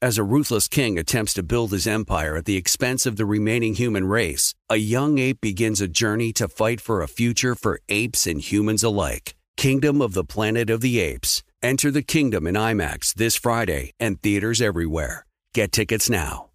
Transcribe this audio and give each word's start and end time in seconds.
As 0.00 0.16
a 0.16 0.22
ruthless 0.22 0.68
king 0.68 0.96
attempts 0.96 1.34
to 1.34 1.42
build 1.42 1.72
his 1.72 1.84
empire 1.84 2.36
at 2.36 2.44
the 2.44 2.56
expense 2.56 3.04
of 3.04 3.16
the 3.16 3.26
remaining 3.26 3.74
human 3.74 4.06
race, 4.06 4.54
a 4.70 4.76
young 4.76 5.18
ape 5.18 5.40
begins 5.40 5.80
a 5.80 5.88
journey 5.88 6.32
to 6.34 6.46
fight 6.46 6.80
for 6.80 7.02
a 7.02 7.08
future 7.08 7.56
for 7.56 7.80
apes 7.88 8.24
and 8.24 8.40
humans 8.40 8.84
alike. 8.84 9.34
Kingdom 9.56 10.00
of 10.00 10.14
the 10.14 10.22
Planet 10.22 10.70
of 10.70 10.82
the 10.82 11.00
Apes. 11.00 11.42
Enter 11.64 11.90
the 11.90 12.02
kingdom 12.02 12.46
in 12.46 12.54
IMAX 12.54 13.12
this 13.14 13.34
Friday 13.34 13.90
and 13.98 14.22
theaters 14.22 14.62
everywhere. 14.62 15.26
Get 15.52 15.72
tickets 15.72 16.08
now. 16.08 16.50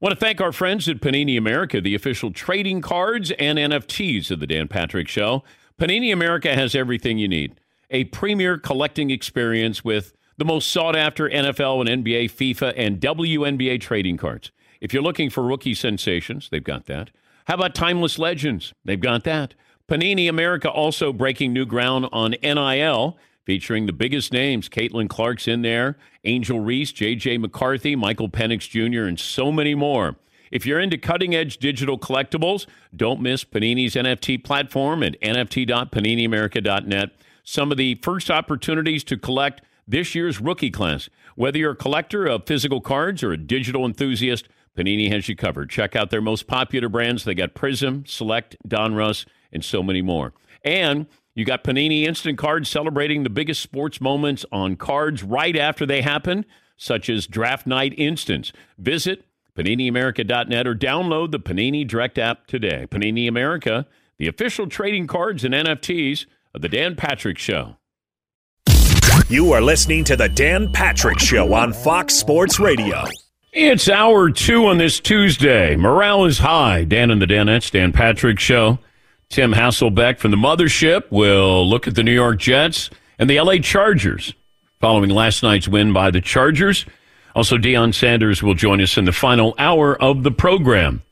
Want 0.00 0.12
to 0.12 0.18
thank 0.18 0.40
our 0.40 0.50
friends 0.50 0.88
at 0.88 1.00
Panini 1.00 1.38
America, 1.38 1.80
the 1.80 1.94
official 1.94 2.32
trading 2.32 2.80
cards 2.80 3.30
and 3.38 3.56
NFTs 3.56 4.32
of 4.32 4.40
the 4.40 4.48
Dan 4.48 4.66
Patrick 4.66 5.06
Show. 5.06 5.44
Panini 5.78 6.12
America 6.12 6.56
has 6.56 6.74
everything 6.74 7.18
you 7.18 7.28
need 7.28 7.54
a 7.88 8.04
premier 8.04 8.58
collecting 8.58 9.10
experience 9.10 9.84
with 9.84 10.12
the 10.40 10.44
most 10.46 10.68
sought 10.68 10.96
after 10.96 11.28
NFL 11.28 11.86
and 11.86 12.02
NBA, 12.02 12.32
FIFA, 12.32 12.72
and 12.74 12.98
WNBA 12.98 13.78
trading 13.78 14.16
cards. 14.16 14.50
If 14.80 14.94
you're 14.94 15.02
looking 15.02 15.28
for 15.28 15.42
rookie 15.42 15.74
sensations, 15.74 16.48
they've 16.50 16.64
got 16.64 16.86
that. 16.86 17.10
How 17.44 17.56
about 17.56 17.74
timeless 17.74 18.18
legends? 18.18 18.72
They've 18.82 18.98
got 18.98 19.24
that. 19.24 19.52
Panini 19.86 20.30
America 20.30 20.70
also 20.70 21.12
breaking 21.12 21.52
new 21.52 21.66
ground 21.66 22.08
on 22.10 22.36
NIL, 22.42 23.18
featuring 23.44 23.84
the 23.84 23.92
biggest 23.92 24.32
names. 24.32 24.70
Caitlin 24.70 25.10
Clark's 25.10 25.46
in 25.46 25.60
there, 25.60 25.98
Angel 26.24 26.58
Reese, 26.58 26.92
J.J. 26.92 27.36
McCarthy, 27.36 27.94
Michael 27.94 28.30
Penix 28.30 28.66
Jr., 28.66 29.02
and 29.02 29.20
so 29.20 29.52
many 29.52 29.74
more. 29.74 30.16
If 30.50 30.64
you're 30.64 30.80
into 30.80 30.96
cutting 30.96 31.34
edge 31.34 31.58
digital 31.58 31.98
collectibles, 31.98 32.66
don't 32.96 33.20
miss 33.20 33.44
Panini's 33.44 33.94
NFT 33.94 34.42
platform 34.42 35.02
at 35.02 35.20
nft.paniniamerica.net. 35.20 37.10
Some 37.44 37.70
of 37.70 37.76
the 37.76 37.96
first 37.96 38.30
opportunities 38.30 39.04
to 39.04 39.18
collect 39.18 39.60
this 39.90 40.14
year's 40.14 40.40
rookie 40.40 40.70
class. 40.70 41.08
Whether 41.34 41.58
you're 41.58 41.72
a 41.72 41.76
collector 41.76 42.26
of 42.26 42.46
physical 42.46 42.80
cards 42.80 43.22
or 43.22 43.32
a 43.32 43.36
digital 43.36 43.84
enthusiast, 43.84 44.48
Panini 44.76 45.10
has 45.10 45.28
you 45.28 45.36
covered. 45.36 45.70
Check 45.70 45.96
out 45.96 46.10
their 46.10 46.20
most 46.20 46.46
popular 46.46 46.88
brands. 46.88 47.24
They 47.24 47.34
got 47.34 47.54
Prism, 47.54 48.04
Select, 48.06 48.56
Donruss, 48.66 49.26
and 49.52 49.64
so 49.64 49.82
many 49.82 50.00
more. 50.00 50.32
And 50.64 51.06
you 51.34 51.44
got 51.44 51.64
Panini 51.64 52.04
Instant 52.04 52.38
Cards 52.38 52.68
celebrating 52.68 53.22
the 53.22 53.30
biggest 53.30 53.62
sports 53.62 54.00
moments 54.00 54.44
on 54.52 54.76
cards 54.76 55.22
right 55.22 55.56
after 55.56 55.86
they 55.86 56.02
happen, 56.02 56.44
such 56.76 57.08
as 57.10 57.26
Draft 57.26 57.66
Night 57.66 57.94
Instance. 57.96 58.52
Visit 58.78 59.24
PaniniAmerica.net 59.56 60.66
or 60.66 60.74
download 60.74 61.32
the 61.32 61.40
Panini 61.40 61.86
Direct 61.86 62.18
app 62.18 62.46
today. 62.46 62.86
Panini 62.88 63.28
America, 63.28 63.86
the 64.18 64.28
official 64.28 64.68
trading 64.68 65.06
cards 65.06 65.44
and 65.44 65.54
NFTs 65.54 66.26
of 66.54 66.62
The 66.62 66.68
Dan 66.68 66.94
Patrick 66.94 67.38
Show. 67.38 67.76
You 69.30 69.52
are 69.52 69.60
listening 69.60 70.02
to 70.04 70.16
The 70.16 70.28
Dan 70.28 70.72
Patrick 70.72 71.20
Show 71.20 71.54
on 71.54 71.72
Fox 71.72 72.14
Sports 72.14 72.58
Radio. 72.58 73.04
It's 73.52 73.88
hour 73.88 74.28
two 74.28 74.66
on 74.66 74.78
this 74.78 74.98
Tuesday. 74.98 75.76
Morale 75.76 76.24
is 76.24 76.38
high. 76.38 76.82
Dan 76.82 77.12
and 77.12 77.22
the 77.22 77.26
Danettes, 77.26 77.70
Dan 77.70 77.92
Patrick 77.92 78.40
Show. 78.40 78.80
Tim 79.28 79.52
Hasselbeck 79.52 80.18
from 80.18 80.32
the 80.32 80.36
Mothership 80.36 81.08
will 81.12 81.64
look 81.64 81.86
at 81.86 81.94
the 81.94 82.02
New 82.02 82.12
York 82.12 82.40
Jets 82.40 82.90
and 83.20 83.30
the 83.30 83.40
LA 83.40 83.58
Chargers 83.58 84.34
following 84.80 85.10
last 85.10 85.44
night's 85.44 85.68
win 85.68 85.92
by 85.92 86.10
the 86.10 86.20
Chargers. 86.20 86.84
Also, 87.36 87.56
Deion 87.56 87.94
Sanders 87.94 88.42
will 88.42 88.54
join 88.54 88.80
us 88.80 88.98
in 88.98 89.04
the 89.04 89.12
final 89.12 89.54
hour 89.58 89.96
of 90.02 90.24
the 90.24 90.32
program. 90.32 91.02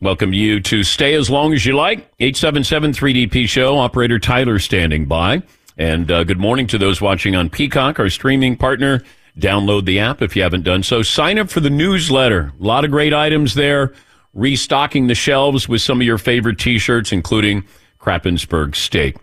Welcome 0.00 0.32
you 0.32 0.58
to 0.62 0.82
stay 0.82 1.14
as 1.14 1.30
long 1.30 1.52
as 1.52 1.64
you 1.64 1.76
like. 1.76 1.98
877 2.18 2.94
3DP 2.94 3.48
Show. 3.48 3.78
Operator 3.78 4.18
Tyler 4.18 4.58
standing 4.58 5.06
by. 5.06 5.44
And 5.78 6.10
uh, 6.10 6.24
good 6.24 6.40
morning 6.40 6.66
to 6.68 6.78
those 6.78 7.00
watching 7.00 7.36
on 7.36 7.50
Peacock, 7.50 8.00
our 8.00 8.10
streaming 8.10 8.56
partner. 8.56 9.00
Download 9.38 9.84
the 9.84 10.00
app 10.00 10.20
if 10.20 10.34
you 10.34 10.42
haven't 10.42 10.64
done 10.64 10.82
so. 10.82 11.02
Sign 11.02 11.38
up 11.38 11.48
for 11.48 11.60
the 11.60 11.70
newsletter. 11.70 12.52
A 12.60 12.62
lot 12.62 12.84
of 12.84 12.90
great 12.90 13.14
items 13.14 13.54
there. 13.54 13.92
Restocking 14.34 15.06
the 15.06 15.14
shelves 15.14 15.68
with 15.68 15.80
some 15.80 16.00
of 16.00 16.06
your 16.06 16.18
favorite 16.18 16.58
t-shirts, 16.58 17.12
including 17.12 17.64
Krappensburg 18.00 18.74
steak. 18.74 19.16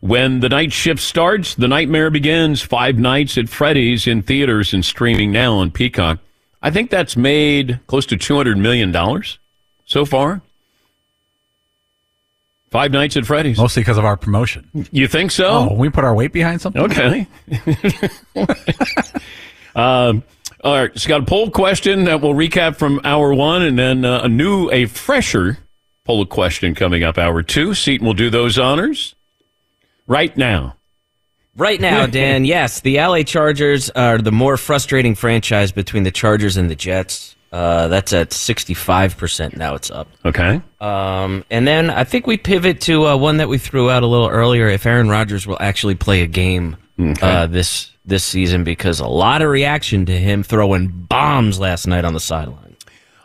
When 0.00 0.38
the 0.38 0.48
night 0.48 0.72
shift 0.72 1.00
starts, 1.00 1.56
the 1.56 1.66
nightmare 1.66 2.10
begins. 2.10 2.62
Five 2.62 2.96
nights 2.98 3.36
at 3.36 3.48
Freddy's 3.48 4.06
in 4.06 4.22
theaters 4.22 4.72
and 4.72 4.84
streaming 4.84 5.32
now 5.32 5.54
on 5.54 5.72
Peacock. 5.72 6.20
I 6.62 6.70
think 6.70 6.90
that's 6.90 7.16
made 7.16 7.80
close 7.88 8.06
to 8.06 8.16
$200 8.16 8.56
million 8.58 8.94
so 9.84 10.04
far. 10.04 10.40
Five 12.76 12.92
nights 12.92 13.16
at 13.16 13.24
Freddy's. 13.24 13.56
Mostly 13.56 13.80
because 13.80 13.96
of 13.96 14.04
our 14.04 14.18
promotion. 14.18 14.86
You 14.90 15.08
think 15.08 15.30
so? 15.30 15.70
Oh, 15.70 15.74
we 15.74 15.88
put 15.88 16.04
our 16.04 16.14
weight 16.14 16.34
behind 16.34 16.60
something? 16.60 16.82
Okay. 16.82 17.26
um, 19.74 20.22
all 20.62 20.74
right. 20.74 20.90
It's 20.94 21.06
got 21.06 21.22
a 21.22 21.24
poll 21.24 21.50
question 21.50 22.04
that 22.04 22.20
we'll 22.20 22.34
recap 22.34 22.76
from 22.76 23.00
hour 23.02 23.32
one, 23.32 23.62
and 23.62 23.78
then 23.78 24.04
uh, 24.04 24.24
a 24.24 24.28
new, 24.28 24.70
a 24.70 24.84
fresher 24.84 25.56
poll 26.04 26.26
question 26.26 26.74
coming 26.74 27.02
up 27.02 27.16
hour 27.16 27.42
two. 27.42 27.72
Seton 27.72 28.06
will 28.06 28.12
do 28.12 28.28
those 28.28 28.58
honors 28.58 29.14
right 30.06 30.36
now. 30.36 30.76
Right 31.56 31.80
now, 31.80 32.04
Dan, 32.06 32.44
yes, 32.44 32.80
the 32.80 32.98
LA 32.98 33.22
Chargers 33.22 33.88
are 33.88 34.18
the 34.18 34.32
more 34.32 34.58
frustrating 34.58 35.14
franchise 35.14 35.72
between 35.72 36.02
the 36.02 36.10
Chargers 36.10 36.58
and 36.58 36.68
the 36.68 36.76
Jets. 36.76 37.36
Uh, 37.56 37.88
that's 37.88 38.12
at 38.12 38.30
65% 38.30 39.56
now 39.56 39.74
it's 39.74 39.90
up. 39.90 40.08
Okay. 40.26 40.60
Um, 40.80 41.42
and 41.50 41.66
then 41.66 41.88
I 41.88 42.04
think 42.04 42.26
we 42.26 42.36
pivot 42.36 42.82
to 42.82 43.06
uh, 43.06 43.16
one 43.16 43.38
that 43.38 43.48
we 43.48 43.56
threw 43.56 43.88
out 43.90 44.02
a 44.02 44.06
little 44.06 44.28
earlier 44.28 44.68
if 44.68 44.84
Aaron 44.84 45.08
Rodgers 45.08 45.46
will 45.46 45.56
actually 45.60 45.94
play 45.94 46.20
a 46.22 46.26
game 46.26 46.76
Okay. 46.98 47.20
uh, 47.26 47.46
this 47.46 47.90
this 48.04 48.24
season 48.24 48.62
because 48.64 49.00
a 49.00 49.06
lot 49.06 49.42
of 49.42 49.48
reaction 49.48 50.06
to 50.06 50.12
him 50.18 50.42
throwing 50.42 50.88
bombs 50.88 51.58
last 51.58 51.86
night 51.86 52.04
on 52.04 52.12
the 52.14 52.20
sideline. 52.20 52.76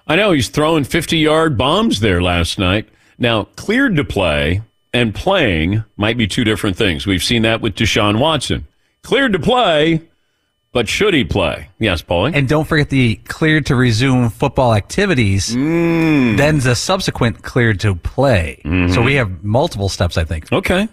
I 0.07 0.15
know 0.15 0.31
he's 0.31 0.49
throwing 0.49 0.83
50 0.85 1.17
yard 1.17 1.57
bombs 1.57 1.99
there 1.99 2.21
last 2.21 2.57
night. 2.57 2.87
Now, 3.17 3.43
cleared 3.55 3.95
to 3.97 4.03
play 4.03 4.61
and 4.93 5.13
playing 5.13 5.83
might 5.97 6.17
be 6.17 6.25
two 6.27 6.43
different 6.43 6.77
things. 6.77 7.05
We've 7.05 7.23
seen 7.23 7.41
that 7.43 7.61
with 7.61 7.75
Deshaun 7.75 8.19
Watson. 8.19 8.65
Cleared 9.03 9.33
to 9.33 9.39
play, 9.39 10.01
but 10.73 10.87
should 10.87 11.13
he 11.13 11.23
play? 11.23 11.69
Yes, 11.79 12.01
Paulie. 12.01 12.31
And 12.35 12.47
don't 12.47 12.65
forget 12.67 12.89
the 12.89 13.15
cleared 13.27 13.65
to 13.67 13.75
resume 13.75 14.29
football 14.29 14.73
activities, 14.73 15.55
Mm. 15.55 16.37
then 16.37 16.59
the 16.59 16.75
subsequent 16.75 17.43
cleared 17.43 17.79
to 17.81 17.95
play. 17.95 18.61
Mm-hmm. 18.65 18.93
So 18.93 19.01
we 19.01 19.15
have 19.15 19.43
multiple 19.43 19.89
steps, 19.89 20.17
I 20.17 20.23
think. 20.23 20.51
Okay. 20.51 20.87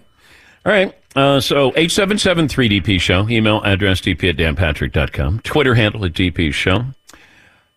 All 0.66 0.72
right. 0.72 0.94
Uh, 1.16 1.40
so 1.40 1.70
877-3DP 1.72 3.00
show. 3.00 3.28
Email 3.28 3.62
address 3.64 4.00
dp 4.00 4.28
at 4.30 4.36
danpatrick.com. 4.36 5.40
Twitter 5.40 5.74
handle 5.74 6.04
at 6.04 6.12
DP 6.12 6.52
show. 6.52 6.84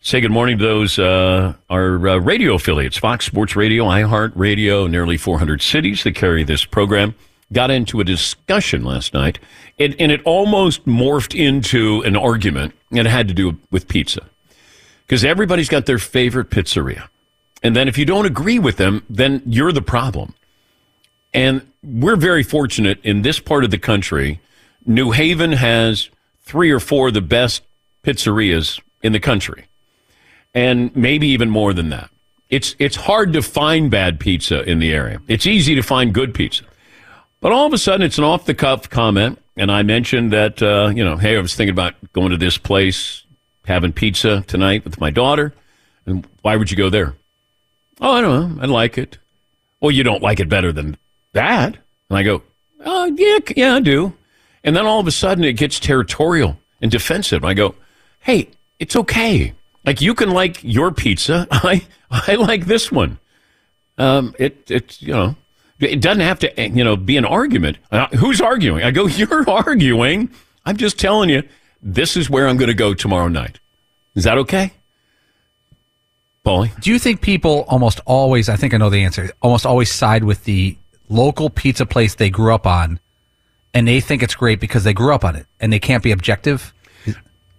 Say 0.04 0.20
good 0.20 0.32
morning 0.32 0.58
to 0.58 0.66
those, 0.66 0.98
uh, 0.98 1.54
our 1.70 2.08
uh, 2.08 2.18
radio 2.18 2.56
affiliates, 2.56 2.98
Fox 2.98 3.24
Sports 3.26 3.56
Radio, 3.56 3.86
iHeart 3.86 4.32
Radio, 4.36 4.88
nearly 4.88 5.16
400 5.16 5.62
cities 5.62 6.04
that 6.04 6.16
carry 6.16 6.44
this 6.44 6.66
program. 6.66 7.14
Got 7.54 7.72
into 7.72 8.00
a 8.00 8.04
discussion 8.04 8.84
last 8.84 9.14
night, 9.14 9.40
it, 9.78 10.00
and 10.00 10.12
it 10.12 10.22
almost 10.24 10.86
morphed 10.86 11.38
into 11.38 12.02
an 12.04 12.16
argument, 12.16 12.74
and 12.92 13.00
it 13.00 13.08
had 13.08 13.28
to 13.28 13.34
do 13.34 13.58
with 13.72 13.88
pizza. 13.88 14.22
Because 15.06 15.26
everybody's 15.26 15.70
got 15.70 15.86
their 15.86 16.00
favorite 16.00 16.50
pizzeria. 16.50 17.10
And 17.62 17.76
then 17.76 17.88
if 17.88 17.98
you 17.98 18.06
don't 18.06 18.26
agree 18.26 18.60
with 18.60 18.78
them, 18.78 19.04
then 19.10 19.42
you're 19.46 19.74
the 19.74 19.82
problem. 19.82 20.34
And 21.34 21.68
we're 21.84 22.16
very 22.16 22.44
fortunate 22.44 23.00
in 23.04 23.22
this 23.22 23.40
part 23.40 23.64
of 23.64 23.72
the 23.72 23.78
country. 23.78 24.40
New 24.86 25.12
Haven 25.12 25.52
has 25.54 26.10
three 26.42 26.72
or 26.72 26.80
four 26.80 27.10
of 27.10 27.14
the 27.14 27.22
best 27.22 27.64
pizzerias 28.04 28.82
in 29.04 29.14
the 29.14 29.20
country, 29.20 29.66
and 30.54 30.96
maybe 30.96 31.28
even 31.28 31.50
more 31.50 31.74
than 31.74 31.90
that. 31.90 32.10
It's 32.50 32.76
it's 32.80 32.96
hard 32.96 33.34
to 33.34 33.42
find 33.42 33.90
bad 33.90 34.20
pizza 34.20 34.64
in 34.64 34.80
the 34.80 34.92
area. 34.94 35.22
It's 35.28 35.46
easy 35.46 35.76
to 35.76 35.82
find 35.82 36.14
good 36.14 36.34
pizza, 36.34 36.66
but 37.42 37.52
all 37.52 37.68
of 37.68 37.74
a 37.74 37.78
sudden 37.78 38.06
it's 38.06 38.18
an 38.18 38.24
off 38.24 38.46
the 38.46 38.54
cuff 38.54 38.90
comment, 38.90 39.40
and 39.58 39.70
I 39.72 39.84
mentioned 39.84 40.32
that 40.32 40.62
uh, 40.62 40.92
you 40.96 41.04
know, 41.04 41.18
hey, 41.18 41.38
I 41.38 41.42
was 41.42 41.54
thinking 41.54 41.74
about 41.74 41.96
going 42.14 42.32
to 42.32 42.38
this 42.38 42.58
place, 42.58 43.26
having 43.66 43.92
pizza 43.92 44.44
tonight 44.48 44.86
with 44.86 45.02
my 45.02 45.10
daughter, 45.10 45.54
and 46.06 46.26
why 46.42 46.56
would 46.56 46.72
you 46.72 46.78
go 46.78 46.90
there? 46.90 47.16
Oh, 48.00 48.12
I 48.14 48.22
don't 48.22 48.58
know. 48.58 48.64
I 48.64 48.66
like 48.66 48.98
it. 48.98 49.18
Well, 49.80 49.92
you 49.92 50.04
don't 50.04 50.24
like 50.24 50.40
it 50.40 50.50
better 50.50 50.72
than 50.72 50.98
that. 51.34 51.78
And 52.10 52.18
I 52.18 52.24
go, 52.24 52.42
oh, 52.84 53.06
yeah, 53.16 53.40
yeah, 53.56 53.76
I 53.76 53.80
do. 53.80 54.14
And 54.64 54.76
then 54.76 54.86
all 54.86 55.00
of 55.00 55.08
a 55.08 55.12
sudden 55.12 55.44
it 55.44 55.54
gets 55.54 55.80
territorial 55.80 56.58
and 56.82 56.92
defensive. 56.92 57.46
I 57.46 57.54
go, 57.54 57.76
hey, 58.20 58.50
it's 58.80 58.96
okay. 58.96 59.54
Like 59.86 60.02
you 60.02 60.14
can 60.14 60.32
like 60.32 60.64
your 60.64 60.92
pizza. 60.92 61.48
I, 61.52 61.86
I 62.12 62.36
like 62.36 62.66
this 62.66 62.92
one. 62.92 63.20
Um, 63.98 64.36
it, 64.40 64.70
it, 64.70 65.02
you 65.02 65.14
know, 65.14 65.36
It 65.82 66.02
doesn't 66.02 66.22
have 66.22 66.40
to, 66.40 66.70
you 66.70 66.84
know, 66.84 66.96
be 66.96 67.18
an 67.18 67.26
argument. 67.26 67.78
Uh, 67.92 68.08
who's 68.08 68.40
arguing? 68.40 68.84
I 68.84 68.92
go, 68.92 69.08
you're 69.08 69.50
arguing. 69.50 70.30
I'm 70.66 70.78
just 70.78 71.00
telling 71.00 71.30
you, 71.30 71.44
this 71.82 72.16
is 72.16 72.30
where 72.30 72.48
I'm 72.48 72.58
going 72.58 72.68
to 72.68 72.74
go 72.74 72.94
tomorrow 72.94 73.28
night. 73.28 73.60
Is 74.16 74.24
that 74.26 74.38
okay? 74.38 74.74
Paulie? 76.46 76.80
Do 76.82 76.92
you 76.92 77.00
think 77.00 77.22
people 77.22 77.66
almost 77.68 78.00
always, 78.06 78.50
I 78.50 78.56
think 78.56 78.74
I 78.74 78.78
know 78.78 78.90
the 78.90 79.04
answer, 79.04 79.32
almost 79.42 79.66
always 79.66 79.92
side 79.92 80.24
with 80.24 80.44
the 80.44 80.78
local 81.10 81.50
pizza 81.50 81.86
place 81.86 82.16
they 82.16 82.30
grew 82.30 82.54
up 82.54 82.66
on 82.66 83.00
and 83.74 83.88
they 83.88 84.02
think 84.02 84.24
it's 84.24 84.36
great 84.36 84.60
because 84.60 84.84
they 84.84 84.94
grew 84.94 85.14
up 85.14 85.24
on 85.24 85.36
it 85.36 85.46
and 85.60 85.72
they 85.72 85.80
can't 85.80 86.04
be 86.04 86.12
objective? 86.12 86.74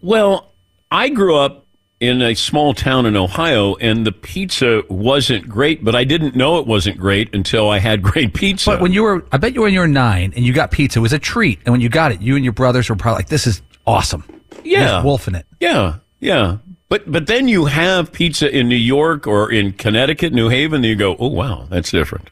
Well, 0.01 0.53
I 0.91 1.09
grew 1.09 1.37
up 1.37 1.62
in 2.03 2.21
a 2.21 2.35
small 2.35 2.75
town 2.75 3.07
in 3.07 3.17
Ohio, 3.17 3.77
and 3.77 4.05
the 4.05 4.11
pizza 4.11 4.83
wasn't 4.89 5.49
great, 5.49 5.85
but 5.85 5.95
I 5.95 6.03
didn't 6.03 6.35
know 6.35 6.59
it 6.59 6.67
wasn't 6.67 6.99
great 6.99 7.33
until 7.33 7.71
I 7.71 7.79
had 7.79 8.03
great 8.13 8.35
pizza. 8.35 8.73
But 8.73 8.81
when 8.81 8.93
you 8.93 9.05
were, 9.05 9.25
I 9.31 9.37
bet 9.37 9.55
you 9.55 9.63
when 9.63 9.73
you 9.73 9.79
were 9.79 9.87
nine 9.87 10.33
and 10.35 10.45
you 10.45 10.53
got 10.53 10.73
pizza, 10.73 10.99
it 10.99 11.03
was 11.03 11.13
a 11.13 11.21
treat. 11.21 11.61
And 11.65 11.73
when 11.73 11.81
you 11.81 11.89
got 11.89 12.11
it, 12.11 12.21
you 12.21 12.35
and 12.35 12.43
your 12.45 12.53
brothers 12.53 12.91
were 12.91 12.97
probably 12.97 13.21
like, 13.21 13.29
this 13.29 13.47
is 13.47 13.63
awesome. 13.87 14.25
Yeah. 14.65 15.01
Wolfing 15.05 15.37
it. 15.37 15.47
Yeah, 15.61 15.99
yeah. 16.19 16.59
But 16.89 17.11
but 17.11 17.29
then 17.29 17.47
you 17.47 17.67
have 17.67 18.13
pizza 18.13 18.51
in 18.51 18.69
New 18.69 18.75
York 18.75 19.29
or 19.29 19.51
in 19.51 19.73
Connecticut, 19.73 20.33
New 20.33 20.49
Haven, 20.49 20.79
and 20.79 20.85
you 20.85 20.97
go, 20.97 21.17
oh 21.21 21.29
wow, 21.29 21.69
that's 21.71 21.93
different. 21.93 22.31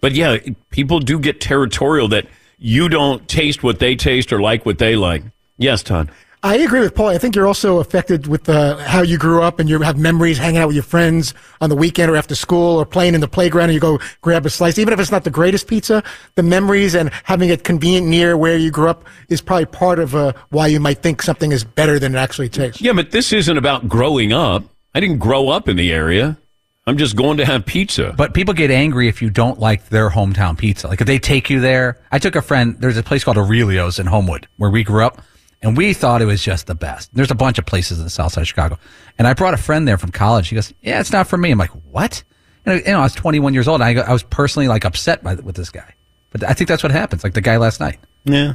But 0.00 0.12
yeah, 0.12 0.38
people 0.70 0.98
do 0.98 1.18
get 1.18 1.42
territorial 1.42 2.08
that 2.08 2.26
you 2.58 2.88
don't 2.88 3.28
taste 3.28 3.62
what 3.62 3.80
they 3.80 3.96
taste 3.96 4.32
or 4.32 4.40
like 4.40 4.64
what 4.64 4.78
they 4.78 4.96
like. 4.96 5.24
Yes, 5.58 5.82
Todd. 5.82 6.10
I 6.42 6.56
agree 6.56 6.80
with 6.80 6.94
Paul. 6.94 7.08
I 7.08 7.18
think 7.18 7.36
you're 7.36 7.46
also 7.46 7.80
affected 7.80 8.26
with 8.26 8.48
uh, 8.48 8.78
how 8.78 9.02
you 9.02 9.18
grew 9.18 9.42
up 9.42 9.58
and 9.60 9.68
you 9.68 9.78
have 9.82 9.98
memories 9.98 10.38
hanging 10.38 10.58
out 10.58 10.68
with 10.68 10.76
your 10.76 10.82
friends 10.82 11.34
on 11.60 11.68
the 11.68 11.76
weekend 11.76 12.10
or 12.10 12.16
after 12.16 12.34
school 12.34 12.78
or 12.78 12.86
playing 12.86 13.14
in 13.14 13.20
the 13.20 13.28
playground 13.28 13.64
and 13.64 13.74
you 13.74 13.80
go 13.80 13.98
grab 14.22 14.46
a 14.46 14.50
slice. 14.50 14.78
Even 14.78 14.94
if 14.94 15.00
it's 15.00 15.10
not 15.10 15.24
the 15.24 15.30
greatest 15.30 15.66
pizza, 15.66 16.02
the 16.36 16.42
memories 16.42 16.94
and 16.94 17.10
having 17.24 17.50
it 17.50 17.62
convenient 17.62 18.06
near 18.06 18.38
where 18.38 18.56
you 18.56 18.70
grew 18.70 18.88
up 18.88 19.04
is 19.28 19.42
probably 19.42 19.66
part 19.66 19.98
of 19.98 20.14
uh, 20.14 20.32
why 20.48 20.66
you 20.66 20.80
might 20.80 21.02
think 21.02 21.20
something 21.20 21.52
is 21.52 21.62
better 21.62 21.98
than 21.98 22.14
it 22.14 22.18
actually 22.18 22.48
tastes. 22.48 22.80
Yeah, 22.80 22.94
but 22.94 23.10
this 23.10 23.34
isn't 23.34 23.58
about 23.58 23.86
growing 23.86 24.32
up. 24.32 24.64
I 24.94 25.00
didn't 25.00 25.18
grow 25.18 25.50
up 25.50 25.68
in 25.68 25.76
the 25.76 25.92
area. 25.92 26.38
I'm 26.86 26.96
just 26.96 27.16
going 27.16 27.36
to 27.36 27.44
have 27.44 27.66
pizza. 27.66 28.14
But 28.16 28.32
people 28.32 28.54
get 28.54 28.70
angry 28.70 29.08
if 29.08 29.20
you 29.20 29.28
don't 29.28 29.60
like 29.60 29.90
their 29.90 30.08
hometown 30.08 30.56
pizza. 30.56 30.88
Like 30.88 31.02
if 31.02 31.06
they 31.06 31.18
take 31.18 31.50
you 31.50 31.60
there. 31.60 32.00
I 32.10 32.18
took 32.18 32.34
a 32.34 32.42
friend, 32.42 32.76
there's 32.78 32.96
a 32.96 33.02
place 33.02 33.24
called 33.24 33.36
Aurelio's 33.36 33.98
in 33.98 34.06
Homewood 34.06 34.48
where 34.56 34.70
we 34.70 34.82
grew 34.82 35.04
up 35.04 35.20
and 35.62 35.76
we 35.76 35.92
thought 35.92 36.22
it 36.22 36.26
was 36.26 36.42
just 36.42 36.66
the 36.66 36.74
best. 36.74 37.10
There's 37.14 37.30
a 37.30 37.34
bunch 37.34 37.58
of 37.58 37.66
places 37.66 37.98
in 37.98 38.04
the 38.04 38.10
south 38.10 38.32
side 38.32 38.42
of 38.42 38.48
Chicago. 38.48 38.78
And 39.18 39.28
I 39.28 39.34
brought 39.34 39.54
a 39.54 39.58
friend 39.58 39.86
there 39.86 39.98
from 39.98 40.10
college. 40.10 40.48
He 40.48 40.54
goes, 40.54 40.72
Yeah, 40.82 41.00
it's 41.00 41.12
not 41.12 41.26
for 41.28 41.36
me. 41.36 41.50
I'm 41.50 41.58
like, 41.58 41.70
What? 41.90 42.22
You 42.64 42.72
know, 42.72 42.78
you 42.78 42.84
know 42.92 43.00
I 43.00 43.02
was 43.02 43.14
21 43.14 43.52
years 43.54 43.68
old. 43.68 43.80
And 43.80 43.88
I, 43.88 43.92
go, 43.94 44.00
I 44.00 44.12
was 44.12 44.22
personally 44.22 44.68
like 44.68 44.84
upset 44.84 45.22
by, 45.22 45.34
with 45.34 45.56
this 45.56 45.70
guy. 45.70 45.94
But 46.30 46.44
I 46.44 46.52
think 46.54 46.68
that's 46.68 46.82
what 46.82 46.92
happens, 46.92 47.24
like 47.24 47.34
the 47.34 47.40
guy 47.40 47.56
last 47.56 47.80
night. 47.80 47.98
Yeah. 48.24 48.54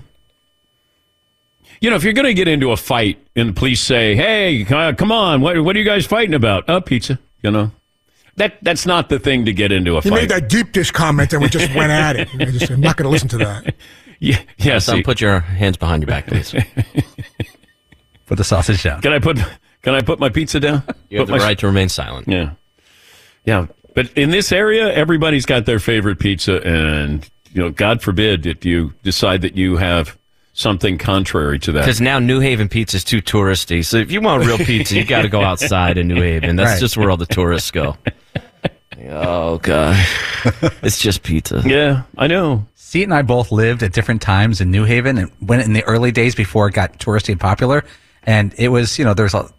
You 1.81 1.89
know, 1.89 1.95
if 1.97 2.03
you're 2.03 2.13
going 2.13 2.25
to 2.25 2.33
get 2.33 2.47
into 2.47 2.71
a 2.71 2.77
fight 2.77 3.19
and 3.35 3.49
the 3.49 3.53
police 3.53 3.81
say, 3.81 4.15
"Hey, 4.15 4.65
uh, 4.65 4.93
come 4.93 5.11
on, 5.11 5.41
what, 5.41 5.61
what 5.61 5.75
are 5.75 5.79
you 5.79 5.85
guys 5.85 6.05
fighting 6.05 6.33
about?" 6.33 6.67
Uh, 6.69 6.79
pizza. 6.79 7.19
You 7.43 7.51
know, 7.51 7.71
that 8.37 8.57
that's 8.61 8.85
not 8.85 9.09
the 9.09 9.19
thing 9.19 9.45
to 9.45 9.53
get 9.53 9.71
into 9.73 9.97
a 9.97 10.01
He 10.01 10.09
fight. 10.09 10.15
made 10.21 10.29
that 10.29 10.47
deep 10.49 10.71
dish 10.71 10.91
comment 10.91 11.33
and 11.33 11.41
we 11.41 11.49
just 11.49 11.73
went 11.75 11.91
at 11.91 12.15
it. 12.15 12.29
I 12.39 12.45
just, 12.45 12.71
I'm 12.71 12.79
not 12.79 12.95
going 12.95 13.03
to 13.03 13.09
listen 13.09 13.27
to 13.29 13.37
that. 13.39 13.75
yeah, 14.25 14.42
yeah. 14.57 14.80
Son, 14.80 14.98
see, 14.98 15.04
put 15.04 15.22
your 15.22 15.39
hands 15.39 15.77
behind 15.77 16.01
your 16.04 16.07
back, 16.07 16.27
please. 16.27 16.54
Put 18.25 18.38
the 18.39 18.44
sausage 18.44 18.81
down. 18.81 19.01
can 19.01 19.13
I 19.13 19.19
put 19.19 19.38
can 19.83 19.94
I 19.94 20.01
put 20.01 20.19
my 20.19 20.30
pizza 20.30 20.60
down? 20.60 20.81
You 21.10 21.19
have 21.19 21.27
Put 21.27 21.33
the 21.33 21.39
my- 21.39 21.45
right 21.45 21.60
to 21.60 21.68
remain 21.68 21.89
silent. 21.89 22.27
Yeah, 22.27 22.51
yeah. 23.45 23.68
But 23.94 24.12
in 24.18 24.31
this 24.31 24.51
area, 24.51 24.92
everybody's 24.94 25.45
got 25.45 25.66
their 25.68 25.77
favorite 25.80 26.18
pizza, 26.19 26.56
and 26.68 27.30
you 27.54 27.62
know, 27.62 27.69
God 27.69 28.01
forbid 28.01 28.45
if 28.48 28.66
you 28.66 28.94
decide 29.04 29.42
that 29.44 29.56
you 29.56 29.77
have 29.77 30.18
something 30.54 30.98
contrary 30.98 31.60
to 31.60 31.72
that. 31.74 31.81
Because 31.81 32.01
now 32.01 32.18
New 32.18 32.39
Haven 32.39 32.68
pizza 32.68 32.98
is 32.98 33.04
too 33.04 33.22
touristy. 33.22 33.86
So 33.86 33.98
if 33.98 34.12
you 34.12 34.22
want 34.22 34.44
real 34.45 34.57
pizza, 34.57 34.95
you 34.95 35.06
got 35.06 35.22
to 35.22 35.30
go 35.30 35.42
outside 35.42 35.98
in 36.00 36.07
New 36.07 36.19
Haven. 36.22 36.56
That's 36.56 36.72
Right. 36.72 36.80
just 36.80 36.98
where 36.98 37.12
all 37.12 37.18
the 37.18 37.25
tourists 37.27 37.69
go. 37.72 37.95
Oh 39.07 39.60
god, 39.60 40.04
it's 40.81 40.98
just 41.00 41.22
pizza. 41.22 41.62
Yeah, 41.66 42.04
I 42.18 42.25
know. 42.27 42.66
Seat 42.95 43.03
and 43.03 43.13
I 43.13 43.24
both 43.24 43.51
lived 43.51 43.83
at 43.83 43.92
different 43.92 44.21
times 44.21 44.62
in 44.62 44.71
New 44.71 44.86
Haven 44.86 45.18
and 45.18 45.30
went 45.42 45.63
in 45.63 45.74
the 45.74 45.83
early 45.83 46.13
days 46.13 46.33
before 46.33 46.69
it 46.69 46.74
got 46.75 46.97
touristy 46.97 47.27
and 47.27 47.39
popular. 47.42 47.83
And 48.24 48.56
it 48.57 48.69
was, 48.69 48.97
you 48.97 49.03
know, 49.03 49.13
there's 49.13 49.33
a, 49.33 49.50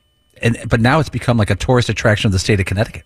and, 0.41 0.56
but 0.67 0.81
now 0.81 1.00
it's 1.00 1.11
become 1.11 1.37
like 1.37 1.50
a 1.50 1.55
tourist 1.55 1.91
attraction 1.91 2.29
of 2.29 2.33
the 2.33 2.38
state 2.38 2.61
of 2.61 2.65
Connecticut. 2.65 3.03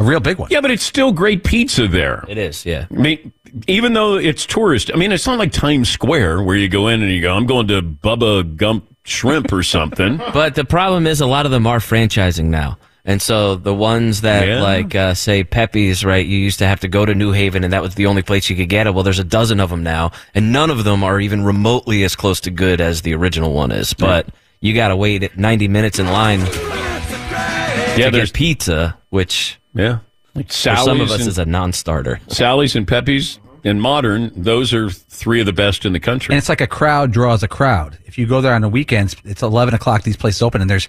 A 0.00 0.02
real 0.02 0.18
big 0.18 0.36
one. 0.36 0.48
Yeah, 0.50 0.60
but 0.60 0.72
it's 0.72 0.82
still 0.82 1.12
great 1.12 1.44
pizza 1.44 1.86
there. 1.86 2.24
It 2.26 2.38
is, 2.38 2.66
yeah. 2.66 2.86
I 2.90 2.94
mean, 2.94 3.32
even 3.68 3.92
though 3.92 4.16
it's 4.16 4.44
tourist, 4.46 4.90
I 4.92 4.96
mean, 4.96 5.12
it's 5.12 5.28
not 5.28 5.38
like 5.38 5.52
Times 5.52 5.88
Square 5.88 6.42
where 6.42 6.56
you 6.56 6.68
go 6.68 6.88
in 6.88 7.00
and 7.00 7.12
you 7.12 7.22
go, 7.22 7.32
I'm 7.32 7.46
going 7.46 7.68
to 7.68 7.80
Bubba 7.80 8.56
Gump 8.56 8.96
Shrimp 9.04 9.52
or 9.52 9.62
something. 9.62 10.20
But 10.32 10.56
the 10.56 10.64
problem 10.64 11.06
is, 11.06 11.20
a 11.20 11.26
lot 11.26 11.46
of 11.46 11.52
them 11.52 11.68
are 11.68 11.78
franchising 11.78 12.46
now. 12.46 12.78
And 13.08 13.22
so 13.22 13.54
the 13.54 13.72
ones 13.74 14.20
that, 14.20 14.46
Yeah. 14.46 14.62
like, 14.62 14.94
uh, 14.94 15.14
say, 15.14 15.42
Pepe's, 15.42 16.04
right, 16.04 16.24
you 16.26 16.36
used 16.36 16.58
to 16.58 16.66
have 16.66 16.80
to 16.80 16.88
go 16.88 17.06
to 17.06 17.14
New 17.14 17.32
Haven 17.32 17.64
and 17.64 17.72
that 17.72 17.80
was 17.80 17.94
the 17.94 18.04
only 18.04 18.20
place 18.20 18.50
you 18.50 18.54
could 18.54 18.68
get 18.68 18.86
it. 18.86 18.92
Well, 18.92 19.02
there's 19.02 19.18
a 19.18 19.24
dozen 19.24 19.60
of 19.60 19.70
them 19.70 19.82
now, 19.82 20.12
and 20.34 20.52
none 20.52 20.70
of 20.70 20.84
them 20.84 21.02
are 21.02 21.18
even 21.18 21.42
remotely 21.42 22.04
as 22.04 22.14
close 22.14 22.38
to 22.40 22.50
good 22.50 22.82
as 22.82 23.00
the 23.00 23.14
original 23.14 23.54
one 23.54 23.72
is. 23.72 23.94
But 23.94 24.28
you 24.60 24.74
got 24.74 24.88
to 24.88 24.96
wait 24.96 25.38
90 25.38 25.68
minutes 25.68 25.98
in 25.98 26.08
line 26.08 26.40
yeah, 26.40 28.04
to 28.04 28.10
there's 28.10 28.30
get 28.30 28.36
pizza, 28.38 28.98
which 29.08 29.58
yeah, 29.74 30.00
like 30.34 30.48
for 30.48 30.52
Sally's 30.52 30.84
some 30.84 31.00
of 31.00 31.10
us 31.10 31.20
and, 31.20 31.28
is 31.28 31.38
a 31.38 31.46
non 31.46 31.72
starter. 31.72 32.20
Sally's 32.28 32.76
and 32.76 32.86
Pepe's 32.86 33.40
and 33.64 33.80
Modern. 33.80 34.32
Those 34.36 34.74
are 34.74 34.90
three 34.90 35.40
of 35.40 35.46
the 35.46 35.52
best 35.52 35.84
in 35.84 35.94
the 35.94 36.00
country. 36.00 36.34
And 36.34 36.38
it's 36.38 36.48
like 36.48 36.60
a 36.60 36.66
crowd 36.66 37.10
draws 37.12 37.42
a 37.42 37.48
crowd. 37.48 37.98
If 38.04 38.18
you 38.18 38.26
go 38.26 38.40
there 38.40 38.54
on 38.54 38.60
the 38.60 38.68
weekends, 38.68 39.16
it's 39.24 39.42
11 39.42 39.74
o'clock, 39.74 40.02
these 40.02 40.16
places 40.16 40.42
open, 40.42 40.60
and 40.60 40.68
there's 40.70 40.88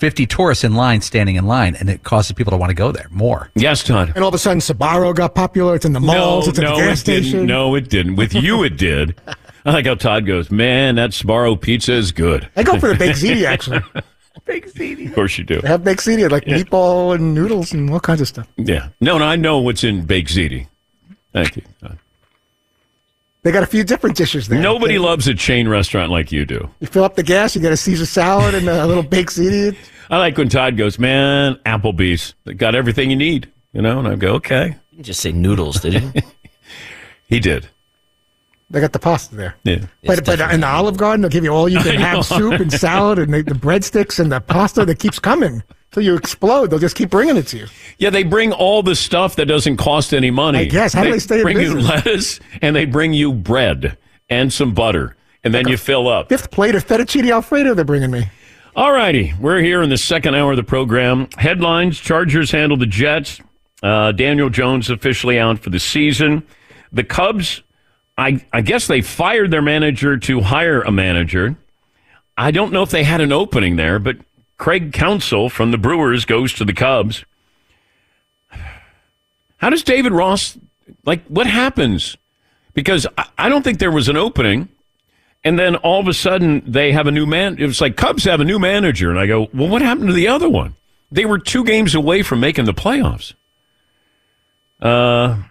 50 0.00 0.26
tourists 0.26 0.64
in 0.64 0.74
line 0.74 1.00
standing 1.02 1.36
in 1.36 1.46
line, 1.46 1.76
and 1.76 1.88
it 1.88 2.02
causes 2.02 2.32
people 2.32 2.50
to 2.50 2.56
want 2.56 2.70
to 2.70 2.74
go 2.74 2.90
there 2.90 3.06
more. 3.10 3.50
yes, 3.54 3.84
Todd. 3.84 4.12
And 4.14 4.24
all 4.24 4.28
of 4.28 4.34
a 4.34 4.38
sudden, 4.38 4.58
Sbarro 4.60 5.14
got 5.14 5.34
popular. 5.34 5.76
It's 5.76 5.84
in 5.84 5.92
the 5.92 6.00
malls. 6.00 6.48
it's 6.48 6.58
at 6.58 6.64
the 6.64 6.70
gas 6.74 7.02
it 7.02 7.04
didn't. 7.04 7.24
station. 7.24 7.46
No, 7.46 7.74
it 7.74 7.88
didn't. 7.88 8.16
With 8.16 8.34
you, 8.34 8.64
it 8.64 8.76
did. 8.76 9.14
I 9.66 9.72
like 9.72 9.84
how 9.86 9.94
Todd 9.94 10.24
goes, 10.26 10.50
man, 10.50 10.94
that 10.96 11.10
Sbarro 11.10 11.60
pizza 11.60 11.92
is 11.92 12.12
good. 12.12 12.48
I 12.56 12.62
go 12.62 12.78
for 12.80 12.88
the 12.88 12.94
baked 12.94 13.18
ziti, 13.18 13.44
actually. 13.44 13.82
Baked 14.46 14.74
ziti 14.74 15.06
of 15.08 15.14
course 15.14 15.36
you 15.36 15.44
do. 15.44 15.60
They 15.60 15.68
have 15.68 15.84
baked 15.84 16.00
ziti, 16.00 16.28
like 16.30 16.44
meatball 16.46 17.14
and 17.14 17.34
noodles 17.34 17.72
and 17.74 17.90
all 17.90 18.00
kinds 18.00 18.22
of 18.22 18.28
stuff. 18.28 18.48
Yeah. 18.56 18.88
No, 19.00 19.18
no, 19.18 19.24
I 19.26 19.36
know 19.36 19.58
what's 19.58 19.84
in 19.84 20.06
baked 20.06 20.30
ziti. 20.30 20.66
Thank 21.32 21.56
you. 21.56 21.62
Todd. 21.82 21.98
They 23.42 23.52
got 23.52 23.62
a 23.62 23.66
few 23.66 23.84
different 23.84 24.16
dishes 24.16 24.48
there. 24.48 24.60
Nobody 24.60 24.94
You, 24.94 25.02
loves 25.02 25.28
a 25.28 25.34
chain 25.34 25.68
restaurant 25.68 26.10
like 26.10 26.32
you 26.32 26.46
do. 26.46 26.70
you 26.80 26.86
fill 26.86 27.04
up 27.04 27.16
the 27.16 27.22
gas, 27.22 27.54
you 27.54 27.60
get 27.60 27.72
a 27.72 27.76
Caesar 27.76 28.06
salad 28.06 28.54
and 28.54 28.68
a 28.68 28.86
little 28.86 29.02
baked 29.02 29.30
ziti. 29.32 29.76
I 30.10 30.18
like 30.18 30.36
when 30.36 30.48
Todd 30.48 30.76
goes, 30.76 30.98
man, 30.98 31.54
Applebee's 31.64 32.34
they 32.44 32.54
got 32.54 32.74
everything 32.74 33.10
you 33.10 33.16
need, 33.16 33.50
you 33.72 33.80
know, 33.80 34.00
and 34.00 34.08
I 34.08 34.16
go, 34.16 34.34
okay. 34.34 34.76
You 34.90 34.96
didn't 34.96 35.06
just 35.06 35.20
say 35.20 35.32
noodles, 35.32 35.80
did 35.80 35.94
you? 35.94 36.12
He 37.28 37.38
did. 37.38 37.68
They 38.70 38.80
got 38.80 38.92
the 38.92 38.98
pasta 38.98 39.36
there. 39.36 39.54
Yeah. 39.62 39.86
But, 40.04 40.18
It's 40.18 40.26
but 40.26 40.40
in 40.52 40.62
the 40.62 40.66
Olive 40.66 40.96
Garden, 40.96 41.22
they'll 41.22 41.30
give 41.30 41.44
you 41.44 41.50
all 41.52 41.68
you 41.68 41.78
can 41.82 42.00
have 42.00 42.26
soup 42.26 42.60
and 42.60 42.72
salad 42.72 43.20
and 43.20 43.32
the, 43.32 43.42
the 43.42 43.54
breadsticks 43.54 44.18
and 44.18 44.32
the 44.32 44.40
pasta 44.40 44.84
that 44.84 44.98
keeps 44.98 45.20
coming. 45.20 45.62
So 45.92 46.00
you 46.00 46.16
explode. 46.16 46.70
They'll 46.70 46.80
just 46.80 46.96
keep 46.96 47.10
bringing 47.10 47.36
it 47.36 47.46
to 47.48 47.58
you. 47.58 47.66
Yeah, 47.98 48.10
they 48.10 48.24
bring 48.24 48.52
all 48.52 48.82
the 48.82 48.94
stuff 48.96 49.36
that 49.36 49.46
doesn't 49.46 49.76
cost 49.76 50.12
any 50.12 50.30
money. 50.30 50.58
I 50.58 50.64
guess. 50.64 50.92
How 50.92 51.04
do 51.04 51.12
they 51.12 51.18
stay 51.20 51.36
in 51.38 51.42
bring 51.42 51.60
you 51.60 51.80
lettuce 51.80 52.38
and 52.62 52.76
they 52.76 52.84
bring 52.84 53.12
you 53.12 53.32
bread 53.32 53.96
and 54.28 54.52
some 54.52 54.72
butter, 54.74 55.16
and 55.42 55.52
then 55.52 55.66
you 55.68 55.76
fill 55.76 56.08
up. 56.08 56.28
Fifth 56.28 56.50
plate 56.52 56.74
of 56.76 56.86
fettuccine 56.86 57.30
alfredo 57.32 57.74
they're 57.74 57.84
bringing 57.84 58.10
me. 58.10 58.28
All 58.76 58.92
righty, 58.92 59.34
we're 59.40 59.60
here 59.60 59.82
in 59.82 59.90
the 59.90 59.98
second 59.98 60.36
hour 60.36 60.52
of 60.52 60.56
the 60.56 60.62
program. 60.62 61.28
Headlines: 61.36 61.98
Chargers 61.98 62.52
handle 62.52 62.76
the 62.76 62.86
Jets. 62.86 63.40
Uh, 63.82 64.12
Daniel 64.12 64.48
Jones 64.48 64.90
officially 64.90 65.40
out 65.40 65.58
for 65.58 65.70
the 65.70 65.80
season. 65.80 66.46
The 66.92 67.02
Cubs, 67.02 67.62
I, 68.16 68.44
I 68.52 68.60
guess 68.60 68.86
they 68.86 69.00
fired 69.00 69.50
their 69.50 69.62
manager 69.62 70.16
to 70.18 70.40
hire 70.40 70.82
a 70.82 70.92
manager. 70.92 71.56
I 72.36 72.52
don't 72.52 72.72
know 72.72 72.82
if 72.82 72.90
they 72.90 73.02
had 73.02 73.20
an 73.20 73.32
opening 73.32 73.74
there, 73.74 73.98
but 73.98 74.18
Craig 74.56 74.92
Counsell 74.92 75.48
from 75.48 75.72
the 75.72 75.78
Brewers 75.78 76.24
goes 76.24 76.52
to 76.54 76.64
the 76.64 76.72
Cubs. 76.72 77.24
How 79.56 79.70
does 79.70 79.82
David 79.82 80.12
Ross 80.12 80.56
like? 81.04 81.24
What 81.26 81.48
happens? 81.48 82.16
Because 82.72 83.04
I, 83.18 83.26
I 83.36 83.48
don't 83.48 83.62
think 83.62 83.80
there 83.80 83.90
was 83.90 84.08
an 84.08 84.16
opening. 84.16 84.68
And 85.42 85.58
then 85.58 85.76
all 85.76 86.00
of 86.00 86.08
a 86.08 86.14
sudden 86.14 86.62
they 86.66 86.92
have 86.92 87.06
a 87.06 87.10
new 87.10 87.26
man. 87.26 87.56
It 87.58 87.66
was 87.66 87.80
like 87.80 87.96
Cubs 87.96 88.24
have 88.24 88.40
a 88.40 88.44
new 88.44 88.58
manager, 88.58 89.10
and 89.10 89.18
I 89.18 89.26
go, 89.26 89.48
well, 89.54 89.68
what 89.68 89.82
happened 89.82 90.08
to 90.08 90.12
the 90.12 90.28
other 90.28 90.48
one? 90.48 90.76
They 91.10 91.24
were 91.24 91.38
two 91.38 91.64
games 91.64 91.94
away 91.94 92.22
from 92.22 92.40
making 92.40 92.66
the 92.66 92.74
playoffs. 92.74 93.34
Uh, 94.80 95.42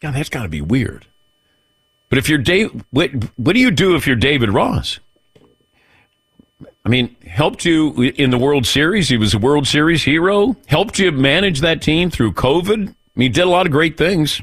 God, 0.00 0.14
that's 0.14 0.28
got 0.28 0.44
to 0.44 0.48
be 0.48 0.60
weird. 0.60 1.06
But 2.08 2.18
if 2.18 2.28
you're 2.28 2.38
Dave, 2.38 2.84
what 2.90 3.10
what 3.36 3.52
do 3.52 3.60
you 3.60 3.70
do 3.70 3.94
if 3.94 4.06
you're 4.06 4.16
David 4.16 4.50
Ross? 4.50 4.98
I 6.84 6.88
mean, 6.88 7.14
helped 7.26 7.64
you 7.64 8.00
in 8.00 8.30
the 8.30 8.38
World 8.38 8.66
Series. 8.66 9.08
He 9.08 9.16
was 9.16 9.34
a 9.34 9.38
World 9.38 9.68
Series 9.68 10.02
hero. 10.02 10.56
Helped 10.66 10.98
you 10.98 11.12
manage 11.12 11.60
that 11.60 11.82
team 11.82 12.10
through 12.10 12.32
COVID. 12.32 12.88
I 12.88 12.94
mean, 13.14 13.26
he 13.26 13.28
did 13.28 13.42
a 13.42 13.50
lot 13.50 13.66
of 13.66 13.72
great 13.72 13.96
things. 13.96 14.40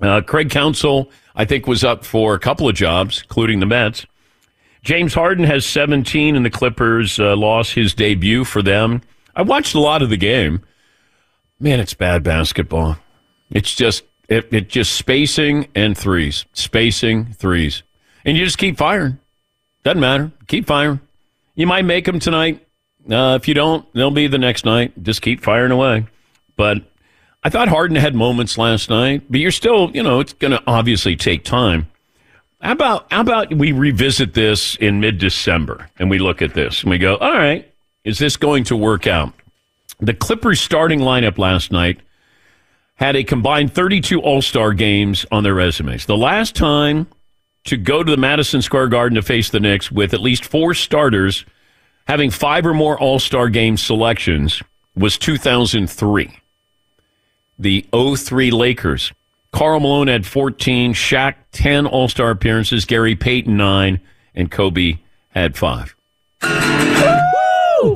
Uh, 0.00 0.22
Craig 0.22 0.48
Counsell, 0.48 1.10
I 1.34 1.44
think, 1.44 1.66
was 1.66 1.84
up 1.84 2.04
for 2.04 2.34
a 2.34 2.38
couple 2.38 2.68
of 2.68 2.74
jobs, 2.74 3.22
including 3.22 3.60
the 3.60 3.66
Mets. 3.66 4.06
James 4.82 5.14
Harden 5.14 5.44
has 5.44 5.66
17, 5.66 6.36
and 6.36 6.44
the 6.44 6.50
Clippers 6.50 7.20
uh, 7.20 7.36
lost 7.36 7.74
his 7.74 7.94
debut 7.94 8.44
for 8.44 8.62
them. 8.62 9.02
I 9.34 9.42
watched 9.42 9.74
a 9.74 9.80
lot 9.80 10.02
of 10.02 10.10
the 10.10 10.16
game. 10.16 10.62
Man, 11.58 11.80
it's 11.80 11.94
bad 11.94 12.22
basketball. 12.22 12.96
It's 13.50 13.74
just 13.74 14.04
it, 14.28 14.48
it 14.52 14.68
just 14.68 14.94
spacing 14.94 15.68
and 15.74 15.96
threes, 15.96 16.46
spacing 16.52 17.32
threes, 17.34 17.82
and 18.24 18.36
you 18.36 18.44
just 18.44 18.58
keep 18.58 18.78
firing. 18.78 19.18
Doesn't 19.84 20.00
matter. 20.00 20.30
Keep 20.46 20.66
firing. 20.66 21.00
You 21.54 21.66
might 21.66 21.84
make 21.84 22.04
them 22.04 22.18
tonight. 22.18 22.66
Uh, 23.10 23.38
if 23.40 23.48
you 23.48 23.54
don't, 23.54 23.90
they'll 23.92 24.10
be 24.10 24.26
the 24.26 24.38
next 24.38 24.64
night. 24.64 25.02
Just 25.02 25.22
keep 25.22 25.42
firing 25.42 25.72
away. 25.72 26.06
But 26.56 26.82
I 27.42 27.48
thought 27.48 27.68
Harden 27.68 27.96
had 27.96 28.14
moments 28.14 28.58
last 28.58 28.90
night, 28.90 29.22
but 29.30 29.40
you're 29.40 29.50
still, 29.50 29.90
you 29.92 30.02
know, 30.02 30.20
it's 30.20 30.34
going 30.34 30.50
to 30.50 30.62
obviously 30.66 31.16
take 31.16 31.42
time. 31.42 31.88
How 32.60 32.72
about 32.72 33.06
how 33.10 33.22
about 33.22 33.54
we 33.54 33.72
revisit 33.72 34.34
this 34.34 34.76
in 34.76 35.00
mid 35.00 35.16
December 35.16 35.88
and 35.98 36.10
we 36.10 36.18
look 36.18 36.42
at 36.42 36.52
this 36.52 36.82
and 36.82 36.90
we 36.90 36.98
go, 36.98 37.16
all 37.16 37.32
right, 37.32 37.72
is 38.04 38.18
this 38.18 38.36
going 38.36 38.64
to 38.64 38.76
work 38.76 39.06
out? 39.06 39.32
The 40.00 40.12
Clippers 40.12 40.60
starting 40.60 41.00
lineup 41.00 41.38
last 41.38 41.72
night 41.72 42.00
had 42.96 43.16
a 43.16 43.24
combined 43.24 43.72
32 43.72 44.20
All 44.20 44.42
Star 44.42 44.74
games 44.74 45.24
on 45.32 45.42
their 45.42 45.54
resumes. 45.54 46.04
The 46.04 46.18
last 46.18 46.54
time 46.54 47.06
to 47.64 47.78
go 47.78 48.02
to 48.02 48.10
the 48.10 48.18
Madison 48.18 48.60
Square 48.60 48.88
Garden 48.88 49.16
to 49.16 49.22
face 49.22 49.48
the 49.48 49.60
Knicks 49.60 49.90
with 49.90 50.12
at 50.12 50.20
least 50.20 50.44
four 50.44 50.74
starters 50.74 51.46
having 52.06 52.30
five 52.30 52.66
or 52.66 52.74
more 52.74 52.98
All 52.98 53.18
Star 53.18 53.48
game 53.48 53.78
selections 53.78 54.62
was 54.94 55.16
2003. 55.16 56.36
The 57.60 57.84
03 57.92 58.50
Lakers. 58.52 59.12
Karl 59.52 59.80
Malone 59.80 60.08
had 60.08 60.24
14, 60.24 60.94
Shaq 60.94 61.34
10 61.52 61.86
All 61.86 62.08
Star 62.08 62.30
appearances, 62.30 62.86
Gary 62.86 63.14
Payton 63.14 63.54
9, 63.54 64.00
and 64.34 64.50
Kobe 64.50 64.96
had 65.28 65.58
5. 65.58 65.94
Ow! 66.42 67.94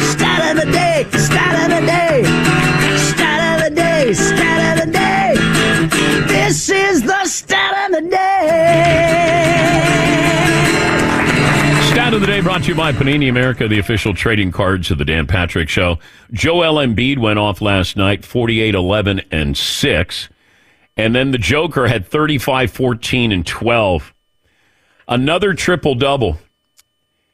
Stat 0.00 0.50
of 0.50 0.64
the 0.64 0.72
day! 0.72 1.06
Stat 1.12 1.70
of 1.70 1.80
the 1.80 1.86
day! 1.86 2.03
Of 12.14 12.20
the 12.20 12.28
day 12.28 12.40
brought 12.40 12.62
to 12.62 12.68
you 12.68 12.76
by 12.76 12.92
Panini 12.92 13.28
America, 13.28 13.66
the 13.66 13.80
official 13.80 14.14
trading 14.14 14.52
cards 14.52 14.92
of 14.92 14.98
the 14.98 15.04
Dan 15.04 15.26
Patrick 15.26 15.68
Show. 15.68 15.98
Joel 16.30 16.74
Embiid 16.74 17.18
went 17.18 17.40
off 17.40 17.60
last 17.60 17.96
night, 17.96 18.24
48 18.24 18.72
11 18.72 19.22
and 19.32 19.56
6. 19.56 20.28
And 20.96 21.12
then 21.12 21.32
the 21.32 21.38
Joker 21.38 21.88
had 21.88 22.06
35 22.06 22.70
14 22.70 23.32
and 23.32 23.44
12. 23.44 24.14
Another 25.08 25.54
triple 25.54 25.96
double. 25.96 26.38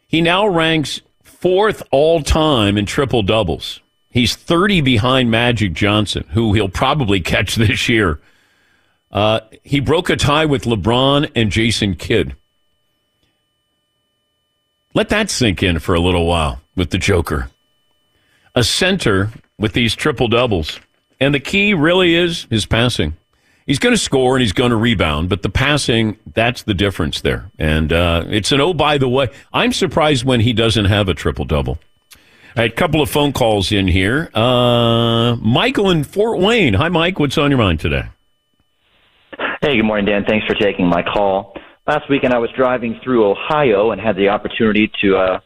He 0.09 0.23
now 0.23 0.49
ranks 0.49 1.03
fourth 1.23 1.83
all 1.91 2.23
time 2.23 2.79
in 2.79 2.87
triple 2.87 3.23
doubles. 3.23 3.81
He's 4.09 4.35
30 4.35 4.81
behind 4.81 5.31
Magic 5.31 5.75
Johnson, 5.75 6.25
who 6.31 6.55
he'll 6.55 6.71
probably 6.71 7.21
catch 7.21 7.55
this 7.57 7.87
year. 7.91 8.19
Uh, 9.13 9.41
he 9.63 9.79
broke 9.79 10.09
a 10.09 10.17
tie 10.17 10.47
with 10.47 10.65
LeBron 10.65 11.31
and 11.35 11.53
Jason 11.53 11.97
Kidd. 11.97 12.35
Let 14.93 15.09
that 15.11 15.31
sink 15.31 15.63
in 15.63 15.79
for 15.79 15.95
a 15.95 16.01
little 16.01 16.27
while 16.27 16.61
with 16.75 16.91
the 16.91 16.99
Joker. 16.99 17.49
A 18.57 18.65
center 18.65 19.31
with 19.59 19.73
these 19.73 19.95
triple 19.95 20.27
doubles. 20.27 20.81
And 21.21 21.33
the 21.35 21.41
key 21.41 21.75
really 21.75 22.15
is 22.15 22.47
his 22.51 22.67
passing. 22.67 23.17
He's 23.67 23.79
going 23.79 23.95
to 23.95 24.01
score 24.01 24.35
and 24.35 24.41
he's 24.41 24.53
going 24.53 24.71
to 24.71 24.77
rebound, 24.77 25.29
but 25.29 25.43
the 25.43 25.51
passing, 25.51 26.19
that's 26.35 26.65
the 26.65 26.75
difference 26.75 27.21
there. 27.21 27.49
And 27.57 27.93
uh, 27.93 28.25
it's 28.27 28.51
an 28.51 28.61
oh, 28.61 28.75
by 28.75 28.99
the 28.99 29.09
way. 29.09 29.29
I'm 29.53 29.73
surprised 29.73 30.25
when 30.25 30.41
he 30.41 30.53
doesn't 30.53 30.87
have 30.87 31.09
a 31.09 31.15
triple 31.15 31.45
double. 31.45 31.79
I 32.57 32.63
had 32.63 32.73
a 32.73 32.75
couple 32.75 33.01
of 33.01 33.09
phone 33.09 33.33
calls 33.33 33.71
in 33.71 33.87
here. 33.87 34.29
Uh, 34.35 35.37
Michael 35.37 35.91
in 35.91 36.03
Fort 36.03 36.41
Wayne. 36.41 36.75
Hi, 36.75 36.89
Mike. 36.89 37.21
What's 37.21 37.39
on 37.39 37.53
your 37.53 37.59
mind 37.59 37.79
today? 37.79 38.07
Hey, 39.63 39.77
good 39.77 39.85
morning, 39.85 40.07
Dan. 40.07 40.25
Thanks 40.27 40.47
for 40.47 40.55
taking 40.55 40.89
my 40.89 41.03
call. 41.03 41.55
Last 41.91 42.09
weekend, 42.09 42.33
I 42.33 42.39
was 42.39 42.51
driving 42.57 43.01
through 43.03 43.29
Ohio 43.29 43.91
and 43.91 44.01
had 44.01 44.15
the 44.15 44.29
opportunity 44.29 44.93
to 45.03 45.17
uh, 45.17 45.41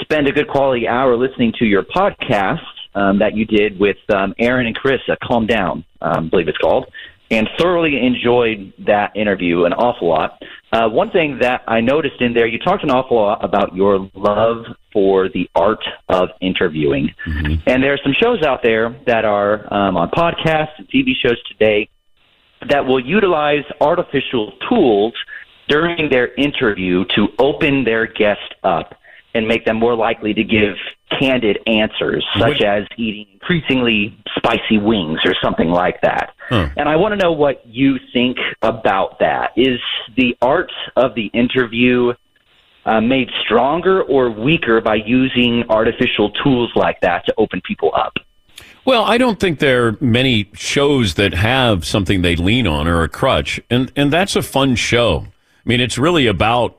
spend 0.00 0.28
a 0.28 0.32
good 0.32 0.46
quality 0.46 0.86
hour 0.86 1.16
listening 1.16 1.52
to 1.58 1.64
your 1.64 1.82
podcast 1.82 2.62
um, 2.94 3.18
that 3.18 3.34
you 3.34 3.44
did 3.44 3.80
with 3.80 3.96
um, 4.14 4.32
Aaron 4.38 4.68
and 4.68 4.76
Chris 4.76 5.00
at 5.10 5.18
Calm 5.18 5.48
Down, 5.48 5.84
um, 6.00 6.26
I 6.26 6.28
believe 6.28 6.46
it's 6.46 6.58
called, 6.58 6.86
and 7.32 7.48
thoroughly 7.58 7.98
enjoyed 8.06 8.74
that 8.86 9.16
interview 9.16 9.64
an 9.64 9.72
awful 9.72 10.08
lot. 10.08 10.40
Uh, 10.70 10.88
one 10.88 11.10
thing 11.10 11.38
that 11.40 11.62
I 11.66 11.80
noticed 11.80 12.20
in 12.20 12.32
there, 12.32 12.46
you 12.46 12.60
talked 12.60 12.84
an 12.84 12.92
awful 12.92 13.16
lot 13.16 13.44
about 13.44 13.74
your 13.74 14.08
love 14.14 14.66
for 14.92 15.28
the 15.28 15.50
art 15.56 15.82
of 16.08 16.28
interviewing. 16.40 17.12
And 17.66 17.82
there 17.82 17.92
are 17.92 18.00
some 18.04 18.14
shows 18.22 18.44
out 18.44 18.62
there 18.62 18.96
that 19.08 19.24
are 19.24 19.66
um, 19.74 19.96
on 19.96 20.10
podcasts 20.10 20.78
and 20.78 20.88
TV 20.88 21.14
shows 21.20 21.42
today 21.48 21.88
that 22.68 22.86
will 22.86 23.04
utilize 23.04 23.64
artificial 23.80 24.52
tools 24.68 25.14
during 25.68 26.08
their 26.10 26.34
interview 26.34 27.04
to 27.14 27.28
open 27.38 27.84
their 27.84 28.06
guest 28.06 28.54
up 28.64 28.94
and 29.34 29.46
make 29.46 29.64
them 29.64 29.76
more 29.76 29.94
likely 29.94 30.34
to 30.34 30.42
give 30.42 30.74
candid 31.18 31.58
answers, 31.66 32.26
such 32.38 32.62
as 32.62 32.84
eating 32.96 33.26
increasingly 33.32 34.16
spicy 34.36 34.78
wings 34.78 35.20
or 35.24 35.34
something 35.42 35.68
like 35.68 36.00
that. 36.00 36.34
And 36.50 36.88
I 36.88 36.96
want 36.96 37.12
to 37.12 37.16
know 37.16 37.32
what 37.32 37.66
you 37.66 37.98
think 38.12 38.38
about 38.62 39.18
that. 39.20 39.52
Is 39.56 39.80
the 40.16 40.36
art 40.40 40.72
of 40.96 41.14
the 41.14 41.26
interview 41.26 42.14
uh, 42.84 43.00
made 43.00 43.28
stronger 43.44 44.02
or 44.02 44.30
weaker 44.30 44.80
by 44.80 44.96
using 44.96 45.64
artificial 45.68 46.30
tools 46.30 46.70
like 46.74 47.00
that 47.02 47.26
to 47.26 47.34
open 47.36 47.60
people 47.66 47.92
up? 47.94 48.14
Well, 48.84 49.04
I 49.04 49.18
don't 49.18 49.38
think 49.38 49.58
there 49.58 49.86
are 49.86 49.98
many 50.00 50.50
shows 50.54 51.14
that 51.14 51.34
have 51.34 51.84
something 51.86 52.22
they 52.22 52.36
lean 52.36 52.66
on 52.66 52.88
or 52.88 53.02
a 53.02 53.08
crutch, 53.08 53.60
and 53.68 53.92
and 53.94 54.10
that's 54.10 54.34
a 54.34 54.42
fun 54.42 54.76
show. 54.76 55.26
I 55.64 55.68
mean, 55.68 55.80
it's 55.80 55.98
really 55.98 56.26
about 56.26 56.78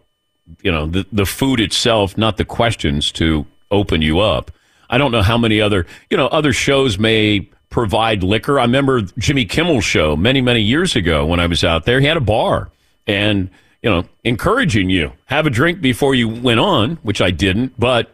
you 0.61 0.71
know 0.71 0.87
the 0.87 1.05
the 1.11 1.25
food 1.25 1.59
itself, 1.59 2.17
not 2.17 2.37
the 2.37 2.45
questions 2.45 3.11
to 3.13 3.45
open 3.71 4.01
you 4.01 4.19
up. 4.19 4.51
I 4.89 4.97
don't 4.97 5.11
know 5.11 5.21
how 5.21 5.37
many 5.37 5.61
other 5.61 5.85
you 6.09 6.17
know 6.17 6.27
other 6.27 6.53
shows 6.53 6.97
may 6.97 7.49
provide 7.69 8.23
liquor. 8.23 8.59
I 8.59 8.63
remember 8.63 9.01
Jimmy 9.17 9.45
Kimmel's 9.45 9.85
show 9.85 10.15
many 10.15 10.41
many 10.41 10.61
years 10.61 10.95
ago 10.95 11.25
when 11.25 11.39
I 11.39 11.47
was 11.47 11.63
out 11.63 11.85
there. 11.85 11.99
He 11.99 12.07
had 12.07 12.17
a 12.17 12.21
bar 12.21 12.69
and 13.05 13.49
you 13.81 13.89
know 13.89 14.05
encouraging 14.23 14.89
you 14.89 15.13
have 15.25 15.45
a 15.45 15.49
drink 15.49 15.81
before 15.81 16.15
you 16.15 16.27
went 16.27 16.59
on, 16.59 16.95
which 16.97 17.21
I 17.21 17.31
didn't, 17.31 17.79
but 17.79 18.11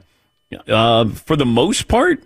uh, 0.68 1.10
for 1.10 1.36
the 1.36 1.46
most 1.46 1.88
part, 1.88 2.24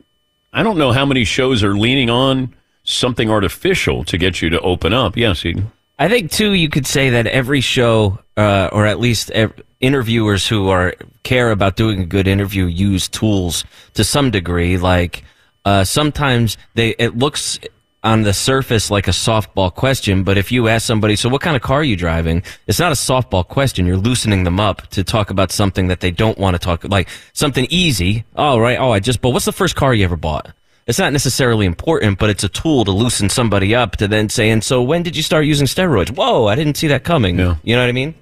I 0.54 0.64
don't 0.64 0.78
know 0.78 0.92
how 0.92 1.06
many 1.06 1.24
shows 1.24 1.64
are 1.64 1.76
leaning 1.76 2.10
on 2.10 2.56
something 2.84 3.30
artificial 3.30 4.04
to 4.06 4.18
get 4.18 4.42
you 4.42 4.50
to 4.50 4.60
open 4.62 4.94
up. 4.94 5.16
Yes, 5.16 5.46
Eden. 5.46 5.72
I 6.00 6.08
think 6.08 6.32
too, 6.32 6.54
you 6.54 6.70
could 6.70 6.88
say 6.88 7.10
that 7.10 7.28
every 7.28 7.60
show, 7.60 8.20
uh, 8.38 8.70
or 8.72 8.86
at 8.86 9.02
least 9.02 9.32
ev- 9.32 9.62
interviewers 9.82 10.48
who 10.48 10.70
are 10.70 10.94
care 11.24 11.52
about 11.52 11.76
doing 11.76 12.00
a 12.00 12.06
good 12.06 12.26
interview, 12.26 12.66
use 12.68 13.10
tools 13.10 13.66
to 13.96 14.06
some 14.06 14.32
degree. 14.32 14.78
Like 14.78 15.26
uh, 15.66 15.84
sometimes 15.84 16.58
they 16.74 16.92
it 17.00 17.18
looks 17.18 17.60
on 18.02 18.22
the 18.22 18.32
surface 18.32 18.90
like 18.90 19.10
a 19.10 19.12
softball 19.12 19.76
question, 19.76 20.24
but 20.24 20.38
if 20.38 20.54
you 20.54 20.70
ask 20.70 20.86
somebody, 20.86 21.18
so 21.18 21.28
what 21.28 21.42
kind 21.42 21.58
of 21.58 21.62
car 21.62 21.82
are 21.82 21.84
you 21.84 21.98
driving? 21.98 22.44
It's 22.66 22.80
not 22.80 22.94
a 22.94 22.96
softball 22.96 23.46
question. 23.46 23.86
You're 23.86 23.98
loosening 23.98 24.46
them 24.46 24.58
up 24.58 24.88
to 24.92 25.04
talk 25.04 25.30
about 25.30 25.52
something 25.52 25.90
that 25.90 26.00
they 26.00 26.12
don't 26.12 26.38
want 26.38 26.56
to 26.56 26.60
talk, 26.60 26.86
like 26.86 27.10
something 27.34 27.68
easy. 27.70 28.24
Oh, 28.38 28.58
right. 28.58 28.80
Oh, 28.80 28.92
I 28.92 29.02
just 29.02 29.20
but 29.20 29.32
What's 29.32 29.44
the 29.44 29.52
first 29.52 29.76
car 29.76 29.94
you 29.94 30.06
ever 30.06 30.16
bought? 30.16 30.54
It's 30.90 30.98
not 30.98 31.14
necessarily 31.14 31.68
important, 31.68 32.18
but 32.18 32.32
it's 32.32 32.44
a 32.44 32.50
tool 32.50 32.84
to 32.84 32.90
loosen 32.92 33.30
somebody 33.30 33.76
up 33.76 33.98
to 33.98 34.08
then 34.08 34.28
say, 34.28 34.50
and 34.50 34.64
so 34.64 34.82
when 34.82 35.04
did 35.04 35.16
you 35.16 35.22
start 35.22 35.46
using 35.46 35.68
steroids? 35.68 36.10
Whoa, 36.10 36.48
I 36.48 36.56
didn't 36.56 36.78
see 36.78 36.88
that 36.88 37.04
coming. 37.04 37.38
Yeah. 37.38 37.58
You 37.62 37.76
know 37.76 37.84
what 37.84 37.90
I 37.90 37.92
mean? 37.92 38.16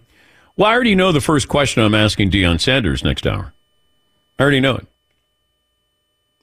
Well, 0.58 0.68
I 0.68 0.74
already 0.74 0.94
know 0.94 1.14
the 1.14 1.22
first 1.22 1.48
question 1.48 1.82
I'm 1.82 1.96
asking 1.96 2.30
Deion 2.30 2.60
Sanders 2.60 3.06
next 3.06 3.26
hour. 3.26 3.54
I 4.38 4.42
already 4.42 4.60
know 4.60 4.76
it. 4.76 4.88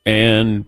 And 0.06 0.64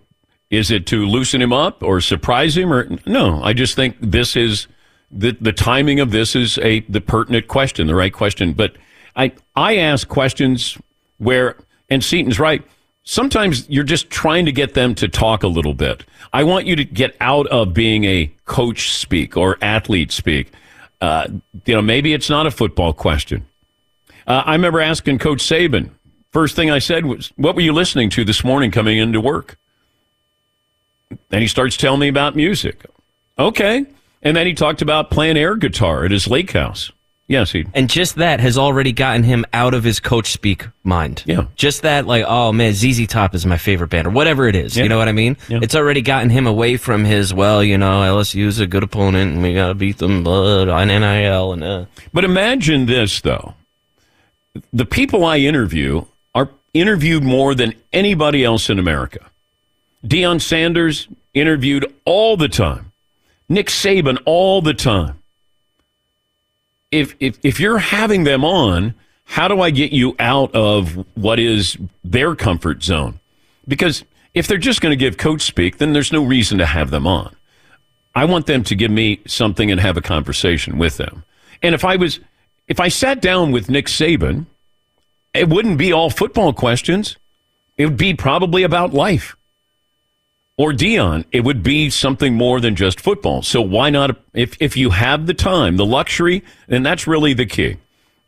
is 0.51 0.69
it 0.69 0.85
to 0.87 1.07
loosen 1.07 1.41
him 1.41 1.51
up 1.51 1.81
or 1.81 2.01
surprise 2.01 2.55
him 2.55 2.71
or 2.71 2.87
no? 3.07 3.41
I 3.41 3.53
just 3.53 3.75
think 3.75 3.97
this 3.99 4.35
is 4.35 4.67
the 5.09 5.35
the 5.41 5.53
timing 5.53 5.99
of 5.99 6.11
this 6.11 6.35
is 6.35 6.59
a 6.59 6.81
the 6.81 7.01
pertinent 7.01 7.47
question, 7.47 7.87
the 7.87 7.95
right 7.95 8.13
question. 8.13 8.53
But 8.53 8.75
I 9.15 9.31
I 9.55 9.77
ask 9.77 10.07
questions 10.07 10.77
where 11.17 11.55
and 11.89 12.03
Seton's 12.03 12.39
right. 12.39 12.63
Sometimes 13.09 13.69
you're 13.69 13.85
just 13.85 14.09
trying 14.09 14.45
to 14.47 14.51
get 14.51 14.73
them 14.73 14.93
to 14.95 15.07
talk 15.07 15.43
a 15.43 15.47
little 15.47 15.73
bit. 15.73 16.03
I 16.33 16.43
want 16.43 16.65
you 16.65 16.75
to 16.75 16.83
get 16.83 17.15
out 17.21 17.47
of 17.47 17.73
being 17.73 18.03
a 18.03 18.29
coach 18.43 18.91
speak 18.91 19.37
or 19.37 19.57
athlete 19.61 20.11
speak. 20.11 20.51
Uh, 20.99 21.29
you 21.65 21.73
know, 21.73 21.81
maybe 21.81 22.11
it's 22.11 22.29
not 22.29 22.47
a 22.47 22.51
football 22.51 22.91
question. 22.91 23.47
Uh, 24.27 24.43
I 24.45 24.51
remember 24.51 24.81
asking 24.81 25.19
Coach 25.19 25.39
Saban. 25.39 25.91
First 26.31 26.57
thing 26.57 26.69
I 26.69 26.79
said 26.79 27.05
was, 27.05 27.31
"What 27.37 27.55
were 27.55 27.61
you 27.61 27.71
listening 27.71 28.09
to 28.09 28.25
this 28.25 28.43
morning 28.43 28.71
coming 28.71 28.97
into 28.97 29.21
work?" 29.21 29.57
And 31.31 31.41
he 31.41 31.47
starts 31.47 31.77
telling 31.77 32.01
me 32.01 32.09
about 32.09 32.35
music. 32.35 32.85
Okay. 33.39 33.85
And 34.21 34.35
then 34.35 34.45
he 34.47 34.53
talked 34.53 34.81
about 34.81 35.11
playing 35.11 35.37
air 35.37 35.55
guitar 35.55 36.03
at 36.03 36.11
his 36.11 36.27
lake 36.27 36.51
house. 36.51 36.91
Yes, 37.29 37.51
he. 37.51 37.65
And 37.73 37.89
just 37.89 38.15
that 38.15 38.39
has 38.39 38.57
already 38.57 38.93
gotten 38.93 39.23
him 39.23 39.45
out 39.51 39.73
of 39.73 39.83
his 39.83 39.99
coach 39.99 40.31
speak 40.31 40.65
mind. 40.85 41.23
Yeah. 41.25 41.47
Just 41.57 41.81
that, 41.81 42.07
like, 42.07 42.23
oh 42.25 42.53
man, 42.53 42.73
ZZ 42.73 43.05
Top 43.07 43.35
is 43.35 43.45
my 43.45 43.57
favorite 43.57 43.89
band, 43.89 44.07
or 44.07 44.11
whatever 44.11 44.47
it 44.47 44.55
is. 44.55 44.77
Yeah. 44.77 44.83
You 44.83 44.89
know 44.89 44.97
what 44.97 45.09
I 45.09 45.11
mean? 45.11 45.35
Yeah. 45.49 45.59
It's 45.61 45.75
already 45.75 46.01
gotten 46.01 46.29
him 46.29 46.47
away 46.47 46.77
from 46.77 47.03
his, 47.03 47.33
well, 47.33 47.61
you 47.61 47.77
know, 47.77 48.01
LSU 48.01 48.45
is 48.45 48.59
a 48.59 48.67
good 48.67 48.83
opponent 48.83 49.33
and 49.33 49.43
we 49.43 49.53
got 49.53 49.67
to 49.67 49.75
beat 49.75 49.97
them 49.97 50.23
but 50.23 50.69
on 50.69 50.87
NIL 50.87 51.51
and, 51.53 51.63
uh. 51.63 51.85
But 52.13 52.23
imagine 52.23 52.85
this, 52.85 53.19
though. 53.19 53.55
The 54.71 54.85
people 54.85 55.25
I 55.25 55.37
interview 55.39 56.05
are 56.33 56.49
interviewed 56.73 57.23
more 57.23 57.53
than 57.53 57.73
anybody 57.91 58.45
else 58.45 58.69
in 58.69 58.79
America. 58.79 59.19
Deion 60.05 60.39
Sanders 60.39 61.09
interviewed 61.33 61.93
all 62.05 62.37
the 62.37 62.47
time. 62.47 62.93
Nick 63.49 63.67
Saban 63.67 64.17
all 64.25 64.61
the 64.61 64.73
time. 64.73 65.16
If, 66.91 67.15
if, 67.19 67.37
if 67.43 67.59
you're 67.59 67.79
having 67.79 68.23
them 68.23 68.45
on, 68.45 68.93
how 69.25 69.47
do 69.47 69.61
I 69.61 69.71
get 69.71 69.91
you 69.91 70.15
out 70.19 70.53
of 70.55 71.05
what 71.15 71.39
is 71.39 71.77
their 72.03 72.35
comfort 72.35 72.81
zone? 72.83 73.19
Because 73.67 74.05
if 74.33 74.47
they're 74.47 74.57
just 74.57 74.81
going 74.81 74.91
to 74.91 74.95
give 74.95 75.17
coach 75.17 75.41
speak, 75.41 75.77
then 75.77 75.93
there's 75.93 76.13
no 76.13 76.23
reason 76.23 76.57
to 76.59 76.65
have 76.65 76.89
them 76.89 77.05
on. 77.05 77.35
I 78.15 78.25
want 78.25 78.47
them 78.47 78.63
to 78.63 78.75
give 78.75 78.89
me 78.89 79.21
something 79.27 79.69
and 79.69 79.79
have 79.79 79.95
a 79.95 80.01
conversation 80.01 80.79
with 80.79 80.97
them. 80.97 81.23
And 81.61 81.75
if 81.75 81.85
I 81.85 81.97
was, 81.97 82.19
if 82.67 82.79
I 82.79 82.87
sat 82.87 83.21
down 83.21 83.51
with 83.51 83.69
Nick 83.69 83.85
Saban, 83.85 84.47
it 85.35 85.49
wouldn't 85.49 85.77
be 85.77 85.93
all 85.93 86.09
football 86.09 86.51
questions. 86.51 87.15
It 87.77 87.85
would 87.85 87.97
be 87.97 88.15
probably 88.15 88.63
about 88.63 88.91
life. 88.91 89.36
Or 90.57 90.71
Deion, 90.71 91.25
it 91.31 91.41
would 91.41 91.61
be 91.61 91.91
something 91.91 92.33
more 92.33 92.59
than 92.59 92.75
just 92.75 92.99
football. 92.99 93.43
So 93.43 93.61
why 93.61 93.91
not? 93.91 94.17
If 94.33 94.57
if 94.59 94.75
you 94.75 94.89
have 94.89 95.27
the 95.27 95.35
time, 95.35 95.77
the 95.77 95.85
luxury, 95.85 96.43
then 96.67 96.81
that's 96.81 97.05
really 97.05 97.33
the 97.33 97.45
key. 97.45 97.77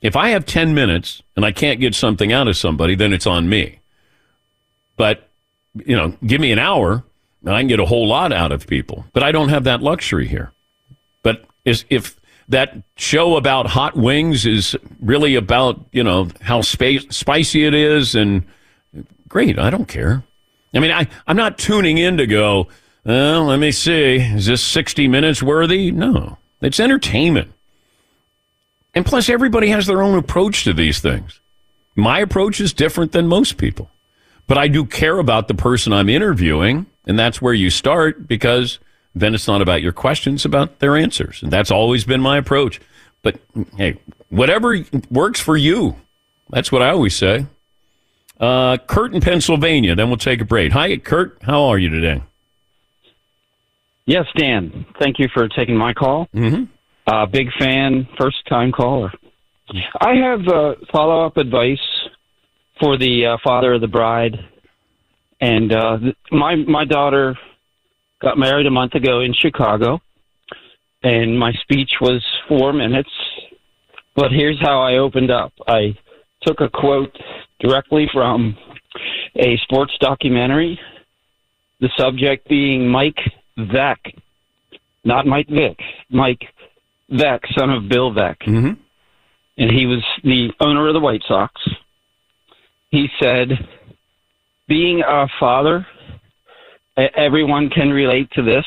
If 0.01 0.15
I 0.15 0.29
have 0.29 0.45
ten 0.45 0.75
minutes 0.75 1.24
and 1.36 1.43
I 1.43 1.51
can't 1.51 1.79
get 1.79 1.95
something 1.95 2.31
out 2.31 2.48
of 2.48 2.55
somebody, 2.55 2.93
then 2.93 3.13
it's 3.13 3.25
on 3.25 3.50
me. 3.50 3.79
But 4.95 5.27
you 5.74 5.95
know, 5.95 6.15
give 6.25 6.39
me 6.39 6.51
an 6.51 6.59
hour, 6.59 7.03
and 7.43 7.55
I 7.55 7.62
can 7.62 7.67
get 7.67 7.79
a 7.79 7.86
whole 7.86 8.07
lot 8.07 8.31
out 8.31 8.51
of 8.51 8.67
people. 8.67 9.05
But 9.13 9.24
I 9.24 9.31
don't 9.31 9.50
have 9.50 9.63
that 9.63 9.81
luxury 9.81 10.27
here. 10.27 10.51
But 11.24 11.45
is 11.65 11.83
if 11.89 12.15
that 12.50 12.77
show 12.95 13.38
about 13.38 13.67
hot 13.67 13.95
wings 13.95 14.45
is 14.45 14.75
really 15.00 15.33
about 15.33 15.83
you 15.91 16.03
know 16.03 16.29
how 16.41 16.62
spa- 16.62 17.00
spicy 17.09 17.65
it 17.65 17.74
is, 17.74 18.13
and 18.13 18.45
great, 19.27 19.57
I 19.57 19.71
don't 19.71 19.88
care. 19.88 20.24
I 20.73 20.79
mean, 20.79 20.91
I 20.91 21.07
I'm 21.27 21.38
not 21.38 21.57
tuning 21.57 21.97
in 21.97 22.17
to 22.17 22.27
go. 22.27 22.67
Well, 23.05 23.45
let 23.45 23.59
me 23.59 23.71
see. 23.71 24.17
Is 24.17 24.45
this 24.45 24.63
60 24.63 25.07
minutes 25.07 25.41
worthy? 25.41 25.91
No, 25.91 26.38
it's 26.61 26.79
entertainment. 26.79 27.53
And 28.93 29.05
plus, 29.05 29.29
everybody 29.29 29.69
has 29.69 29.88
their 29.88 30.01
own 30.01 30.17
approach 30.17 30.63
to 30.63 30.73
these 30.73 30.99
things. 30.99 31.39
My 31.95 32.19
approach 32.19 32.59
is 32.59 32.73
different 32.73 33.11
than 33.11 33.27
most 33.27 33.57
people, 33.57 33.89
but 34.47 34.57
I 34.57 34.67
do 34.67 34.85
care 34.85 35.19
about 35.19 35.47
the 35.47 35.53
person 35.53 35.93
I'm 35.93 36.09
interviewing, 36.09 36.85
and 37.05 37.17
that's 37.17 37.41
where 37.41 37.53
you 37.53 37.69
start 37.69 38.27
because 38.27 38.79
then 39.15 39.33
it's 39.33 39.47
not 39.47 39.61
about 39.61 39.81
your 39.81 39.91
questions, 39.91 40.45
about 40.45 40.79
their 40.79 40.95
answers. 40.95 41.41
And 41.41 41.51
that's 41.51 41.71
always 41.71 42.03
been 42.03 42.21
my 42.21 42.38
approach. 42.38 42.79
But 43.21 43.39
hey, 43.75 43.97
whatever 44.29 44.77
works 45.09 45.39
for 45.39 45.57
you. 45.57 45.95
That's 46.49 46.71
what 46.71 46.81
I 46.81 46.89
always 46.89 47.15
say. 47.15 47.45
Uh, 48.39 48.77
Kurt 48.88 49.13
in 49.13 49.22
Pennsylvania, 49.22 49.96
then 49.96 50.08
we'll 50.08 50.17
take 50.17 50.39
a 50.39 50.46
break. 50.46 50.72
Hi, 50.72 50.96
Kurt. 50.98 51.39
How 51.41 51.63
are 51.65 51.77
you 51.77 51.89
today? 51.89 52.24
Yes, 54.05 54.25
Dan. 54.38 54.86
Thank 55.00 55.19
you 55.19 55.27
for 55.34 55.48
taking 55.50 55.75
my 55.75 55.93
call. 55.93 56.27
Mm-hmm. 56.34 56.63
Uh, 57.05 57.25
big 57.25 57.48
fan, 57.60 58.08
first 58.17 58.38
time 58.48 58.72
caller. 58.72 59.12
I 60.00 60.15
have 60.15 60.48
uh, 60.48 60.75
follow 60.92 61.25
up 61.25 61.37
advice 61.37 61.77
for 62.79 62.98
the 62.98 63.25
uh, 63.25 63.37
father 63.44 63.74
of 63.74 63.81
the 63.81 63.87
bride, 63.87 64.35
and 65.42 65.72
uh, 65.72 65.98
th- 66.00 66.16
my 66.31 66.55
my 66.55 66.85
daughter 66.85 67.37
got 68.22 68.37
married 68.37 68.66
a 68.66 68.72
month 68.72 68.96
ago 68.96 69.20
in 69.22 69.33
Chicago, 69.33 70.00
and 71.03 71.37
my 71.37 71.51
speech 71.61 71.92
was 72.01 72.25
four 72.48 72.74
minutes. 72.74 73.11
But 74.16 74.31
here's 74.31 74.59
how 74.59 74.81
I 74.81 74.98
opened 74.98 75.29
up. 75.29 75.53
I 75.68 75.96
took 76.42 76.61
a 76.61 76.70
quote 76.70 77.16
directly 77.59 78.09
from 78.11 78.57
a 79.35 79.57
sports 79.57 79.93
documentary. 80.00 80.79
The 81.79 81.89
subject 81.98 82.48
being 82.50 82.87
Mike 82.87 83.19
Veeck, 83.57 83.98
not 85.03 85.25
Mike 85.25 85.48
Vick, 85.48 85.79
Mike 86.09 86.43
Veeck, 87.11 87.39
son 87.57 87.69
of 87.69 87.87
Bill 87.87 88.11
Veeck. 88.11 88.37
Mm-hmm. 88.39 88.74
And 89.57 89.72
he 89.72 89.85
was 89.85 90.03
the 90.24 90.51
owner 90.61 90.87
of 90.87 90.93
the 90.93 91.00
White 91.00 91.24
Sox. 91.27 91.53
He 92.91 93.07
said, 93.22 93.50
being 94.67 95.01
a 95.05 95.27
father, 95.39 95.85
everyone 96.98 97.69
can 97.69 97.89
relate 97.89 98.29
to 98.31 98.41
this. 98.41 98.65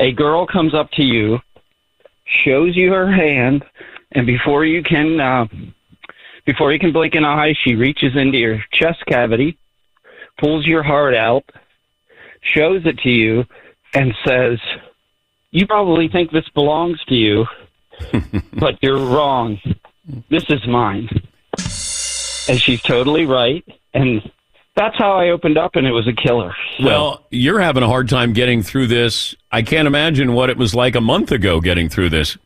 A 0.00 0.12
girl 0.12 0.46
comes 0.46 0.74
up 0.74 0.90
to 0.92 1.02
you, 1.02 1.38
shows 2.44 2.76
you 2.76 2.92
her 2.92 3.10
hand, 3.10 3.64
and 4.12 4.26
before 4.26 4.64
you 4.64 4.82
can 4.82 5.20
uh, 5.20 5.46
before 6.48 6.72
you 6.72 6.78
can 6.78 6.92
blink 6.92 7.14
an 7.14 7.26
eye, 7.26 7.52
she 7.62 7.74
reaches 7.74 8.16
into 8.16 8.38
your 8.38 8.64
chest 8.72 9.04
cavity, 9.06 9.58
pulls 10.40 10.64
your 10.64 10.82
heart 10.82 11.14
out, 11.14 11.44
shows 12.40 12.80
it 12.86 12.96
to 13.00 13.10
you, 13.10 13.44
and 13.92 14.14
says, 14.26 14.58
You 15.50 15.66
probably 15.66 16.08
think 16.08 16.30
this 16.30 16.48
belongs 16.54 17.04
to 17.08 17.14
you, 17.14 17.44
but 18.54 18.82
you're 18.82 18.96
wrong. 18.96 19.60
This 20.30 20.44
is 20.48 20.66
mine. 20.66 21.10
And 22.48 22.58
she's 22.58 22.80
totally 22.80 23.26
right. 23.26 23.62
And 23.92 24.22
that's 24.74 24.96
how 24.96 25.18
I 25.18 25.28
opened 25.28 25.58
up, 25.58 25.76
and 25.76 25.86
it 25.86 25.92
was 25.92 26.08
a 26.08 26.14
killer. 26.14 26.54
So, 26.78 26.84
Well, 26.86 27.26
you're 27.30 27.60
having 27.60 27.82
a 27.82 27.88
hard 27.88 28.08
time 28.08 28.32
getting 28.32 28.62
through 28.62 28.86
this. 28.86 29.34
I 29.52 29.60
can't 29.60 29.86
imagine 29.86 30.32
what 30.32 30.48
it 30.48 30.56
was 30.56 30.74
like 30.74 30.94
a 30.94 31.02
month 31.02 31.30
ago 31.30 31.60
getting 31.60 31.90
through 31.90 32.08
this. 32.08 32.38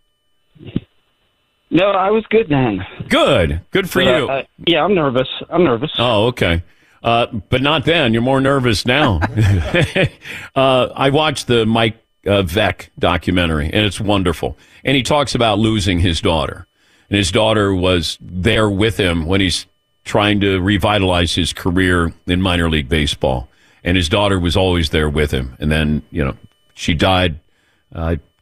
No, 1.75 1.87
I 1.87 2.11
was 2.11 2.23
good 2.29 2.49
then. 2.51 2.85
Good. 3.09 3.63
Good 3.71 3.89
for 3.89 4.05
But, 4.05 4.17
you. 4.19 4.29
uh, 4.29 4.43
yeah, 4.67 4.85
I'm 4.85 4.95
nervous. 4.95 5.29
I'm 5.49 5.65
nervous. 5.65 5.91
Oh, 5.99 6.27
okay. 6.27 6.63
Uh, 7.03 7.27
but 7.49 7.63
not 7.63 7.87
then. 7.87 8.13
You're 8.13 8.21
more 8.23 8.43
nervous 8.43 8.85
now. 8.85 9.21
uh, 10.55 10.89
I 10.95 11.09
watched 11.09 11.47
the 11.47 11.65
Mike 11.65 11.97
uh, 12.27 12.43
Veeck 12.43 12.91
documentary, 12.99 13.67
and 13.67 13.87
it's 13.87 13.99
wonderful. 14.01 14.57
And 14.85 14.97
he 14.97 15.03
talks 15.03 15.35
about 15.35 15.59
losing 15.59 15.99
his 16.01 16.21
daughter. 16.21 16.67
And 17.09 17.17
his 17.17 17.33
daughter 17.33 17.75
was 17.75 18.19
there 18.21 18.69
with 18.69 18.99
him 18.99 19.25
when 19.25 19.41
he's 19.41 19.67
trying 20.05 20.41
to 20.41 20.61
revitalize 20.61 21.35
his 21.35 21.55
career 21.55 22.13
in 22.27 22.43
minor 22.43 22.69
league 22.69 22.89
baseball. 22.91 23.49
And 23.83 23.97
his 23.97 24.11
daughter 24.11 24.39
was 24.39 24.57
always 24.59 24.91
there 24.91 25.09
with 25.09 25.31
him. 25.31 25.57
And 25.59 25.73
then, 25.73 26.03
you 26.11 26.23
know, 26.23 26.37
she 26.75 26.93
died. 26.95 27.39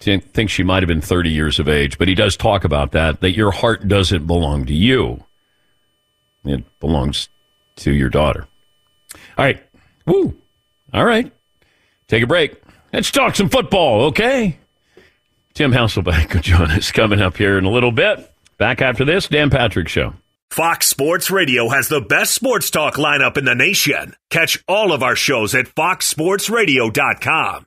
Think 0.01 0.49
she 0.49 0.63
might 0.63 0.83
have 0.83 0.89
been 0.89 1.03
30 1.03 1.31
years 1.31 1.59
of 1.59 1.69
age. 1.69 1.99
But 1.99 2.09
he 2.09 2.15
does 2.15 2.37
talk 2.37 2.65
about 2.65 2.93
that, 2.93 3.21
that 3.21 3.37
your 3.37 3.51
heart 3.51 3.87
doesn't 3.87 4.27
belong 4.27 4.65
to 4.67 4.75
you. 4.75 5.25
It 6.45 6.65
belongs 6.81 7.29
to 7.77 7.93
your 7.93 8.09
daughter. 8.09 8.49
All 9.37 9.45
right. 9.45 9.63
Woo. 10.07 10.35
All 10.95 11.05
right. 11.05 11.31
Take 12.09 12.23
a 12.23 12.27
break. 12.27 12.57
Let's 12.93 13.11
talk 13.11 13.37
some 13.37 13.51
football, 13.51 14.07
okay? 14.07 14.59
Tim 15.55 15.73
Hasselbeck 15.73 16.35
will 16.35 16.41
join 16.41 16.71
us 16.71 16.93
coming 16.93 17.21
up 17.21 17.37
here 17.37 17.59
in 17.59 17.65
a 17.65 17.71
little 17.71 17.93
bit. 17.93 18.33
Back 18.59 18.83
after 18.83 19.05
this, 19.05 19.29
Dan 19.29 19.51
Patrick 19.51 19.89
Show. 19.89 20.15
Fox 20.51 20.89
Sports 20.89 21.31
Radio 21.31 21.69
has 21.69 21.89
the 21.89 22.01
best 22.01 22.35
sports 22.35 22.71
talk 22.71 22.95
lineup 22.95 23.37
in 23.37 23.45
the 23.45 23.55
nation. 23.55 24.15
Catch 24.31 24.65
all 24.67 24.93
of 24.93 25.03
our 25.03 25.15
shows 25.15 25.55
at 25.55 25.67
foxsportsradio.com. 25.67 27.67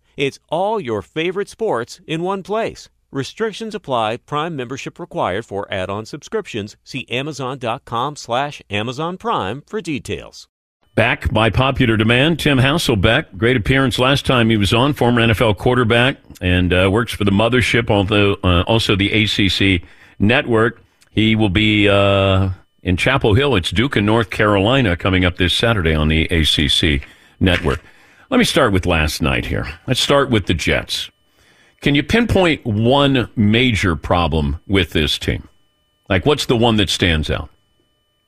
It's 0.17 0.39
all 0.49 0.79
your 0.79 1.01
favorite 1.01 1.49
sports 1.49 2.01
in 2.07 2.21
one 2.21 2.43
place. 2.43 2.89
Restrictions 3.11 3.75
apply. 3.75 4.17
Prime 4.17 4.55
membership 4.55 4.97
required 4.97 5.45
for 5.45 5.71
add-on 5.71 6.05
subscriptions. 6.05 6.77
See 6.83 7.05
Amazon.com 7.09 8.15
slash 8.15 8.61
Amazon 8.69 9.17
Prime 9.17 9.63
for 9.67 9.81
details. 9.81 10.47
Back 10.95 11.31
by 11.33 11.49
popular 11.49 11.95
demand, 11.95 12.39
Tim 12.39 12.57
Hasselbeck. 12.57 13.37
Great 13.37 13.55
appearance 13.55 13.97
last 13.97 14.25
time 14.25 14.49
he 14.49 14.57
was 14.57 14.73
on, 14.73 14.93
former 14.93 15.21
NFL 15.21 15.57
quarterback, 15.57 16.17
and 16.41 16.73
uh, 16.73 16.89
works 16.91 17.13
for 17.13 17.23
the 17.23 17.31
mothership, 17.31 17.89
although 17.89 18.37
uh, 18.43 18.63
also 18.67 18.95
the 18.95 19.09
ACC 19.11 19.87
network. 20.19 20.81
He 21.11 21.35
will 21.35 21.49
be 21.49 21.87
uh, 21.87 22.49
in 22.83 22.97
Chapel 22.97 23.33
Hill. 23.35 23.55
It's 23.55 23.71
Duke 23.71 23.95
in 23.95 24.05
North 24.05 24.29
Carolina 24.29 24.97
coming 24.97 25.23
up 25.23 25.37
this 25.37 25.53
Saturday 25.53 25.93
on 25.93 26.09
the 26.09 26.25
ACC 26.25 27.07
network. 27.39 27.81
Let 28.31 28.37
me 28.37 28.45
start 28.45 28.71
with 28.71 28.85
last 28.85 29.21
night 29.21 29.47
here. 29.47 29.67
Let's 29.87 29.99
start 29.99 30.29
with 30.29 30.45
the 30.45 30.53
Jets. 30.53 31.11
Can 31.81 31.95
you 31.95 32.01
pinpoint 32.01 32.65
one 32.65 33.29
major 33.35 33.97
problem 33.97 34.61
with 34.65 34.91
this 34.91 35.19
team? 35.19 35.49
Like, 36.07 36.25
what's 36.25 36.45
the 36.45 36.55
one 36.55 36.77
that 36.77 36.89
stands 36.89 37.29
out? 37.29 37.49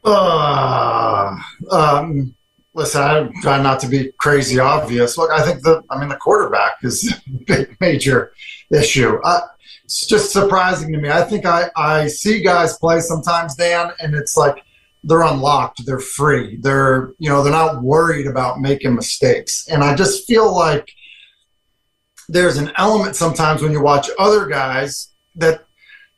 Uh, 0.04 1.38
um, 1.72 2.36
listen, 2.74 3.02
I 3.02 3.30
try 3.42 3.64
not 3.64 3.80
to 3.80 3.88
be 3.88 4.12
crazy 4.18 4.60
obvious. 4.60 5.18
Look, 5.18 5.32
I 5.32 5.42
think 5.42 5.64
the, 5.64 5.82
I 5.90 5.98
mean, 5.98 6.10
the 6.10 6.18
quarterback 6.18 6.84
is 6.84 7.10
a 7.28 7.32
big 7.46 7.78
major 7.80 8.34
issue. 8.72 9.22
Uh, 9.24 9.40
it's 9.86 10.06
just 10.06 10.34
surprising 10.34 10.92
to 10.92 10.98
me. 10.98 11.12
I 11.12 11.22
think 11.22 11.46
I, 11.46 11.70
I 11.78 12.08
see 12.08 12.42
guys 12.42 12.78
play 12.78 13.00
sometimes, 13.00 13.56
Dan, 13.56 13.92
and 14.02 14.16
it's 14.16 14.36
like 14.36 14.66
they're 15.04 15.24
unlocked, 15.24 15.86
they're 15.86 16.00
free, 16.00 16.58
they're, 16.58 17.14
you 17.20 17.30
know, 17.30 17.44
they're 17.44 17.52
not 17.52 17.84
worried 17.84 18.28
about 18.28 18.62
making 18.62 18.96
mistakes. 18.96 19.68
And 19.68 19.84
I 19.84 19.96
just 19.96 20.26
feel 20.26 20.54
like 20.56 20.92
there's 22.30 22.58
an 22.58 22.72
element 22.78 23.16
sometimes 23.16 23.62
when 23.62 23.72
you 23.72 23.82
watch 23.82 24.10
other 24.18 24.48
guys 24.48 25.10
that 25.36 25.66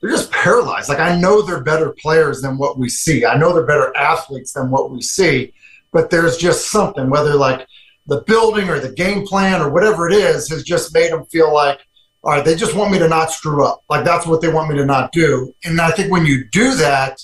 they're 0.02 0.12
just 0.12 0.32
paralyzed. 0.32 0.88
Like 0.90 1.00
I 1.00 1.20
know 1.20 1.42
they're 1.42 1.64
better 1.64 1.96
players 2.00 2.42
than 2.42 2.58
what 2.58 2.78
we 2.78 2.90
see. 2.90 3.26
I 3.26 3.38
know 3.38 3.54
they're 3.54 3.66
better 3.66 3.96
athletes 3.98 4.54
than 4.54 4.70
what 4.70 4.92
we 4.92 5.02
see, 5.02 5.54
but 5.92 6.10
there's 6.10 6.38
just 6.38 6.70
something, 6.70 7.10
whether 7.10 7.34
like 7.34 7.68
the 8.06 8.22
building 8.22 8.70
or 8.70 8.80
the 8.80 8.92
game 8.92 9.26
plan 9.26 9.62
or 9.62 9.72
whatever 9.72 10.08
it 10.08 10.14
is, 10.14 10.48
has 10.50 10.64
just 10.64 10.94
made 10.94 11.12
them 11.12 11.26
feel 11.26 11.52
like, 11.52 11.80
all 12.24 12.34
right, 12.34 12.46
they 12.46 12.56
just 12.56 12.76
want 12.76 12.92
me 12.92 13.00
to 13.00 13.08
not 13.08 13.32
screw 13.32 13.66
up. 13.66 13.84
Like 13.90 14.06
that's 14.06 14.28
what 14.28 14.42
they 14.42 14.48
want 14.52 14.70
me 14.70 14.78
to 14.78 14.86
not 14.86 15.12
do. 15.12 15.56
And 15.64 15.82
I 15.82 15.92
think 15.92 16.12
when 16.12 16.26
you 16.26 16.48
do 16.52 16.76
that, 16.76 17.20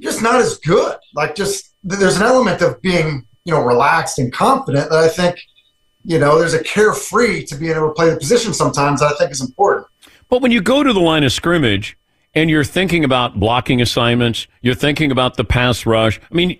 just 0.00 0.22
not 0.22 0.36
as 0.36 0.58
good. 0.58 0.96
Like 1.14 1.34
just 1.34 1.74
there's 1.82 2.16
an 2.16 2.22
element 2.22 2.62
of 2.62 2.80
being, 2.82 3.26
you 3.44 3.52
know, 3.54 3.62
relaxed 3.62 4.18
and 4.18 4.32
confident 4.32 4.90
that 4.90 4.98
I 4.98 5.08
think, 5.08 5.38
you 6.04 6.18
know, 6.18 6.38
there's 6.38 6.54
a 6.54 6.62
carefree 6.62 7.44
to 7.46 7.56
being 7.56 7.76
able 7.76 7.88
to 7.88 7.94
play 7.94 8.10
the 8.10 8.16
position 8.16 8.52
sometimes 8.54 9.00
that 9.00 9.12
I 9.12 9.16
think 9.16 9.30
is 9.30 9.40
important. 9.40 9.86
But 10.28 10.42
when 10.42 10.52
you 10.52 10.60
go 10.60 10.82
to 10.82 10.92
the 10.92 11.00
line 11.00 11.24
of 11.24 11.32
scrimmage 11.32 11.96
and 12.34 12.48
you're 12.48 12.64
thinking 12.64 13.04
about 13.04 13.40
blocking 13.40 13.82
assignments, 13.82 14.46
you're 14.62 14.74
thinking 14.74 15.10
about 15.10 15.36
the 15.36 15.44
pass 15.44 15.84
rush. 15.84 16.20
I 16.30 16.34
mean, 16.34 16.58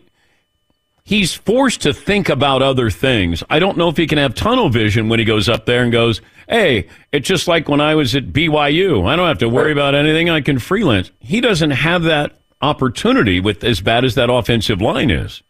he's 1.05 1.33
forced 1.33 1.81
to 1.83 1.93
think 1.93 2.29
about 2.29 2.63
other 2.63 2.91
things. 2.91 3.43
I 3.49 3.59
don't 3.59 3.79
know 3.79 3.89
if 3.89 3.97
he 3.97 4.07
can 4.07 4.19
have 4.19 4.35
tunnel 4.35 4.69
vision 4.69 5.09
when 5.09 5.19
he 5.19 5.25
goes 5.25 5.49
up 5.49 5.67
there 5.67 5.83
and 5.83 5.93
goes, 5.93 6.21
"Hey, 6.49 6.89
it's 7.13 7.29
just 7.29 7.47
like 7.47 7.69
when 7.69 7.81
I 7.81 7.95
was 7.95 8.15
at 8.17 8.33
BYU. 8.33 9.07
I 9.07 9.17
don't 9.17 9.29
have 9.29 9.39
to 9.39 9.49
worry 9.49 9.73
about 9.73 9.95
anything. 9.95 10.29
I 10.29 10.41
can 10.41 10.59
freelance." 10.59 11.11
He 11.21 11.41
doesn't 11.41 11.71
have 11.71 12.03
that 12.03 12.40
opportunity 12.63 13.41
with 13.41 13.65
as 13.65 13.81
bad 13.81 14.05
as 14.05 14.15
that 14.15 14.31
offensive 14.31 14.81
line 14.81 15.11
is. 15.11 15.43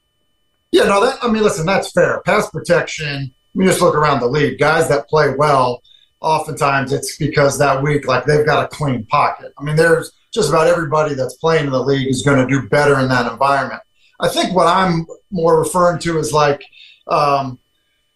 Yeah, 0.73 0.85
no, 0.85 1.05
that 1.05 1.19
I 1.23 1.29
mean, 1.29 1.43
listen, 1.43 1.67
that's 1.67 1.91
fair. 1.91 2.21
Pass 2.23 2.49
protection. 2.51 3.33
You 3.55 3.65
just 3.65 3.81
look 3.81 3.97
around 3.97 4.21
the 4.21 4.29
league. 4.29 4.59
Guys 4.59 4.89
that 4.89 5.09
play 5.09 5.35
well, 5.37 5.83
oftentimes 6.21 6.93
it's 6.93 7.17
because 7.17 7.59
that 7.59 7.83
week, 7.83 8.07
like 8.07 8.25
they've 8.25 8.47
got 8.47 8.65
a 8.65 8.69
clean 8.69 9.05
pocket. 9.07 9.53
I 9.59 9.65
mean, 9.65 9.77
there's 9.77 10.13
just 10.33 10.49
about 10.49 10.69
everybody 10.69 11.15
that's 11.15 11.35
playing 11.35 11.67
in 11.67 11.73
the 11.73 11.83
league 11.83 12.09
is 12.09 12.23
going 12.23 12.47
to 12.47 12.47
do 12.47 12.69
better 12.69 13.01
in 13.01 13.09
that 13.09 13.31
environment. 13.31 13.83
I 14.21 14.29
think 14.29 14.55
what 14.55 14.67
I'm 14.67 15.07
more 15.31 15.59
referring 15.59 15.99
to 16.01 16.19
is 16.19 16.33
like, 16.33 16.63
um, 17.09 17.59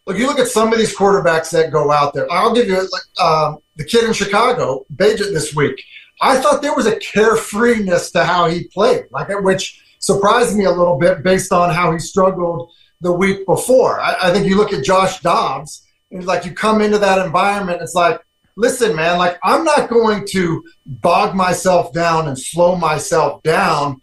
look, 0.07 0.19
you 0.19 0.27
look 0.27 0.39
at 0.39 0.49
some 0.49 0.73
of 0.73 0.79
these 0.79 0.97
quarterbacks 0.97 1.51
that 1.51 1.73
go 1.73 1.91
out 1.91 2.15
there. 2.15 2.31
I'll 2.31 2.55
give 2.55 2.69
you 2.69 2.77
like 2.77 3.21
um, 3.21 3.59
the 3.77 3.85
kid 3.85 4.05
in 4.05 4.13
Chicago, 4.13 4.85
Bagent 4.95 5.33
this 5.33 5.55
week. 5.55 5.83
I 6.21 6.39
thought 6.39 6.63
there 6.63 6.75
was 6.75 6.87
a 6.87 6.97
carefreeness 6.97 8.13
to 8.13 8.25
how 8.25 8.47
he 8.49 8.69
played, 8.69 9.05
like 9.11 9.29
which 9.43 9.83
surprised 9.99 10.57
me 10.57 10.65
a 10.65 10.71
little 10.71 10.99
bit 10.99 11.23
based 11.23 11.53
on 11.53 11.75
how 11.75 11.93
he 11.93 11.99
struggled 11.99 12.71
the 13.01 13.13
week 13.13 13.47
before. 13.47 14.01
I, 14.01 14.17
I 14.23 14.33
think 14.33 14.47
you 14.47 14.57
look 14.57 14.73
at 14.73 14.85
Josh 14.85 15.21
Dobbs, 15.21 15.87
and 16.11 16.25
like 16.25 16.45
you 16.45 16.53
come 16.53 16.81
into 16.81 16.99
that 16.99 17.25
environment, 17.25 17.83
it's 17.83 17.95
like, 17.95 18.21
listen, 18.57 18.95
man, 18.95 19.19
like 19.19 19.39
I'm 19.43 19.65
not 19.65 19.91
going 19.91 20.27
to 20.31 20.65
bog 20.87 21.35
myself 21.35 21.93
down 21.93 22.29
and 22.29 22.39
slow 22.39 22.77
myself 22.77 23.43
down 23.43 24.01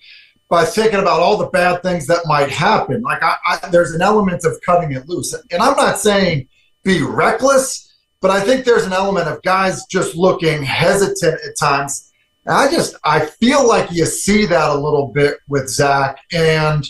by 0.49 0.65
thinking 0.65 0.99
about 0.99 1.21
all 1.21 1.37
the 1.37 1.47
bad 1.47 1.81
things 1.81 2.05
that 2.07 2.25
might 2.25 2.49
happen. 2.49 3.01
Like 3.01 3.23
I, 3.23 3.37
I 3.45 3.69
there's 3.69 3.93
an 3.93 4.01
element 4.01 4.43
of 4.43 4.59
cutting 4.65 4.91
it 4.91 5.07
loose, 5.07 5.33
and 5.33 5.61
I'm 5.61 5.77
not 5.77 5.99
saying 5.99 6.47
be 6.83 7.01
reckless. 7.01 7.90
But 8.21 8.31
I 8.31 8.39
think 8.41 8.65
there's 8.65 8.85
an 8.85 8.93
element 8.93 9.27
of 9.27 9.41
guys 9.41 9.85
just 9.87 10.15
looking 10.15 10.63
hesitant 10.63 11.41
at 11.45 11.57
times. 11.59 12.11
And 12.45 12.55
I 12.55 12.71
just 12.71 12.95
I 13.03 13.25
feel 13.25 13.67
like 13.67 13.91
you 13.91 14.05
see 14.05 14.45
that 14.45 14.69
a 14.69 14.75
little 14.75 15.07
bit 15.07 15.37
with 15.47 15.67
Zach, 15.69 16.19
and 16.31 16.85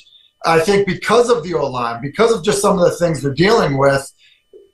I 0.45 0.59
think 0.59 0.87
because 0.87 1.29
of 1.29 1.43
the 1.43 1.53
O 1.53 1.69
line, 1.69 2.01
because 2.01 2.31
of 2.31 2.43
just 2.43 2.61
some 2.61 2.77
of 2.77 2.83
the 2.89 2.95
things 2.97 3.21
they're 3.21 3.33
dealing 3.33 3.77
with, 3.77 4.11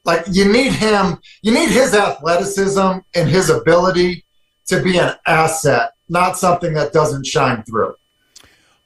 like 0.05 0.25
you 0.31 0.51
need 0.51 0.71
him, 0.71 1.17
you 1.41 1.51
need 1.53 1.69
his 1.69 1.93
athleticism 1.93 2.99
and 3.13 3.29
his 3.29 3.49
ability 3.49 4.25
to 4.67 4.81
be 4.81 4.97
an 4.97 5.13
asset, 5.25 5.91
not 6.09 6.37
something 6.37 6.73
that 6.73 6.93
doesn't 6.93 7.25
shine 7.25 7.63
through. 7.63 7.93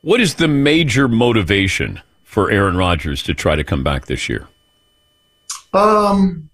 What 0.02 0.20
is 0.20 0.36
the 0.36 0.48
major 0.48 1.08
motivation 1.08 2.02
for 2.24 2.50
Aaron 2.50 2.78
Rodgers 2.78 3.22
to 3.24 3.34
try 3.34 3.56
to 3.56 3.64
come 3.64 3.84
back 3.84 4.08
this 4.08 4.30
year? 4.30 4.48
Um, 5.74 6.50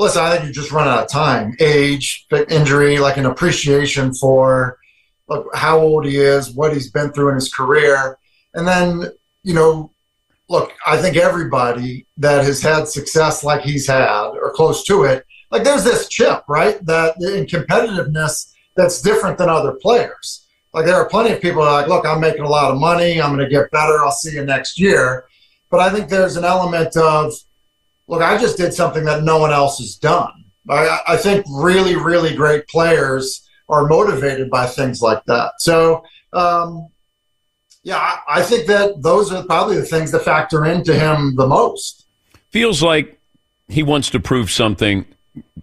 listen, 0.00 0.22
I 0.22 0.34
think 0.34 0.46
you 0.46 0.52
just 0.52 0.72
run 0.72 0.88
out 0.88 1.04
of 1.04 1.10
time, 1.10 1.54
age, 1.60 2.26
injury, 2.48 2.98
like 2.98 3.18
an 3.18 3.26
appreciation 3.26 4.14
for 4.14 4.78
look 5.28 5.46
how 5.54 5.78
old 5.78 6.06
he 6.06 6.16
is, 6.16 6.50
what 6.50 6.72
he's 6.72 6.90
been 6.90 7.12
through 7.12 7.28
in 7.28 7.34
his 7.36 7.52
career, 7.52 8.18
and 8.54 8.66
then 8.66 9.04
you 9.42 9.54
know, 9.54 9.92
look, 10.48 10.72
I 10.86 10.96
think 10.96 11.16
everybody 11.16 12.06
that 12.16 12.44
has 12.44 12.62
had 12.62 12.88
success 12.88 13.44
like 13.44 13.62
he's 13.62 13.86
had 13.86 14.30
or 14.30 14.52
close 14.52 14.84
to 14.84 15.04
it, 15.04 15.24
like 15.50 15.64
there's 15.64 15.84
this 15.84 16.08
chip, 16.08 16.44
right? 16.48 16.84
That 16.86 17.16
in 17.20 17.46
competitiveness 17.46 18.52
that's 18.76 19.02
different 19.02 19.38
than 19.38 19.48
other 19.48 19.72
players. 19.72 20.46
Like 20.72 20.86
there 20.86 20.96
are 20.96 21.08
plenty 21.08 21.32
of 21.32 21.42
people 21.42 21.62
that 21.62 21.68
are 21.68 21.80
like, 21.80 21.88
look, 21.88 22.06
I'm 22.06 22.20
making 22.20 22.44
a 22.44 22.48
lot 22.48 22.70
of 22.70 22.78
money, 22.78 23.20
I'm 23.20 23.34
going 23.34 23.44
to 23.44 23.54
get 23.54 23.70
better, 23.70 23.98
I'll 24.02 24.12
see 24.12 24.34
you 24.34 24.44
next 24.44 24.78
year. 24.78 25.26
But 25.68 25.80
I 25.80 25.90
think 25.90 26.08
there's 26.08 26.36
an 26.36 26.44
element 26.44 26.96
of, 26.96 27.32
look, 28.10 28.22
I 28.22 28.36
just 28.36 28.56
did 28.56 28.74
something 28.74 29.04
that 29.04 29.22
no 29.22 29.38
one 29.38 29.52
else 29.52 29.78
has 29.78 29.94
done. 29.94 30.44
I, 30.68 31.00
I 31.08 31.16
think 31.16 31.46
really, 31.48 31.94
really 31.94 32.34
great 32.34 32.66
players 32.66 33.48
are 33.68 33.86
motivated 33.86 34.50
by 34.50 34.66
things 34.66 35.00
like 35.00 35.24
that. 35.26 35.52
So, 35.60 36.02
um, 36.32 36.88
yeah, 37.84 37.96
I, 37.96 38.18
I 38.28 38.42
think 38.42 38.66
that 38.66 39.00
those 39.00 39.32
are 39.32 39.44
probably 39.44 39.76
the 39.76 39.86
things 39.86 40.10
that 40.10 40.22
factor 40.22 40.66
into 40.66 40.92
him 40.92 41.36
the 41.36 41.46
most. 41.46 42.06
Feels 42.50 42.82
like 42.82 43.18
he 43.68 43.84
wants 43.84 44.10
to 44.10 44.18
prove 44.18 44.50
something 44.50 45.06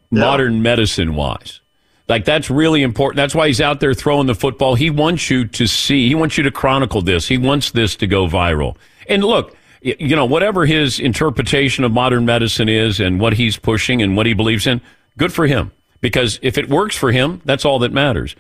modern 0.10 0.62
medicine 0.62 1.16
wise. 1.16 1.60
Like 2.08 2.24
that's 2.24 2.50
really 2.50 2.82
important. 2.82 3.18
That's 3.18 3.36
why 3.36 3.48
he's 3.48 3.60
out 3.60 3.82
there 3.82 3.94
throwing 3.94 4.28
the 4.28 4.36
football. 4.36 4.76
He 4.76 4.90
wants 4.90 5.30
you 5.30 5.46
to 5.48 5.68
see. 5.68 6.08
He 6.08 6.16
wants 6.16 6.38
you 6.38 6.46
to 6.46 6.52
chronicle 6.52 7.02
this. 7.02 7.28
He 7.28 7.38
wants 7.38 7.72
this 7.72 7.98
to 7.98 8.08
go 8.08 8.28
viral. 8.28 8.78
And 9.10 9.22
look, 9.26 9.57
you 9.82 10.16
know, 10.16 10.26
whatever 10.26 10.66
his 10.66 11.00
interpretation 11.00 11.84
of 11.84 11.92
modern 11.92 12.26
medicine 12.26 12.70
is 12.70 13.00
and 13.00 13.20
what 13.20 13.34
he's 13.34 13.58
pushing 13.58 14.02
and 14.02 14.18
what 14.18 14.26
he 14.26 14.34
believes 14.34 14.68
in, 14.68 14.82
good 15.18 15.34
for 15.34 15.48
him. 15.48 15.72
Because 16.02 16.40
if 16.42 16.58
it 16.58 16.70
works 16.70 16.96
for 16.96 17.12
him, 17.12 17.42
that's 17.46 17.66
all 17.66 17.80
that 17.80 17.92
matters. 17.92 18.36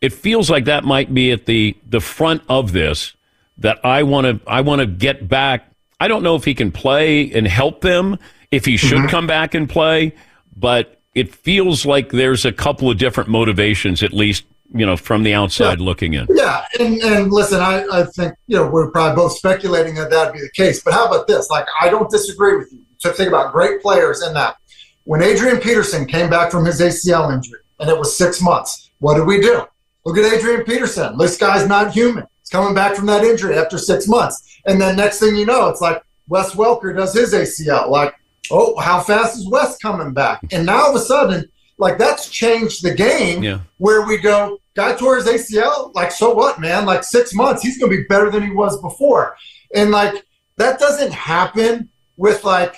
It 0.00 0.12
feels 0.12 0.50
like 0.50 0.66
that 0.66 0.84
might 0.84 1.12
be 1.12 1.32
at 1.32 1.46
the 1.46 1.76
the 1.88 2.00
front 2.00 2.42
of 2.48 2.72
this 2.72 3.14
that 3.58 3.84
I 3.84 4.02
want 4.04 4.26
to 4.26 4.50
I 4.50 4.60
want 4.60 4.80
to 4.80 4.86
get 4.86 5.28
back. 5.28 5.70
I 6.00 6.08
don't 6.08 6.22
know 6.22 6.36
if 6.36 6.44
he 6.44 6.54
can 6.54 6.70
play 6.70 7.30
and 7.32 7.46
help 7.46 7.80
them, 7.80 8.18
if 8.50 8.64
he 8.64 8.76
should 8.76 8.98
mm-hmm. 8.98 9.08
come 9.08 9.26
back 9.26 9.54
and 9.54 9.68
play, 9.68 10.14
but 10.56 11.00
it 11.14 11.34
feels 11.34 11.84
like 11.84 12.10
there's 12.10 12.44
a 12.44 12.52
couple 12.52 12.90
of 12.90 12.98
different 12.98 13.28
motivations, 13.28 14.02
at 14.02 14.12
least, 14.12 14.44
you 14.74 14.84
know, 14.84 14.96
from 14.96 15.22
the 15.22 15.34
outside 15.34 15.80
looking 15.80 16.14
in. 16.14 16.26
Yeah, 16.30 16.64
and, 16.78 17.00
and 17.02 17.32
listen, 17.32 17.60
I, 17.60 17.84
I 17.90 18.04
think 18.04 18.34
you 18.46 18.56
know 18.56 18.68
we're 18.68 18.90
probably 18.90 19.16
both 19.16 19.32
speculating 19.32 19.94
that 19.94 20.10
that'd 20.10 20.32
be 20.32 20.40
the 20.40 20.50
case. 20.50 20.82
But 20.82 20.94
how 20.94 21.06
about 21.06 21.26
this? 21.26 21.50
Like, 21.50 21.66
I 21.80 21.88
don't 21.88 22.10
disagree 22.10 22.56
with 22.56 22.72
you. 22.72 22.84
So 22.98 23.12
think 23.12 23.28
about 23.28 23.52
great 23.52 23.80
players 23.80 24.22
in 24.22 24.34
that. 24.34 24.56
When 25.04 25.22
Adrian 25.22 25.58
Peterson 25.58 26.04
came 26.06 26.28
back 26.28 26.50
from 26.50 26.64
his 26.64 26.80
ACL 26.80 27.32
injury, 27.32 27.60
and 27.80 27.88
it 27.88 27.98
was 27.98 28.16
six 28.16 28.42
months, 28.42 28.90
what 28.98 29.14
did 29.14 29.26
we 29.26 29.40
do? 29.40 29.62
Look 30.04 30.18
at 30.18 30.32
Adrian 30.32 30.64
Peterson. 30.64 31.16
This 31.16 31.38
guy's 31.38 31.66
not 31.66 31.92
human. 31.92 32.24
He's 32.40 32.50
coming 32.50 32.74
back 32.74 32.94
from 32.94 33.06
that 33.06 33.24
injury 33.24 33.56
after 33.56 33.78
six 33.78 34.06
months, 34.06 34.60
and 34.66 34.80
then 34.80 34.96
next 34.96 35.20
thing 35.20 35.36
you 35.36 35.46
know, 35.46 35.68
it's 35.68 35.80
like 35.80 36.02
Wes 36.28 36.54
Welker 36.54 36.94
does 36.94 37.14
his 37.14 37.32
ACL. 37.32 37.88
Like, 37.88 38.14
oh, 38.50 38.76
how 38.78 39.00
fast 39.00 39.38
is 39.38 39.48
Wes 39.48 39.78
coming 39.78 40.12
back? 40.12 40.40
And 40.52 40.66
now 40.66 40.82
all 40.82 40.90
of 40.90 40.96
a 40.96 41.04
sudden, 41.04 41.50
like 41.78 41.98
that's 41.98 42.28
changed 42.28 42.82
the 42.82 42.94
game 42.94 43.42
Yeah. 43.42 43.60
where 43.78 44.06
we 44.06 44.18
go, 44.18 44.58
guy 44.74 44.94
tore 44.94 45.16
his 45.16 45.26
ACL, 45.26 45.94
like 45.94 46.10
so 46.12 46.32
what, 46.34 46.60
man? 46.60 46.84
Like 46.86 47.04
six 47.04 47.32
months, 47.34 47.62
he's 47.62 47.78
gonna 47.78 47.90
be 47.90 48.04
better 48.04 48.30
than 48.30 48.42
he 48.42 48.50
was 48.50 48.80
before. 48.82 49.36
And 49.74 49.90
like 49.90 50.24
that 50.56 50.78
doesn't 50.78 51.12
happen 51.12 51.88
with 52.16 52.44
like 52.44 52.76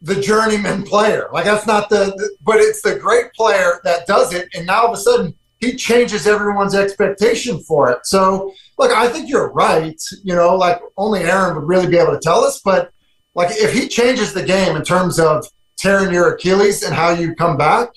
the 0.00 0.20
journeyman 0.20 0.82
player. 0.82 1.28
Like 1.32 1.44
that's 1.44 1.66
not 1.66 1.88
the, 1.88 2.06
the- 2.16 2.36
but 2.42 2.56
it's 2.56 2.82
the 2.82 2.96
great 2.96 3.32
player 3.34 3.80
that 3.84 4.06
does 4.06 4.34
it. 4.34 4.48
And 4.54 4.66
now 4.66 4.82
all 4.82 4.92
of 4.92 4.98
a 4.98 5.00
sudden 5.00 5.34
he 5.60 5.76
changes 5.76 6.26
everyone's 6.26 6.74
expectation 6.74 7.60
for 7.60 7.88
it. 7.92 8.04
So 8.04 8.52
like, 8.78 8.90
I 8.90 9.06
think 9.08 9.28
you're 9.30 9.52
right. 9.52 9.94
You 10.24 10.34
know, 10.34 10.56
like 10.56 10.80
only 10.96 11.20
Aaron 11.20 11.54
would 11.54 11.68
really 11.68 11.86
be 11.86 11.98
able 11.98 12.12
to 12.14 12.18
tell 12.20 12.42
us, 12.42 12.60
but 12.64 12.90
like 13.36 13.50
if 13.52 13.72
he 13.72 13.86
changes 13.86 14.34
the 14.34 14.42
game 14.42 14.74
in 14.74 14.82
terms 14.82 15.20
of 15.20 15.46
tearing 15.78 16.12
your 16.12 16.34
Achilles 16.34 16.82
and 16.82 16.92
how 16.92 17.10
you 17.10 17.34
come 17.36 17.56
back, 17.56 17.90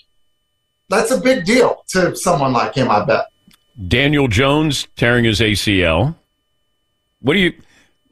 that's 0.90 1.12
a 1.12 1.20
big 1.20 1.46
deal 1.46 1.84
to 1.90 2.16
someone 2.16 2.54
like 2.54 2.76
him, 2.76 2.90
I 2.90 3.04
bet. 3.06 3.26
Daniel 3.88 4.28
Jones 4.28 4.88
tearing 4.96 5.26
his 5.26 5.40
ACL. 5.40 6.16
What 7.20 7.34
do 7.34 7.40
you? 7.40 7.54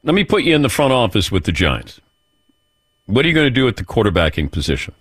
Let 0.04 0.16
me 0.16 0.24
put 0.24 0.44
you 0.44 0.54
in 0.56 0.62
the 0.62 0.70
front 0.70 0.92
office 0.92 1.32
with 1.32 1.46
the 1.46 1.52
Giants. 1.52 2.02
What 3.06 3.26
are 3.26 3.28
you 3.28 3.34
going 3.34 3.48
to 3.48 3.52
do 3.52 3.68
at 3.68 3.78
the 3.78 3.86
quarterbacking 3.86 4.52
position? 4.52 4.94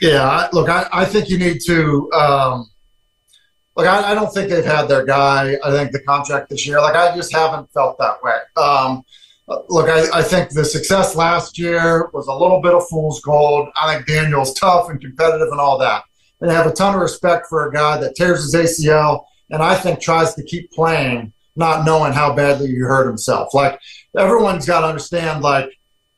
Yeah, 0.00 0.22
I, 0.22 0.48
look, 0.52 0.68
I, 0.68 0.88
I 0.92 1.04
think 1.04 1.28
you 1.28 1.38
need 1.38 1.58
to. 1.66 2.10
Um, 2.12 2.70
look, 3.76 3.86
I, 3.86 4.12
I 4.12 4.14
don't 4.14 4.32
think 4.32 4.48
they've 4.48 4.64
had 4.64 4.86
their 4.86 5.04
guy. 5.04 5.56
I 5.64 5.70
think 5.70 5.92
the 5.92 6.00
contract 6.00 6.50
this 6.50 6.66
year, 6.66 6.80
like, 6.80 6.94
I 6.94 7.14
just 7.14 7.32
haven't 7.32 7.70
felt 7.72 7.98
that 7.98 8.22
way. 8.22 8.38
Um, 8.56 9.04
look, 9.68 9.88
I, 9.88 10.18
I 10.18 10.22
think 10.22 10.50
the 10.50 10.64
success 10.64 11.16
last 11.16 11.58
year 11.58 12.10
was 12.12 12.28
a 12.28 12.32
little 12.34 12.60
bit 12.60 12.74
of 12.74 12.88
fool's 12.88 13.20
gold. 13.20 13.68
I 13.80 13.94
think 13.94 14.06
Daniel's 14.06 14.54
tough 14.54 14.88
and 14.88 15.00
competitive 15.00 15.48
and 15.50 15.60
all 15.60 15.78
that. 15.78 16.04
And 16.40 16.50
have 16.50 16.66
a 16.66 16.72
ton 16.72 16.94
of 16.94 17.00
respect 17.00 17.46
for 17.48 17.66
a 17.66 17.72
guy 17.72 17.98
that 17.98 18.14
tears 18.14 18.44
his 18.44 18.54
ACL 18.54 19.24
and 19.50 19.62
I 19.62 19.74
think 19.74 20.00
tries 20.00 20.34
to 20.34 20.44
keep 20.44 20.70
playing, 20.70 21.32
not 21.56 21.84
knowing 21.84 22.12
how 22.12 22.34
badly 22.34 22.68
he 22.68 22.76
hurt 22.76 23.08
himself. 23.08 23.54
Like, 23.54 23.80
everyone's 24.16 24.66
got 24.66 24.82
to 24.82 24.86
understand, 24.86 25.42
like, 25.42 25.70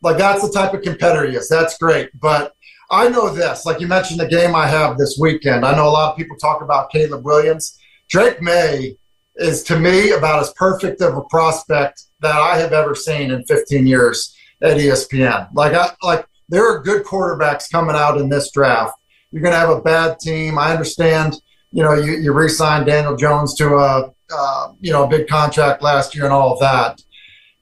like 0.02 0.18
that's 0.18 0.46
the 0.46 0.52
type 0.52 0.74
of 0.74 0.82
competitor 0.82 1.26
he 1.26 1.36
is. 1.36 1.48
That's 1.48 1.78
great. 1.78 2.10
But 2.20 2.54
I 2.90 3.08
know 3.08 3.32
this, 3.32 3.64
like 3.66 3.80
you 3.80 3.86
mentioned 3.86 4.18
the 4.18 4.26
game 4.26 4.54
I 4.54 4.66
have 4.66 4.98
this 4.98 5.16
weekend. 5.20 5.64
I 5.64 5.76
know 5.76 5.88
a 5.88 5.90
lot 5.90 6.10
of 6.10 6.16
people 6.16 6.36
talk 6.36 6.60
about 6.60 6.90
Caleb 6.90 7.24
Williams. 7.24 7.78
Drake 8.08 8.42
Maye 8.42 8.96
is 9.36 9.62
to 9.64 9.78
me 9.78 10.10
about 10.10 10.40
as 10.40 10.52
perfect 10.54 11.00
of 11.00 11.16
a 11.16 11.22
prospect 11.22 12.02
that 12.20 12.34
I 12.36 12.58
have 12.58 12.72
ever 12.72 12.94
seen 12.94 13.30
in 13.30 13.44
15 13.44 13.86
years 13.86 14.36
at 14.60 14.76
ESPN. 14.76 15.48
Like 15.54 15.72
I 15.72 15.90
like 16.02 16.26
there 16.48 16.66
are 16.68 16.82
good 16.82 17.04
quarterbacks 17.04 17.70
coming 17.70 17.94
out 17.94 18.18
in 18.18 18.28
this 18.28 18.50
draft. 18.50 18.94
You're 19.32 19.42
going 19.42 19.52
to 19.52 19.58
have 19.58 19.70
a 19.70 19.80
bad 19.80 20.18
team. 20.18 20.58
I 20.58 20.72
understand. 20.72 21.34
You 21.72 21.84
know, 21.84 21.94
you, 21.94 22.14
you 22.14 22.32
re-signed 22.32 22.86
Daniel 22.86 23.16
Jones 23.16 23.54
to 23.56 23.76
a 23.76 24.12
uh, 24.32 24.72
you 24.80 24.92
know 24.92 25.04
a 25.04 25.08
big 25.08 25.28
contract 25.28 25.82
last 25.82 26.14
year 26.14 26.24
and 26.24 26.32
all 26.32 26.52
of 26.52 26.60
that. 26.60 27.00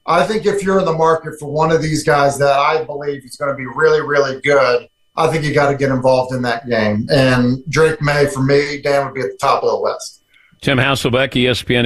I 0.06 0.26
think 0.26 0.46
if 0.46 0.62
you're 0.62 0.78
in 0.78 0.86
the 0.86 0.92
market 0.92 1.38
for 1.38 1.50
one 1.50 1.70
of 1.70 1.82
these 1.82 2.02
guys 2.02 2.38
that 2.38 2.58
I 2.58 2.82
believe 2.84 3.24
is 3.24 3.36
going 3.36 3.50
to 3.50 3.56
be 3.56 3.66
really, 3.66 4.00
really 4.00 4.40
good, 4.40 4.88
I 5.16 5.30
think 5.30 5.44
you 5.44 5.52
got 5.52 5.70
to 5.70 5.76
get 5.76 5.90
involved 5.90 6.32
in 6.32 6.40
that 6.42 6.66
game. 6.66 7.06
And 7.10 7.62
Drake 7.68 8.00
Maye, 8.00 8.26
for 8.26 8.42
me, 8.42 8.80
Dan 8.80 9.04
would 9.04 9.14
be 9.14 9.20
at 9.20 9.32
the 9.32 9.36
top 9.36 9.62
of 9.62 9.68
the 9.68 9.76
list. 9.76 10.22
Tim 10.62 10.78
Hasselbeck, 10.78 11.32
ESPN 11.32 11.84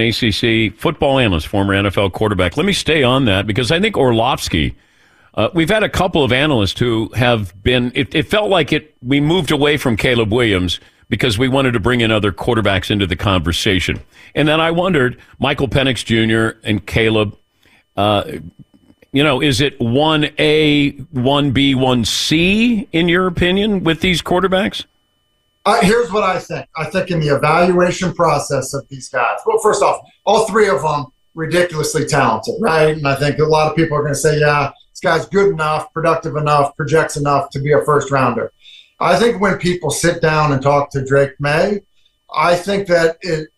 ACC 0.71 0.79
football 0.79 1.19
analyst, 1.19 1.49
former 1.49 1.75
NFL 1.75 2.13
quarterback. 2.13 2.57
Let 2.57 2.65
me 2.65 2.73
stay 2.73 3.03
on 3.03 3.25
that 3.25 3.47
because 3.47 3.73
I 3.73 3.81
think 3.81 3.97
Orlovsky. 3.97 4.77
Uh, 5.35 5.49
we've 5.55 5.71
had 5.71 5.83
a 5.83 5.89
couple 5.89 6.23
of 6.23 6.33
analysts 6.33 6.79
who 6.79 7.11
have 7.15 7.61
been. 7.63 7.93
It, 7.95 8.15
it 8.15 8.29
felt 8.29 8.51
like 8.51 8.73
it. 8.73 8.95
We 9.03 9.21
moved 9.21 9.51
away 9.51 9.77
from 9.77 9.97
Caleb 9.97 10.33
Williams 10.33 10.79
because 11.09 11.39
we 11.39 11.49
wanted 11.49 11.73
to 11.73 11.81
bring 11.81 12.01
in 12.01 12.11
other 12.11 12.33
quarterbacks 12.33 12.91
into 12.91 13.07
the 13.07 13.17
conversation, 13.17 14.01
and 14.35 14.47
then 14.47 14.61
I 14.61 14.71
wondered 14.71 15.19
Michael 15.39 15.69
Penix 15.69 16.05
Jr. 16.05 16.59
and 16.65 16.87
Caleb. 16.87 17.37
Uh, 17.97 18.25
you 19.13 19.23
know, 19.23 19.43
is 19.43 19.61
it 19.61 19.79
one 19.79 20.31
A, 20.39 20.91
one 21.11 21.51
B, 21.53 21.75
one 21.75 22.05
C 22.05 22.89
in 22.93 23.09
your 23.09 23.27
opinion 23.27 23.85
with 23.85 24.01
these 24.01 24.23
quarterbacks? 24.23 24.87
Uh, 25.65 25.81
here's 25.83 26.11
what 26.11 26.25
I 26.25 26.39
think. 26.39 26.67
I 26.77 26.87
think 26.87 27.11
in 27.11 27.21
the 27.21 27.29
evaluation 27.29 28.13
process 28.15 28.75
of 28.75 28.89
these 28.89 29.09
guys, 29.09 29.39
well, 29.47 29.59
first 29.59 29.83
off, 29.83 30.01
all 30.25 30.47
three 30.49 30.69
of 30.69 30.83
them 30.83 31.07
ridiculously 31.35 32.07
talented, 32.07 32.55
right? 32.61 32.97
And 32.97 33.07
I 33.07 33.15
think 33.15 33.39
a 33.39 33.45
lot 33.45 33.71
of 33.71 33.77
people 33.77 33.97
are 33.97 34.03
going 34.03 34.15
to 34.15 34.19
say, 34.19 34.41
yeah, 34.41 34.73
guy's 35.03 35.27
good 35.27 35.53
enough, 35.53 35.93
productive 35.93 36.37
enough, 36.37 36.77
projects 36.77 37.17
enough 37.17 37.51
to 37.51 37.61
be 37.61 37.73
a 37.73 37.85
first 37.85 38.11
rounder. 38.11 38.53
I 39.01 39.19
think 39.19 39.41
when 39.41 39.59
people 39.59 39.91
sit 39.91 40.23
down 40.23 40.53
and 40.53 40.63
talk 40.63 40.91
to 40.91 41.05
Drake 41.05 41.33
Maye, 41.41 41.81
I 42.35 42.55
think 42.55 42.87
that 42.89 43.17
it 43.21 43.49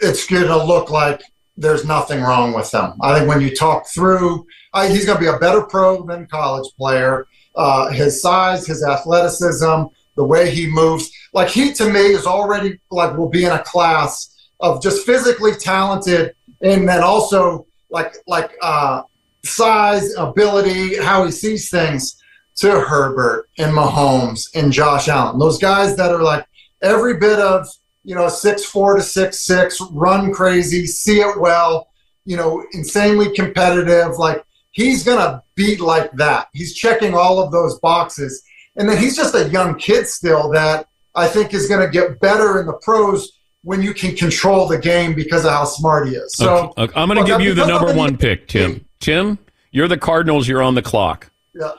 it's 0.00 0.26
going 0.26 0.44
to 0.44 0.64
look 0.64 0.90
like 0.90 1.22
there's 1.56 1.84
nothing 1.84 2.20
wrong 2.22 2.52
with 2.52 2.70
them. 2.70 2.94
I 3.00 3.18
think 3.18 3.28
when 3.28 3.40
you 3.40 3.54
talk 3.54 3.88
through, 3.88 4.46
uh, 4.72 4.88
he's 4.88 5.04
going 5.04 5.18
to 5.18 5.24
be 5.24 5.28
a 5.28 5.38
better 5.38 5.62
pro 5.62 6.06
than 6.06 6.26
college 6.28 6.70
player. 6.76 7.26
Uh, 7.56 7.90
his 7.90 8.22
size, 8.22 8.64
his 8.64 8.84
athleticism, 8.84 9.84
the 10.16 10.24
way 10.24 10.50
he 10.50 10.68
moves, 10.68 11.10
like 11.32 11.48
he 11.48 11.72
to 11.72 11.90
me 11.90 12.00
is 12.00 12.26
already 12.26 12.78
like 12.90 13.16
will 13.16 13.28
be 13.28 13.44
in 13.44 13.52
a 13.52 13.62
class 13.64 14.48
of 14.60 14.82
just 14.82 15.06
physically 15.06 15.52
talented, 15.54 16.34
and 16.60 16.88
then 16.88 17.02
also 17.02 17.66
like 17.90 18.14
like 18.26 18.52
uh, 18.62 19.02
size, 19.44 20.14
ability, 20.14 20.96
how 20.98 21.24
he 21.24 21.30
sees 21.30 21.70
things 21.70 22.20
to 22.56 22.80
Herbert 22.80 23.48
and 23.58 23.72
Mahomes 23.72 24.48
and 24.54 24.72
Josh 24.72 25.08
Allen. 25.08 25.38
Those 25.38 25.58
guys 25.58 25.96
that 25.96 26.12
are 26.12 26.22
like 26.22 26.44
every 26.82 27.18
bit 27.18 27.38
of 27.38 27.66
you 28.04 28.14
know 28.14 28.28
six 28.28 28.64
four 28.64 28.96
to 28.96 29.02
six 29.02 29.44
six, 29.46 29.80
run 29.92 30.32
crazy, 30.32 30.86
see 30.86 31.20
it 31.20 31.38
well, 31.40 31.88
you 32.24 32.36
know, 32.36 32.64
insanely 32.72 33.32
competitive. 33.34 34.16
Like 34.18 34.44
he's 34.72 35.04
gonna 35.04 35.42
beat 35.54 35.80
like 35.80 36.10
that. 36.12 36.48
He's 36.52 36.74
checking 36.74 37.14
all 37.14 37.38
of 37.40 37.52
those 37.52 37.78
boxes, 37.80 38.42
and 38.76 38.88
then 38.88 38.98
he's 38.98 39.16
just 39.16 39.34
a 39.34 39.48
young 39.48 39.78
kid 39.78 40.06
still 40.06 40.50
that 40.50 40.86
I 41.14 41.28
think 41.28 41.54
is 41.54 41.68
gonna 41.68 41.90
get 41.90 42.20
better 42.20 42.60
in 42.60 42.66
the 42.66 42.78
pros 42.82 43.37
when 43.68 43.82
you 43.82 43.92
can 43.92 44.16
control 44.16 44.66
the 44.66 44.78
game 44.78 45.14
because 45.14 45.44
of 45.44 45.50
how 45.52 45.62
smart 45.64 46.08
he 46.08 46.14
is. 46.14 46.34
So 46.34 46.72
Okay. 46.78 46.90
I'm 46.98 47.06
going 47.06 47.22
to 47.22 47.30
give 47.30 47.42
you 47.42 47.52
the 47.52 47.66
number 47.66 47.92
one 47.92 48.16
pick, 48.16 48.48
Tim. 48.48 48.82
Tim, 48.98 49.38
you're 49.72 49.88
the 49.88 49.98
Cardinals. 49.98 50.48
You're 50.48 50.62
on 50.62 50.74
the 50.74 50.80
clock. 50.80 51.30
Yeah, 51.54 51.72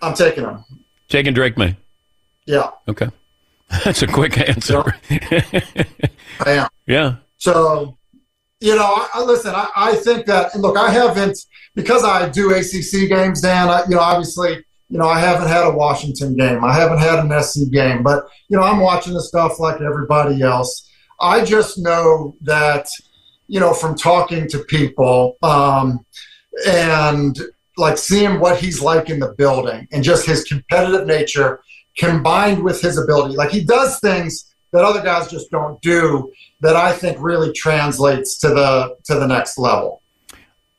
I'm 0.00 0.14
taking 0.14 0.44
him. 0.44 0.64
Taking 1.08 1.34
Drake 1.34 1.58
Maye. 1.58 1.76
Yeah, 2.46 2.70
Okay. 2.86 3.08
That's 3.84 4.02
a 4.02 4.06
quick 4.06 4.38
answer. 4.38 4.84
I 5.10 5.84
am. 6.52 6.68
yeah. 6.86 7.16
So, 7.38 7.98
you 8.60 8.76
know, 8.76 8.84
I, 8.84 9.08
I 9.14 9.22
listen. 9.24 9.52
I, 9.52 9.68
I 9.74 9.96
think 9.96 10.26
that 10.26 10.54
and 10.54 10.62
look, 10.62 10.76
I 10.78 10.90
haven't 10.90 11.36
because 11.74 12.04
I 12.04 12.28
do 12.28 12.54
ACC 12.54 13.08
games. 13.08 13.40
Dan, 13.40 13.68
I, 13.68 13.82
you 13.88 13.96
know, 13.96 14.00
obviously, 14.00 14.64
you 14.88 14.98
know, 14.98 15.08
I 15.08 15.18
haven't 15.18 15.48
had 15.48 15.64
a 15.66 15.70
Washington 15.72 16.36
game. 16.36 16.64
I 16.64 16.72
haven't 16.72 16.98
had 16.98 17.18
an 17.18 17.42
SC 17.42 17.68
game, 17.72 18.04
but 18.04 18.28
you 18.48 18.56
know, 18.56 18.62
I'm 18.62 18.78
watching 18.78 19.14
the 19.14 19.22
stuff 19.22 19.58
like 19.58 19.80
everybody 19.80 20.40
else. 20.42 20.85
I 21.20 21.44
just 21.44 21.78
know 21.78 22.36
that, 22.42 22.86
you 23.48 23.60
know, 23.60 23.72
from 23.72 23.96
talking 23.96 24.48
to 24.48 24.58
people 24.64 25.36
um, 25.42 26.04
and 26.66 27.38
like 27.76 27.98
seeing 27.98 28.40
what 28.40 28.58
he's 28.58 28.80
like 28.80 29.10
in 29.10 29.18
the 29.18 29.34
building 29.36 29.86
and 29.92 30.02
just 30.02 30.26
his 30.26 30.44
competitive 30.44 31.06
nature 31.06 31.60
combined 31.96 32.62
with 32.62 32.80
his 32.80 32.98
ability. 32.98 33.36
Like 33.36 33.50
he 33.50 33.64
does 33.64 33.98
things 34.00 34.54
that 34.72 34.84
other 34.84 35.02
guys 35.02 35.30
just 35.30 35.50
don't 35.50 35.80
do 35.80 36.32
that 36.60 36.76
I 36.76 36.92
think 36.92 37.18
really 37.20 37.52
translates 37.52 38.38
to 38.38 38.48
the 38.48 38.96
to 39.04 39.14
the 39.14 39.26
next 39.26 39.58
level. 39.58 40.02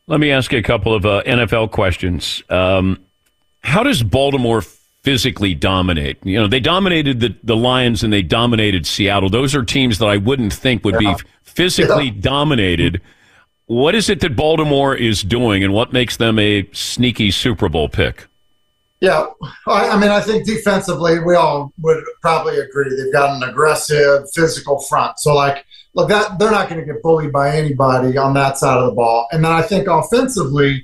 Let 0.08 0.20
me 0.20 0.32
ask 0.32 0.52
you 0.52 0.60
a 0.60 0.64
couple 0.64 0.94
of 0.94 1.06
uh, 1.06 1.24
NFL 1.26 1.72
questions. 1.72 2.42
Um, 2.50 3.04
how 3.62 3.84
does 3.84 4.04
Baltimore 4.04 4.62
physically 5.04 5.54
dominate? 5.56 6.18
You 6.24 6.40
know, 6.40 6.48
they 6.48 6.60
dominated 6.60 7.20
the, 7.20 7.36
the 7.44 7.56
Lions 7.56 8.04
and 8.04 8.12
they 8.12 8.22
dominated 8.22 8.86
Seattle. 8.86 9.30
Those 9.30 9.56
are 9.56 9.64
teams 9.64 10.00
that 10.00 10.08
I 10.08 10.18
wouldn't 10.18 10.54
think 10.54 10.84
would 10.84 11.02
Yeah. 11.02 11.16
be 11.16 11.24
physically 11.44 12.06
Yeah. 12.08 12.22
dominated. 12.22 13.02
What 13.68 13.96
is 13.96 14.10
it 14.10 14.20
that 14.22 14.36
Baltimore 14.36 14.96
is 14.96 15.22
doing 15.24 15.64
and 15.64 15.74
what 15.74 15.92
makes 15.94 16.18
them 16.18 16.40
a 16.40 16.68
sneaky 16.72 17.32
Super 17.32 17.68
Bowl 17.70 17.90
pick? 17.90 18.28
Yeah, 19.00 19.26
I, 19.68 19.90
I 19.90 20.00
mean, 20.00 20.10
I 20.10 20.22
think 20.22 20.46
defensively, 20.46 21.20
we 21.20 21.36
all 21.36 21.72
would 21.82 22.04
probably 22.22 22.58
agree 22.58 22.90
they've 22.90 23.14
got 23.14 23.36
an 23.36 23.48
aggressive, 23.48 24.24
physical 24.34 24.80
front. 24.82 25.20
So, 25.20 25.36
like, 25.36 25.64
look, 25.94 26.10
that 26.10 26.40
they're 26.40 26.50
not 26.50 26.68
going 26.68 26.82
to 26.82 26.86
get 26.94 27.04
bullied 27.04 27.32
by 27.32 27.56
anybody 27.56 28.18
on 28.18 28.34
that 28.34 28.58
side 28.58 28.78
of 28.78 28.88
the 28.88 28.94
ball. 28.94 29.28
And 29.32 29.46
then 29.46 29.52
I 29.52 29.62
think 29.62 29.88
offensively, 29.88 30.84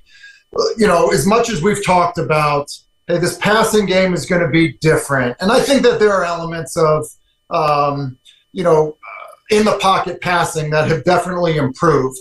uh, 0.56 0.62
you 0.78 0.86
know, 0.86 1.10
as 1.12 1.26
much 1.26 1.50
as 1.50 1.64
we've 1.64 1.84
talked 1.84 2.20
about, 2.20 2.70
hey, 3.08 3.18
this 3.18 3.38
passing 3.38 3.86
game 3.86 4.14
is 4.14 4.26
going 4.26 4.42
to 4.42 4.50
be 4.50 4.74
different, 4.80 5.38
and 5.40 5.52
I 5.52 5.60
think 5.60 5.84
that 5.84 6.00
there 6.00 6.14
are 6.14 6.24
elements 6.24 6.78
of, 6.78 7.06
um, 7.50 8.18
you 8.52 8.64
know, 8.64 8.98
uh, 8.98 9.56
in 9.58 9.66
the 9.66 9.78
pocket 9.80 10.22
passing 10.22 10.70
that 10.72 10.90
have 10.90 11.04
definitely 11.04 11.58
improved 11.58 12.18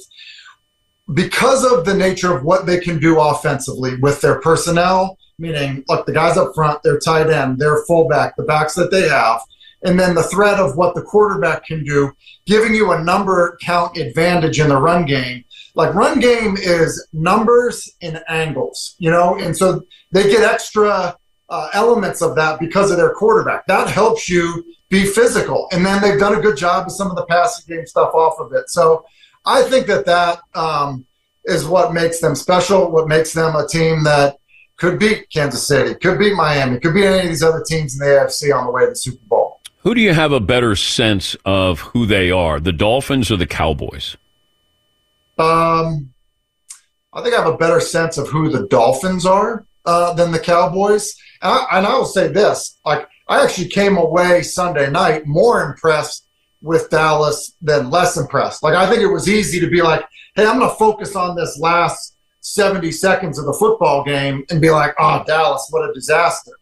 because 1.15 1.65
of 1.65 1.85
the 1.85 1.95
nature 1.95 2.35
of 2.35 2.45
what 2.45 2.67
they 2.67 2.79
can 2.79 2.99
do 2.99 3.21
offensively 3.21 3.97
with 3.97 4.21
their 4.21 4.41
personnel, 4.41 5.19
meaning 5.39 5.85
like 5.89 6.07
the 6.07 6.13
guys 6.13 6.37
up 6.37 6.55
front, 6.55 6.83
their 6.83 6.99
tight 6.99 7.31
end, 7.31 7.59
their 7.59 7.85
fullback, 7.87 8.37
the 8.37 8.45
backs 8.45 8.75
that 8.75 8.91
they 8.91 9.09
have, 9.09 9.41
and 9.85 9.99
then 9.99 10.15
the 10.15 10.23
threat 10.23 10.59
of 10.59 10.77
what 10.77 10.95
the 10.95 11.03
quarterback 11.03 11.65
can 11.65 11.85
do, 11.85 12.13
giving 12.47 12.75
you 12.75 12.93
a 12.93 13.03
number 13.03 13.59
count 13.61 13.97
advantage 13.97 14.61
in 14.61 14.69
the 14.69 14.77
run 14.77 15.05
game. 15.05 15.45
Like 15.75 15.95
run 15.95 16.21
game 16.21 16.57
is 16.59 17.07
numbers 17.13 17.91
and 18.03 18.23
angles, 18.29 18.95
you 18.99 19.11
know, 19.11 19.39
and 19.39 19.57
so 19.57 19.83
they 20.11 20.25
get 20.25 20.43
extra 20.43 21.17
uh, 21.49 21.69
elements 21.73 22.23
of 22.23 22.35
that 22.37 22.61
because 22.61 22.91
of 22.91 22.99
their 22.99 23.15
quarterback. 23.15 23.67
That 23.67 23.89
helps 23.89 24.29
you 24.29 24.65
be 24.91 25.07
physical, 25.07 25.69
and 25.73 25.85
then 25.85 26.03
they've 26.03 26.21
done 26.21 26.39
a 26.39 26.43
good 26.43 26.57
job 26.57 26.87
of 26.87 26.93
some 26.93 27.11
of 27.11 27.17
the 27.17 27.25
passing 27.27 27.75
game 27.75 27.87
stuff 27.87 28.15
off 28.15 28.39
of 28.39 28.53
it. 28.53 28.69
So 28.69 29.05
I 29.47 29.63
think 29.63 29.87
that 29.87 30.05
that 30.07 30.41
um, 30.55 31.07
is 31.45 31.67
what 31.67 31.95
makes 31.95 32.21
them 32.21 32.35
special. 32.35 32.91
What 32.91 33.09
makes 33.09 33.33
them 33.33 33.57
a 33.57 33.67
team 33.67 34.05
that 34.05 34.37
could 34.77 34.99
beat 34.99 35.31
Kansas 35.31 35.67
City, 35.67 35.95
could 35.95 36.19
beat 36.19 36.35
Miami, 36.35 36.81
could 36.81 36.95
beat 36.95 37.07
any 37.07 37.21
of 37.21 37.29
these 37.29 37.43
other 37.43 37.63
teams 37.67 37.95
in 37.95 38.01
the 38.01 38.13
AFC 38.13 38.55
on 38.55 38.67
the 38.67 38.73
way 38.73 38.85
to 38.85 38.91
the 38.91 38.97
Super 38.97 39.25
Bowl. 39.27 39.61
Who 39.79 39.95
do 39.95 40.01
you 40.01 40.13
have 40.13 40.33
a 40.33 40.41
better 40.41 40.77
sense 40.77 41.37
of 41.45 41.81
who 41.81 42.07
they 42.07 42.31
are, 42.31 42.61
the 42.61 42.73
Dolphins 42.73 43.31
or 43.31 43.37
the 43.37 43.47
Cowboys? 43.47 44.17
Um, 45.39 46.13
I 47.13 47.23
think 47.23 47.35
I 47.35 47.43
have 47.43 47.53
a 47.53 47.59
better 47.59 47.81
sense 47.81 48.19
of 48.19 48.29
who 48.29 48.49
the 48.49 48.67
Dolphins 48.69 49.27
are 49.27 49.67
uh, 49.85 50.15
than 50.15 50.33
the 50.33 50.39
Cowboys. 50.39 51.15
And 51.43 51.53
I, 51.53 51.67
and 51.79 51.87
I 51.87 51.97
will 51.97 52.05
say 52.05 52.29
this: 52.29 52.79
like 52.85 53.09
I 53.29 53.43
actually 53.43 53.69
came 53.69 53.97
away 53.97 54.43
Sunday 54.43 54.91
night 54.91 55.27
more 55.27 55.63
impressed 55.63 56.27
with 56.61 56.91
Dallas 56.91 57.57
than 57.61 57.91
less 57.91 58.17
impressed. 58.17 58.63
Like 58.63 58.75
I 58.75 58.89
think 58.89 59.03
it 59.03 59.07
was 59.07 59.29
easy 59.29 59.61
to 59.61 59.69
be 59.69 59.83
like, 59.83 60.05
"Hey, 60.35 60.47
I'm 60.47 60.59
going 60.59 60.71
to 60.71 60.77
focus 60.77 61.17
on 61.17 61.37
this 61.37 61.59
last 61.59 62.17
70 62.41 62.91
seconds 62.93 63.39
of 63.39 63.47
the 63.47 63.53
football 63.53 64.03
game 64.05 64.45
and 64.51 64.61
be 64.61 64.71
like, 64.71 64.95
oh, 64.99 65.23
Dallas, 65.27 65.67
what 65.71 65.89
a 65.89 65.93
disaster." 65.93 66.53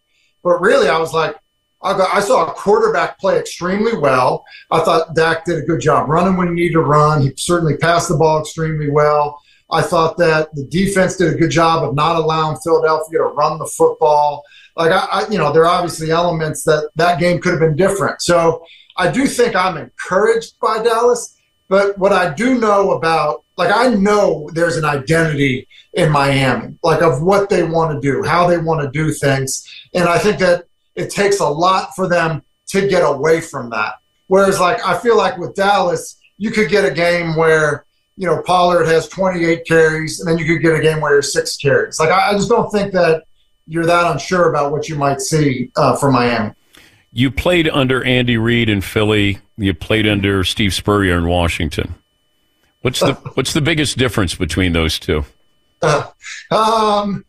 But 0.43 0.59
really, 0.59 0.89
I 0.89 0.97
was 0.97 1.13
like, 1.13 1.35
I, 1.83 1.97
got, 1.97 2.13
I 2.13 2.19
saw 2.19 2.45
a 2.45 2.53
quarterback 2.53 3.19
play 3.19 3.39
extremely 3.39 3.97
well. 3.97 4.45
I 4.69 4.81
thought 4.81 5.15
Dak 5.15 5.45
did 5.45 5.59
a 5.59 5.65
good 5.65 5.81
job 5.81 6.09
running 6.09 6.37
when 6.37 6.47
he 6.47 6.53
needed 6.53 6.73
to 6.73 6.81
run. 6.81 7.21
He 7.21 7.33
certainly 7.37 7.77
passed 7.77 8.09
the 8.09 8.17
ball 8.17 8.39
extremely 8.39 8.89
well. 8.89 9.41
I 9.71 9.81
thought 9.81 10.17
that 10.17 10.53
the 10.53 10.65
defense 10.65 11.15
did 11.15 11.33
a 11.33 11.37
good 11.37 11.49
job 11.49 11.87
of 11.87 11.95
not 11.95 12.17
allowing 12.17 12.57
Philadelphia 12.57 13.19
to 13.19 13.25
run 13.25 13.57
the 13.57 13.65
football. 13.65 14.43
Like 14.75 14.91
I, 14.91 15.05
I 15.11 15.29
you 15.29 15.37
know, 15.37 15.51
there 15.53 15.63
are 15.63 15.77
obviously 15.77 16.11
elements 16.11 16.63
that 16.65 16.89
that 16.95 17.19
game 17.19 17.39
could 17.39 17.51
have 17.51 17.61
been 17.61 17.75
different. 17.75 18.21
So 18.21 18.65
I 18.97 19.09
do 19.09 19.25
think 19.25 19.55
I'm 19.55 19.77
encouraged 19.77 20.59
by 20.59 20.83
Dallas. 20.83 21.37
But 21.69 21.97
what 21.97 22.11
I 22.11 22.33
do 22.33 22.59
know 22.59 22.91
about, 22.91 23.45
like, 23.55 23.71
I 23.73 23.87
know 23.95 24.49
there's 24.53 24.75
an 24.75 24.83
identity 24.83 25.69
in 25.93 26.11
Miami, 26.11 26.75
like 26.83 27.01
of 27.01 27.21
what 27.21 27.49
they 27.49 27.63
want 27.63 27.93
to 27.93 28.01
do, 28.01 28.23
how 28.27 28.45
they 28.45 28.57
want 28.57 28.81
to 28.81 28.91
do 28.91 29.13
things, 29.13 29.65
and 29.93 30.03
I 30.03 30.17
think 30.17 30.37
that 30.39 30.65
it 30.95 31.09
takes 31.09 31.39
a 31.39 31.47
lot 31.47 31.95
for 31.95 32.07
them 32.07 32.43
to 32.67 32.87
get 32.87 33.01
away 33.01 33.41
from 33.41 33.69
that. 33.69 33.95
Whereas, 34.27 34.59
like, 34.59 34.85
I 34.85 34.97
feel 34.97 35.17
like 35.17 35.37
with 35.37 35.55
Dallas, 35.55 36.17
you 36.37 36.51
could 36.51 36.69
get 36.69 36.85
a 36.85 36.91
game 36.91 37.35
where 37.35 37.85
you 38.17 38.27
know 38.27 38.41
Pollard 38.43 38.85
has 38.85 39.07
28 39.09 39.65
carries, 39.65 40.19
and 40.19 40.29
then 40.29 40.37
you 40.37 40.45
could 40.45 40.61
get 40.61 40.75
a 40.75 40.81
game 40.81 41.01
where 41.01 41.11
there's 41.11 41.33
six 41.33 41.57
carries. 41.57 41.99
Like, 41.99 42.09
I, 42.09 42.29
I 42.29 42.33
just 42.33 42.49
don't 42.49 42.69
think 42.71 42.93
that 42.93 43.23
you're 43.67 43.85
that 43.85 44.11
unsure 44.11 44.49
about 44.49 44.71
what 44.71 44.89
you 44.89 44.95
might 44.95 45.21
see 45.21 45.71
uh, 45.75 45.95
from 45.95 46.13
Miami. 46.13 46.53
You 47.13 47.29
played 47.29 47.67
under 47.69 48.03
Andy 48.03 48.37
Reid 48.37 48.69
in 48.69 48.81
Philly. 48.81 49.39
You 49.57 49.73
played 49.73 50.07
under 50.07 50.43
Steve 50.43 50.73
Spurrier 50.73 51.17
in 51.17 51.27
Washington. 51.27 51.95
What's 52.81 52.99
the 52.99 53.13
what's 53.33 53.53
the 53.53 53.61
biggest 53.61 53.97
difference 53.97 54.35
between 54.35 54.73
those 54.73 54.97
two? 54.97 55.25
Uh, 55.81 56.09
um, 56.51 57.25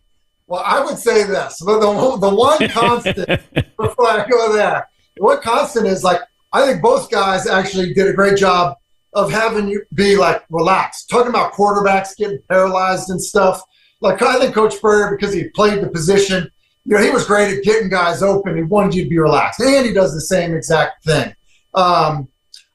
well, 0.46 0.62
I 0.64 0.84
would 0.84 0.98
say 0.98 1.24
this: 1.24 1.58
the, 1.58 1.78
the, 1.78 2.18
the 2.18 2.34
one 2.34 2.68
constant 2.68 3.26
before 3.76 4.08
I 4.08 4.26
go 4.28 4.52
there, 4.52 4.88
the 5.16 5.22
one 5.22 5.40
constant 5.40 5.86
is 5.86 6.04
like 6.04 6.20
I 6.52 6.66
think 6.66 6.82
both 6.82 7.10
guys 7.10 7.46
actually 7.46 7.94
did 7.94 8.08
a 8.08 8.12
great 8.12 8.36
job 8.36 8.76
of 9.14 9.30
having 9.30 9.68
you 9.68 9.84
be 9.94 10.16
like 10.16 10.44
relaxed. 10.50 11.08
Talking 11.10 11.30
about 11.30 11.52
quarterbacks 11.52 12.16
getting 12.16 12.38
paralyzed 12.48 13.10
and 13.10 13.22
stuff. 13.22 13.62
Like 14.00 14.20
I 14.22 14.38
think 14.38 14.54
Coach 14.54 14.74
Spurrier, 14.74 15.16
because 15.16 15.34
he 15.34 15.48
played 15.50 15.80
the 15.80 15.88
position, 15.88 16.50
you 16.84 16.96
know, 16.96 17.02
he 17.02 17.10
was 17.10 17.24
great 17.24 17.56
at 17.56 17.62
getting 17.62 17.88
guys 17.88 18.22
open. 18.22 18.56
He 18.56 18.62
wanted 18.62 18.94
you 18.94 19.04
to 19.04 19.08
be 19.08 19.18
relaxed, 19.18 19.60
and 19.60 19.86
he 19.86 19.92
does 19.92 20.12
the 20.12 20.20
same 20.20 20.54
exact 20.54 21.04
thing. 21.04 21.34
Um, 21.74 22.28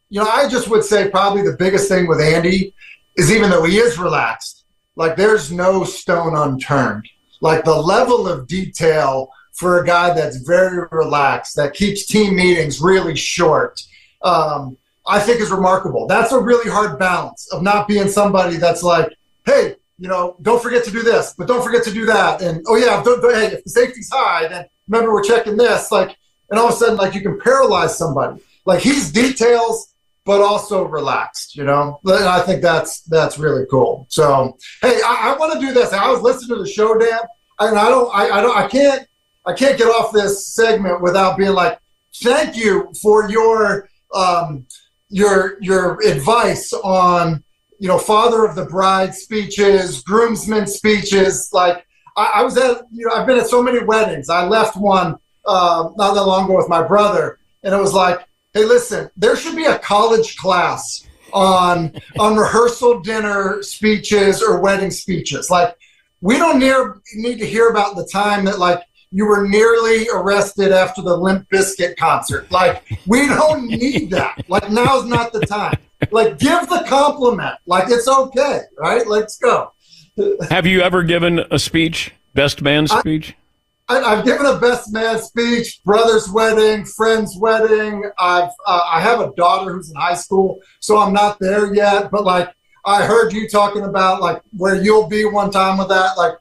you 0.10 0.22
know, 0.22 0.30
I 0.30 0.48
just 0.48 0.70
would 0.70 0.84
say 0.84 1.10
probably 1.10 1.42
the 1.42 1.58
biggest 1.58 1.90
thing 1.90 2.08
with 2.08 2.22
Andy 2.22 2.74
is 3.18 3.32
even 3.32 3.50
though 3.50 3.64
he 3.64 3.78
is 3.78 4.00
relaxed, 4.00 4.66
like 4.96 5.18
there's 5.18 5.52
no 5.52 5.84
stone 5.84 6.36
unturned. 6.36 7.08
Like 7.42 7.64
the 7.64 7.76
level 7.76 8.28
of 8.28 8.48
detail 8.48 9.30
for 9.54 9.82
a 9.82 9.86
guy 9.86 10.14
that's 10.14 10.38
very 10.38 10.88
relaxed, 10.92 11.56
that 11.56 11.74
keeps 11.74 12.06
team 12.06 12.36
meetings 12.36 12.80
really 12.80 13.16
short, 13.16 13.82
um, 14.22 14.78
I 15.08 15.20
think 15.20 15.42
is 15.42 15.52
remarkable. 15.52 16.06
That's 16.06 16.32
a 16.32 16.40
really 16.40 16.70
hard 16.70 17.00
balance 17.00 17.52
of 17.52 17.64
not 17.64 17.88
being 17.88 18.08
somebody 18.08 18.58
that's 18.58 18.84
like, 18.84 19.12
hey, 19.46 19.76
you 19.98 20.08
know, 20.08 20.36
don't 20.42 20.62
forget 20.62 20.84
to 20.84 20.92
do 20.92 21.02
this, 21.02 21.34
but 21.38 21.48
don't 21.48 21.64
forget 21.64 21.84
to 21.86 21.92
do 21.92 22.06
that. 22.06 22.42
And 22.42 22.64
oh 22.68 22.76
yeah, 22.76 23.02
don't, 23.04 23.22
don't, 23.22 23.34
hey, 23.34 23.48
if 23.48 23.64
the 23.64 23.70
safety's 23.70 24.10
high, 24.12 24.48
then 24.48 24.66
remember 24.88 25.14
we're 25.14 25.24
checking 25.24 25.58
this. 25.58 25.92
Like, 25.92 26.16
and 26.50 26.60
all 26.60 26.68
of 26.68 26.74
a 26.74 26.78
sudden, 26.78 26.98
like 26.98 27.16
you 27.16 27.22
can 27.22 27.40
paralyze 27.40 27.98
somebody. 27.98 28.42
Like 28.66 28.82
he's 28.82 29.12
details, 29.12 29.94
but 30.28 30.42
also 30.42 30.84
relaxed. 30.84 31.56
You 31.56 31.64
know, 31.64 32.00
I 32.06 32.42
think 32.42 32.62
that's 32.62 33.02
that's 33.04 33.40
really 33.40 33.66
cool. 33.72 34.06
So 34.10 34.58
hey, 34.82 35.00
I, 35.04 35.34
I 35.34 35.38
want 35.40 35.54
to 35.54 35.66
do 35.66 35.74
this. 35.74 35.94
I 35.94 36.12
was 36.12 36.22
listening 36.22 36.58
to 36.58 36.64
the 36.64 36.70
show, 36.70 36.96
Dan, 37.00 37.20
and 37.60 37.80
I 37.80 37.90
don't, 37.90 38.14
I, 38.14 38.30
I 38.30 38.42
don't, 38.42 38.56
I 38.56 38.68
can't, 38.68 39.08
I 39.46 39.54
can't 39.54 39.78
get 39.78 39.88
off 39.88 40.12
this 40.12 40.54
segment 40.54 41.02
without 41.02 41.38
being 41.38 41.54
like, 41.54 41.80
thank 42.22 42.58
you 42.58 42.92
for 43.02 43.30
your 43.30 43.90
um, 44.14 44.68
your 45.10 45.58
your 45.62 46.06
advice 46.06 46.74
on 46.74 47.42
you 47.80 47.88
know 47.88 47.98
father 47.98 48.46
of 48.46 48.56
the 48.56 48.66
bride 48.66 49.16
speeches, 49.16 50.04
groomsmen 50.04 50.68
speeches. 50.68 51.50
Like 51.54 51.88
I, 52.18 52.34
I 52.36 52.44
was 52.44 52.58
at, 52.58 52.82
you 52.92 53.08
know, 53.08 53.16
I've 53.16 53.26
been 53.26 53.38
at 53.38 53.48
so 53.48 53.64
many 53.64 53.82
weddings. 53.82 54.30
I 54.30 54.46
left 54.46 54.76
one 54.76 55.16
uh, 55.46 55.90
not 55.96 56.16
that 56.16 56.24
long 56.24 56.46
ago 56.46 56.58
with 56.58 56.68
my 56.68 56.86
brother, 56.86 57.40
and 57.64 57.74
it 57.74 57.80
was 57.80 57.94
like, 57.94 58.28
hey, 58.58 58.66
listen, 58.66 59.10
there 59.16 59.36
should 59.36 59.56
be 59.56 59.66
a 59.66 59.78
college 59.80 60.36
class 60.38 61.08
on 61.32 61.94
on 62.18 62.38
rehearsal 62.38 63.00
dinner 63.02 63.62
speeches 63.62 64.42
or 64.42 64.60
wedding 64.60 64.90
speeches. 64.90 65.50
Like, 65.50 65.76
we 66.22 66.38
don't 66.38 66.58
near, 66.58 67.00
need 67.16 67.38
to 67.38 67.46
hear 67.46 67.70
about 67.70 67.96
the 67.96 68.08
time 68.12 68.46
that 68.46 68.58
like 68.58 68.82
you 69.12 69.26
were 69.26 69.48
nearly 69.48 70.08
arrested 70.14 70.72
after 70.72 71.02
the 71.02 71.16
Limp 71.16 71.48
Bizkit 71.50 71.98
concert. 71.98 72.52
Like, 72.52 72.84
we 73.06 73.28
don't 73.28 73.68
need 73.68 74.10
that. 74.12 74.44
Like, 74.50 74.70
now's 74.72 75.06
not 75.06 75.32
the 75.32 75.42
time. 75.42 75.78
Like, 76.12 76.40
give 76.40 76.68
the 76.68 76.84
compliment. 76.88 77.56
Like, 77.66 77.86
it's 77.90 78.08
okay, 78.08 78.62
right? 78.78 79.08
Let's 79.08 79.38
go. 79.38 79.72
Have 80.50 80.66
you 80.66 80.82
ever 80.82 81.04
given 81.04 81.46
a 81.52 81.60
speech, 81.60 82.14
best 82.34 82.62
man 82.62 82.88
speech? 82.88 83.36
I, 83.38 83.47
I've 83.90 84.26
given 84.26 84.46
a 84.46 84.60
best 84.60 84.92
man 84.92 85.20
speech, 85.20 85.82
brother's 85.86 86.30
wedding, 86.30 86.84
friend's 86.86 87.38
wedding. 87.38 88.04
I've 88.20 88.50
uh, 88.66 88.82
I 88.86 89.00
have 89.00 89.22
a 89.22 89.32
daughter 89.36 89.72
who's 89.74 89.90
in 89.90 89.96
high 89.96 90.16
school, 90.16 90.60
so 90.80 90.98
I'm 90.98 91.14
not 91.14 91.40
there 91.40 91.74
yet. 91.74 92.12
But 92.12 92.26
like 92.26 92.54
I 92.86 93.06
heard 93.06 93.32
you 93.32 93.48
talking 93.48 93.84
about 93.84 94.22
like 94.22 94.42
where 94.52 94.76
you'll 94.76 95.08
be 95.08 95.26
one 95.26 95.52
time 95.52 95.78
with 95.78 95.88
that. 95.88 96.18
Like, 96.18 96.34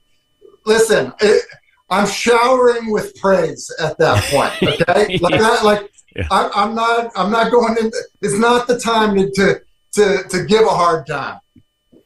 listen, 0.64 1.12
it, 1.20 1.44
I'm 1.88 2.08
showering 2.08 2.90
with 2.90 3.14
praise 3.16 3.72
at 3.80 3.96
that 3.98 4.24
point. 4.24 4.52
Okay, 4.80 5.18
like 5.18 5.40
that, 5.40 5.64
like 5.64 5.90
Yeah. 6.16 6.26
I, 6.30 6.50
I'm 6.54 6.74
not 6.74 7.12
I'm 7.14 7.30
not 7.30 7.52
going 7.52 7.76
in. 7.80 7.92
It's 8.22 8.38
not 8.38 8.66
the 8.66 8.78
time 8.78 9.14
to 9.16 9.30
to 9.30 9.60
to, 9.92 10.22
to 10.30 10.44
give 10.44 10.64
a 10.64 10.70
hard 10.70 11.06
time. 11.06 11.38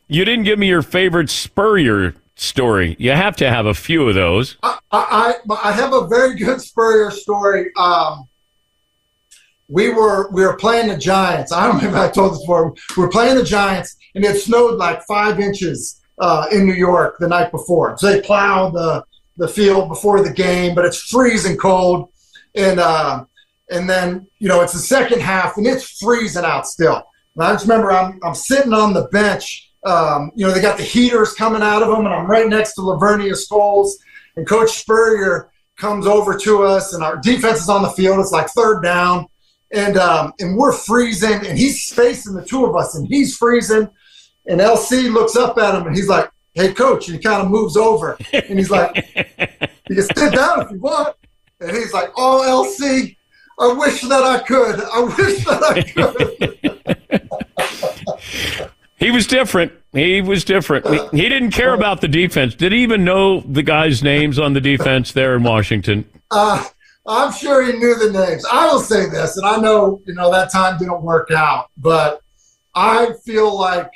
You 0.07 0.24
didn't 0.24 0.45
give 0.45 0.59
me 0.59 0.68
your 0.68 0.82
favorite 0.82 1.30
Spurrier 1.30 2.14
story. 2.41 2.97
You 2.99 3.12
have 3.12 3.36
to 3.36 3.51
have 3.51 3.66
a 3.66 3.74
few 3.74 4.09
of 4.09 4.14
those. 4.14 4.57
I, 4.62 4.78
I, 4.93 5.34
I 5.62 5.72
have 5.72 5.93
a 5.93 6.07
very 6.07 6.34
good 6.34 6.61
Spurrier 6.61 7.11
story. 7.11 7.70
Um, 7.76 8.28
we 9.68 9.91
were 9.91 10.30
we 10.32 10.43
were 10.43 10.57
playing 10.57 10.88
the 10.88 10.97
Giants. 10.97 11.53
I 11.53 11.66
don't 11.66 11.82
know 11.82 11.91
if 11.91 11.95
I 11.95 12.09
told 12.09 12.32
this 12.32 12.41
before. 12.41 12.74
We 12.97 13.03
were 13.03 13.11
playing 13.11 13.36
the 13.36 13.45
Giants, 13.45 13.97
and 14.14 14.24
it 14.24 14.41
snowed 14.41 14.78
like 14.78 15.03
five 15.07 15.38
inches 15.38 16.01
uh, 16.18 16.47
in 16.51 16.66
New 16.66 16.74
York 16.74 17.16
the 17.20 17.28
night 17.28 17.53
before. 17.53 17.97
So 17.99 18.11
they 18.11 18.20
plowed 18.20 18.74
the 18.74 19.05
the 19.36 19.47
field 19.47 19.88
before 19.88 20.22
the 20.22 20.32
game, 20.32 20.74
but 20.74 20.84
it's 20.84 20.99
freezing 21.09 21.57
cold, 21.57 22.09
and 22.57 22.80
uh, 22.80 23.24
and 23.70 23.88
then 23.88 24.26
you 24.38 24.49
know 24.49 24.62
it's 24.62 24.72
the 24.72 24.80
second 24.80 25.20
half, 25.20 25.57
and 25.57 25.66
it's 25.66 25.99
freezing 25.99 26.45
out 26.45 26.66
still. 26.66 27.05
And 27.36 27.45
I 27.45 27.53
just 27.53 27.66
remember 27.66 27.93
I'm 27.93 28.18
I'm 28.24 28.34
sitting 28.34 28.72
on 28.72 28.93
the 28.93 29.09
bench. 29.12 29.69
Um, 29.85 30.31
you 30.35 30.47
know 30.47 30.53
they 30.53 30.61
got 30.61 30.76
the 30.76 30.85
heaters 30.85 31.33
coming 31.33 31.62
out 31.62 31.83
of 31.83 31.89
them, 31.89 32.05
and 32.05 32.14
I'm 32.14 32.26
right 32.26 32.49
next 32.49 32.74
to 32.74 32.83
Laveranues 32.83 33.49
Coles, 33.49 33.99
and 34.37 34.47
Coach 34.47 34.70
Spurrier 34.70 35.51
comes 35.76 36.07
over 36.07 36.37
to 36.37 36.62
us, 36.62 36.93
and 36.93 37.03
our 37.03 37.16
defense 37.16 37.61
is 37.61 37.68
on 37.68 37.83
the 37.83 37.89
field. 37.91 38.20
It's 38.20 38.31
like 38.31 38.49
third 38.49 38.83
down, 38.83 39.26
and 39.72 39.97
um, 39.97 40.35
and 40.39 40.57
we're 40.57 40.72
freezing, 40.72 41.47
and 41.47 41.59
he's 41.59 41.93
facing 41.93 42.35
the 42.35 42.45
two 42.45 42.66
of 42.66 42.76
us, 42.76 42.95
and 42.95 43.09
he's 43.09 43.37
freezing, 43.37 43.89
and 44.47 44.61
LC 44.61 45.12
looks 45.12 45.37
up 45.37 45.57
at 45.59 45.74
him, 45.74 45.87
and 45.87 45.97
he's 45.97 46.09
like, 46.09 46.31
"Hey, 46.53 46.74
coach," 46.74 47.09
and 47.09 47.16
he 47.16 47.22
kind 47.22 47.43
of 47.43 47.51
moves 47.51 47.76
over, 47.76 48.18
and 48.33 48.59
he's 48.59 48.70
like, 48.70 48.95
"You 49.89 49.97
can 49.97 50.05
sit 50.05 50.35
down 50.35 50.61
if 50.61 50.70
you 50.70 50.78
want," 50.78 51.16
and 51.61 51.70
he's 51.70 51.93
like, 51.93 52.11
"Oh, 52.16 52.66
LC." 52.78 53.16
I 53.59 53.74
wish 53.74 54.01
that 54.01 54.22
I 54.22 54.39
could. 54.39 54.81
I 54.81 55.01
wish 55.01 55.45
that 55.45 55.62
I 55.62 55.83
could. 58.59 58.70
He 59.01 59.11
was 59.11 59.26
different. 59.26 59.72
He 59.92 60.20
was 60.20 60.44
different. 60.44 60.86
He, 61.12 61.28
didn't 61.28 61.51
care 61.51 61.72
about 61.72 62.03
the 62.03 62.07
defense. 62.07 62.55
Did 62.55 62.72
he 62.72 62.82
even 62.82 63.03
know 63.03 63.40
the 63.40 63.62
guys' 63.62 64.03
names 64.03 64.38
on 64.38 64.53
the 64.53 64.61
defense 64.61 65.12
there 65.12 65.34
in 65.34 65.42
Washington? 65.42 66.05
Uh, 66.30 66.62
I'm 67.07 67.32
sure 67.32 67.64
he 67.64 67.72
knew 67.72 67.96
the 67.96 68.12
names. 68.12 68.44
I 68.44 68.66
will 68.66 68.78
say 68.78 69.09
this, 69.09 69.38
and 69.38 69.46
I 69.46 69.57
know 69.57 70.01
you 70.07 70.14
know 70.14 70.30
that 70.30 70.53
time 70.53 70.78
didn't 70.78 71.03
work 71.03 71.30
out, 71.30 71.70
but 71.78 72.20
I 72.74 73.14
feel 73.24 73.59
like 73.59 73.90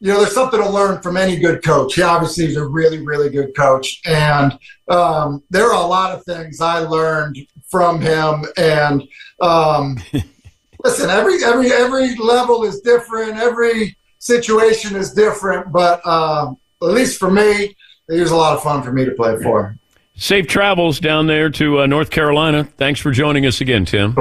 you 0.00 0.12
know 0.12 0.20
there's 0.20 0.34
something 0.34 0.60
to 0.60 0.68
learn 0.68 1.00
from 1.00 1.16
any 1.16 1.38
good 1.38 1.62
coach. 1.64 1.94
He 1.94 2.02
obviously 2.02 2.46
is 2.46 2.56
a 2.56 2.66
really, 2.66 3.06
really 3.06 3.30
good 3.30 3.56
coach, 3.56 4.02
and 4.04 4.58
um, 4.88 5.44
there 5.50 5.72
are 5.72 5.82
a 5.82 5.86
lot 5.86 6.12
of 6.12 6.24
things 6.24 6.60
I 6.60 6.80
learned 6.80 7.38
from 7.70 8.00
him. 8.00 8.44
And 8.58 9.04
um, 9.40 9.98
listen, 10.84 11.10
every 11.10 11.42
every 11.44 11.72
every 11.72 12.16
level 12.16 12.64
is 12.64 12.80
different. 12.80 13.36
Every 13.38 13.96
situation 14.26 14.96
is 14.96 15.12
different, 15.12 15.72
but 15.72 16.06
um, 16.06 16.58
at 16.82 16.88
least 16.88 17.18
for 17.18 17.30
me, 17.30 17.76
it 18.08 18.20
was 18.20 18.30
a 18.30 18.36
lot 18.36 18.56
of 18.56 18.62
fun 18.62 18.82
for 18.82 18.92
me 18.92 19.04
to 19.04 19.12
play 19.12 19.40
for. 19.42 19.76
Safe 20.16 20.46
travels 20.46 20.98
down 20.98 21.26
there 21.26 21.50
to 21.50 21.80
uh, 21.80 21.86
North 21.86 22.10
Carolina. 22.10 22.64
Thanks 22.64 23.00
for 23.00 23.10
joining 23.10 23.44
us 23.46 23.60
again, 23.60 23.84
Tim. 23.84 24.16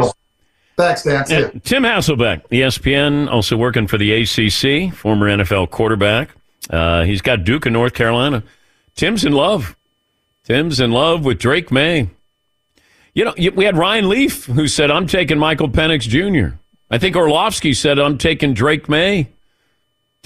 Thanks, 0.77 1.03
Dan. 1.03 1.61
Tim 1.61 1.83
Hasselbeck, 1.83 2.49
ESPN, 2.49 3.29
also 3.31 3.55
working 3.55 3.87
for 3.87 3.97
the 3.97 4.11
ACC, 4.11 4.93
former 4.93 5.27
NFL 5.29 5.71
quarterback. 5.71 6.31
Uh, 6.69 7.03
he's 7.03 7.21
got 7.21 7.45
Duke 7.45 7.65
in 7.65 7.73
North 7.73 7.93
Carolina. 7.93 8.43
Tim's 8.95 9.23
in 9.23 9.31
love. 9.31 9.77
Tim's 10.43 10.79
in 10.79 10.91
love 10.91 11.23
with 11.23 11.39
Drake 11.39 11.71
Maye. 11.71 12.09
You 13.13 13.23
know, 13.23 13.33
we 13.55 13.63
had 13.63 13.77
Ryan 13.77 14.09
Leaf 14.09 14.45
who 14.45 14.67
said, 14.67 14.91
I'm 14.91 15.07
taking 15.07 15.39
Michael 15.39 15.69
Penix 15.69 16.01
Jr. 16.01 16.57
I 16.91 16.97
think 16.97 17.15
Orlovsky 17.15 17.73
said, 17.73 17.97
I'm 17.97 18.17
taking 18.17 18.53
Drake 18.53 18.89
Maye. 18.89 19.29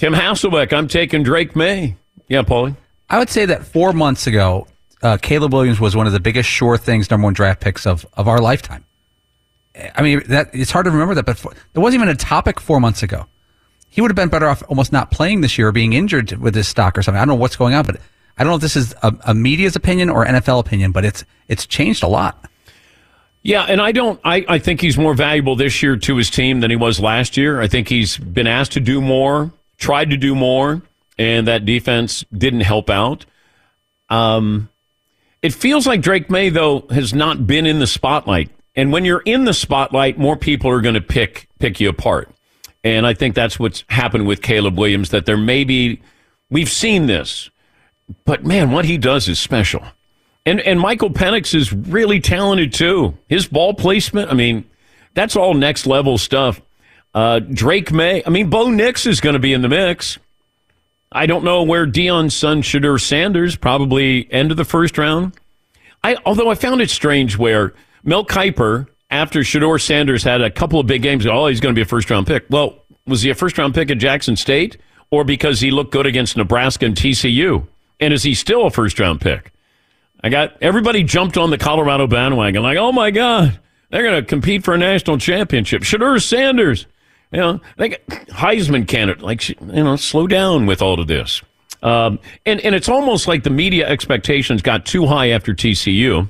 Tim 0.00 0.14
Hasselbeck, 0.14 0.72
I'm 0.72 0.88
taking 0.88 1.22
Drake 1.22 1.54
Maye. 1.54 1.94
Yeah, 2.26 2.40
Paulie. 2.40 2.74
I 3.10 3.18
would 3.18 3.28
say 3.28 3.44
that 3.44 3.66
four 3.66 3.92
months 3.92 4.26
ago, 4.26 4.66
uh, 5.02 5.18
Caleb 5.20 5.52
Williams 5.52 5.78
was 5.78 5.94
one 5.94 6.06
of 6.06 6.14
the 6.14 6.20
biggest 6.20 6.48
sure 6.48 6.78
things, 6.78 7.10
number 7.10 7.26
one 7.26 7.34
draft 7.34 7.60
picks 7.60 7.86
of, 7.86 8.06
of 8.14 8.26
our 8.26 8.40
lifetime. 8.40 8.82
I 9.94 10.00
mean, 10.00 10.22
that 10.28 10.48
it's 10.54 10.70
hard 10.70 10.86
to 10.86 10.90
remember 10.90 11.14
that, 11.16 11.26
but 11.26 11.36
for, 11.36 11.52
there 11.74 11.82
wasn't 11.82 12.02
even 12.02 12.08
a 12.08 12.16
topic 12.16 12.60
four 12.60 12.80
months 12.80 13.02
ago. 13.02 13.26
He 13.90 14.00
would 14.00 14.10
have 14.10 14.16
been 14.16 14.30
better 14.30 14.48
off 14.48 14.62
almost 14.68 14.90
not 14.90 15.10
playing 15.10 15.42
this 15.42 15.58
year 15.58 15.68
or 15.68 15.72
being 15.72 15.92
injured 15.92 16.32
with 16.32 16.54
his 16.54 16.66
stock 16.66 16.96
or 16.96 17.02
something. 17.02 17.20
I 17.20 17.26
don't 17.26 17.36
know 17.36 17.40
what's 17.42 17.56
going 17.56 17.74
on, 17.74 17.84
but 17.84 18.00
I 18.38 18.42
don't 18.42 18.52
know 18.52 18.56
if 18.56 18.62
this 18.62 18.76
is 18.76 18.94
a, 19.02 19.14
a 19.26 19.34
media's 19.34 19.76
opinion 19.76 20.08
or 20.08 20.24
NFL 20.24 20.60
opinion, 20.60 20.92
but 20.92 21.04
it's 21.04 21.26
it's 21.46 21.66
changed 21.66 22.02
a 22.02 22.08
lot. 22.08 22.48
Yeah, 23.42 23.64
and 23.64 23.82
I 23.82 23.92
don't. 23.92 24.18
I, 24.24 24.46
I 24.48 24.58
think 24.58 24.80
he's 24.80 24.96
more 24.96 25.12
valuable 25.12 25.56
this 25.56 25.82
year 25.82 25.96
to 25.96 26.16
his 26.16 26.30
team 26.30 26.60
than 26.60 26.70
he 26.70 26.76
was 26.76 27.00
last 27.00 27.36
year. 27.36 27.60
I 27.60 27.68
think 27.68 27.88
he's 27.90 28.16
been 28.16 28.46
asked 28.46 28.72
to 28.72 28.80
do 28.80 29.02
more, 29.02 29.52
tried 29.80 30.10
to 30.10 30.16
do 30.16 30.36
more, 30.36 30.82
and 31.18 31.48
that 31.48 31.64
defense 31.64 32.24
didn't 32.32 32.60
help 32.60 32.88
out. 32.88 33.26
Um, 34.08 34.68
it 35.42 35.52
feels 35.52 35.86
like 35.86 36.02
Drake 36.02 36.30
Maye 36.30 36.50
though 36.50 36.86
has 36.90 37.12
not 37.12 37.46
been 37.46 37.66
in 37.66 37.80
the 37.80 37.86
spotlight, 37.88 38.50
and 38.76 38.92
when 38.92 39.04
you're 39.04 39.22
in 39.24 39.44
the 39.44 39.54
spotlight, 39.54 40.18
more 40.18 40.36
people 40.36 40.70
are 40.70 40.80
going 40.80 40.94
to 40.94 41.00
pick 41.00 41.48
pick 41.58 41.80
you 41.80 41.88
apart. 41.88 42.30
And 42.82 43.06
I 43.06 43.12
think 43.12 43.34
that's 43.34 43.58
what's 43.58 43.84
happened 43.88 44.26
with 44.26 44.40
Caleb 44.40 44.78
Williams. 44.78 45.10
That 45.10 45.26
there 45.26 45.36
may 45.36 45.64
be, 45.64 46.00
we've 46.48 46.70
seen 46.70 47.06
this, 47.06 47.50
but 48.24 48.44
man, 48.44 48.70
what 48.70 48.84
he 48.84 48.96
does 48.96 49.28
is 49.28 49.40
special. 49.40 49.82
And 50.46 50.60
and 50.60 50.80
Michael 50.80 51.10
Penix 51.10 51.54
is 51.54 51.72
really 51.72 52.20
talented 52.20 52.72
too. 52.72 53.16
His 53.28 53.46
ball 53.46 53.74
placement, 53.74 54.30
I 54.30 54.34
mean, 54.34 54.64
that's 55.14 55.36
all 55.36 55.54
next 55.54 55.86
level 55.86 56.18
stuff. 56.18 56.60
Uh, 57.14 57.40
Drake 57.40 57.92
Maye, 57.92 58.22
I 58.24 58.30
mean, 58.30 58.50
Bo 58.50 58.70
Nix 58.70 59.06
is 59.06 59.20
going 59.20 59.32
to 59.34 59.40
be 59.40 59.52
in 59.52 59.62
the 59.62 59.68
mix. 59.68 60.18
I 61.12 61.26
don't 61.26 61.44
know 61.44 61.64
where 61.64 61.86
Deion's 61.86 62.34
son 62.34 62.62
Shedeur 62.62 63.00
Sanders 63.00 63.56
probably 63.56 64.32
end 64.32 64.52
of 64.52 64.56
the 64.56 64.64
first 64.64 64.96
round. 64.96 65.34
I 66.04 66.16
although 66.24 66.50
I 66.50 66.54
found 66.54 66.80
it 66.80 66.88
strange 66.88 67.36
where 67.36 67.74
Mel 68.04 68.24
Kiper 68.24 68.86
after 69.10 69.40
Shedeur 69.40 69.80
Sanders 69.80 70.22
had 70.22 70.40
a 70.40 70.50
couple 70.50 70.78
of 70.78 70.86
big 70.86 71.02
games, 71.02 71.26
oh, 71.26 71.46
he's 71.46 71.60
going 71.60 71.74
to 71.74 71.78
be 71.78 71.82
a 71.82 71.86
first 71.86 72.08
round 72.10 72.28
pick. 72.28 72.46
Well, 72.48 72.84
was 73.06 73.22
he 73.22 73.30
a 73.30 73.34
first 73.34 73.58
round 73.58 73.74
pick 73.74 73.90
at 73.90 73.98
Jackson 73.98 74.36
State 74.36 74.76
or 75.10 75.24
because 75.24 75.60
he 75.60 75.72
looked 75.72 75.92
good 75.92 76.06
against 76.06 76.36
Nebraska 76.36 76.86
and 76.86 76.94
TCU? 76.94 77.66
And 77.98 78.14
is 78.14 78.22
he 78.22 78.34
still 78.34 78.66
a 78.66 78.70
first 78.70 79.00
round 79.00 79.20
pick? 79.20 79.52
I 80.22 80.28
got 80.28 80.62
everybody 80.62 81.02
jumped 81.02 81.36
on 81.36 81.50
the 81.50 81.58
Colorado 81.58 82.06
bandwagon 82.06 82.62
like, 82.62 82.78
oh 82.78 82.92
my 82.92 83.10
God, 83.10 83.58
they're 83.90 84.02
going 84.02 84.22
to 84.22 84.26
compete 84.26 84.64
for 84.64 84.74
a 84.74 84.78
national 84.78 85.18
championship. 85.18 85.82
Shedeur 85.82 86.22
Sanders, 86.22 86.86
you 87.32 87.38
know, 87.38 87.60
got 87.78 87.90
Heisman 88.28 88.86
candidate. 88.86 89.22
Like, 89.22 89.48
you 89.48 89.56
know, 89.60 89.96
slow 89.96 90.26
down 90.26 90.66
with 90.66 90.82
all 90.82 91.00
of 91.00 91.06
this. 91.06 91.42
Um, 91.82 92.18
and, 92.44 92.60
and 92.60 92.74
it's 92.74 92.88
almost 92.88 93.26
like 93.26 93.42
the 93.42 93.50
media 93.50 93.88
expectations 93.88 94.62
got 94.62 94.84
too 94.84 95.06
high 95.06 95.30
after 95.30 95.54
TCU 95.54 96.28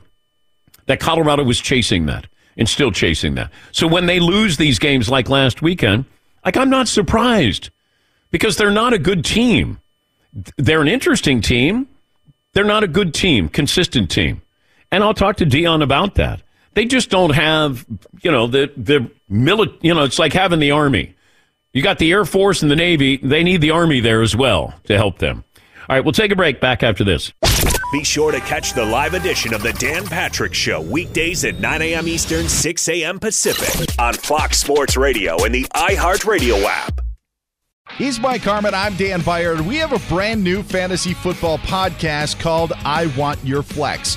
that 0.86 1.00
Colorado 1.00 1.42
was 1.42 1.60
chasing 1.60 2.06
that 2.06 2.26
and 2.56 2.68
still 2.68 2.92
chasing 2.92 3.34
that. 3.34 3.50
So 3.72 3.86
when 3.86 4.06
they 4.06 4.20
lose 4.20 4.56
these 4.56 4.78
games 4.78 5.08
like 5.08 5.28
last 5.28 5.62
weekend, 5.62 6.04
like 6.44 6.56
I'm 6.56 6.70
not 6.70 6.88
surprised 6.88 7.70
because 8.30 8.56
they're 8.56 8.70
not 8.70 8.92
a 8.92 8.98
good 8.98 9.24
team. 9.24 9.80
They're 10.56 10.80
an 10.80 10.88
interesting 10.88 11.40
team. 11.40 11.88
They're 12.52 12.64
not 12.64 12.84
a 12.84 12.88
good 12.88 13.14
team, 13.14 13.48
consistent 13.48 14.10
team. 14.10 14.42
And 14.92 15.02
I'll 15.04 15.14
talk 15.14 15.36
to 15.36 15.46
Deion 15.46 15.82
about 15.82 16.16
that. 16.16 16.42
They 16.74 16.84
just 16.84 17.10
don't 17.10 17.34
have, 17.34 17.84
you 18.22 18.30
know, 18.30 18.46
the 18.46 18.72
the 18.76 19.10
mili- 19.30 19.76
you 19.80 19.94
know, 19.94 20.04
it's 20.04 20.18
like 20.18 20.32
having 20.32 20.60
the 20.60 20.70
army. 20.70 21.14
You 21.72 21.82
got 21.82 21.98
the 21.98 22.10
Air 22.10 22.24
Force 22.24 22.62
and 22.62 22.70
the 22.70 22.76
Navy. 22.76 23.16
They 23.18 23.44
need 23.44 23.60
the 23.60 23.70
Army 23.70 24.00
there 24.00 24.22
as 24.22 24.34
well 24.34 24.74
to 24.84 24.96
help 24.96 25.18
them. 25.18 25.44
All 25.88 25.96
right, 25.96 26.04
we'll 26.04 26.12
take 26.12 26.32
a 26.32 26.36
break. 26.36 26.60
Back 26.60 26.82
after 26.82 27.04
this. 27.04 27.32
Be 27.92 28.04
sure 28.04 28.30
to 28.32 28.40
catch 28.40 28.72
the 28.74 28.84
live 28.84 29.14
edition 29.14 29.52
of 29.54 29.62
the 29.62 29.72
Dan 29.74 30.04
Patrick 30.04 30.54
Show 30.54 30.80
weekdays 30.80 31.44
at 31.44 31.58
9 31.58 31.82
a.m. 31.82 32.06
Eastern, 32.06 32.48
6 32.48 32.88
a.m. 32.88 33.18
Pacific 33.18 33.88
on 33.98 34.14
Fox 34.14 34.58
Sports 34.58 34.96
Radio 34.96 35.44
and 35.44 35.52
the 35.54 35.64
iHeartRadio 35.74 36.62
app. 36.64 37.00
He's 37.96 38.20
Mike 38.20 38.42
Harmon. 38.42 38.72
I'm 38.74 38.94
Dan 38.94 39.20
Beyer. 39.22 39.60
We 39.62 39.76
have 39.76 39.92
a 39.92 39.98
brand 40.08 40.44
new 40.44 40.62
fantasy 40.62 41.12
football 41.14 41.58
podcast 41.58 42.38
called 42.38 42.72
I 42.84 43.06
Want 43.16 43.44
Your 43.44 43.62
Flex. 43.64 44.16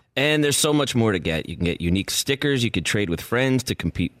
And 0.21 0.43
there's 0.43 0.55
so 0.55 0.71
much 0.71 0.93
more 0.93 1.13
to 1.13 1.17
get. 1.17 1.49
You 1.49 1.55
can 1.55 1.65
get 1.65 1.81
unique 1.81 2.11
stickers. 2.11 2.63
You 2.63 2.69
could 2.69 2.85
trade 2.85 3.09
with 3.09 3.21
friends 3.21 3.63
to 3.63 3.73
compete 3.73 4.20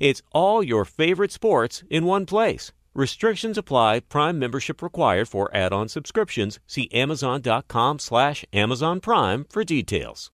It's 0.00 0.22
all 0.32 0.62
your 0.62 0.84
favorite 0.84 1.32
sports 1.32 1.82
in 1.90 2.04
one 2.04 2.26
place. 2.26 2.72
Restrictions 2.94 3.58
apply. 3.58 4.00
Prime 4.00 4.38
membership 4.38 4.80
required 4.80 5.28
for 5.28 5.54
add-on 5.54 5.88
subscriptions. 5.88 6.60
See 6.66 6.88
Amazon.com 6.92 7.98
slash 7.98 8.44
Amazon 8.52 9.00
Prime 9.00 9.46
for 9.50 9.64
details. 9.64 10.30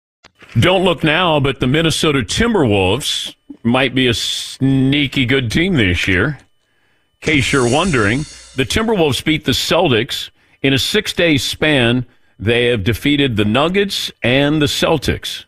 Don't 0.61 0.85
look 0.85 1.03
now, 1.03 1.41
but 1.41 1.61
the 1.61 1.67
Minnesota 1.67 2.21
Timberwolves 2.21 3.35
might 3.63 3.95
be 3.95 4.07
a 4.07 4.15
sneaky 4.15 5.27
good 5.27 5.51
team 5.51 5.75
this 5.75 6.07
year. 6.07 6.39
In 7.23 7.27
case 7.27 7.53
you're 7.53 7.69
wondering, 7.69 8.21
the 8.55 8.65
Timberwolves 8.65 9.25
beat 9.25 9.45
the 9.45 9.53
Celtics 9.53 10.31
in 10.63 10.73
a 10.73 10.79
six 10.79 11.13
day 11.13 11.39
span. 11.39 12.07
They 12.39 12.67
have 12.67 12.85
defeated 12.85 13.37
the 13.37 13.45
Nuggets 13.45 14.13
and 14.23 14.61
the 14.61 14.67
Celtics. 14.67 15.45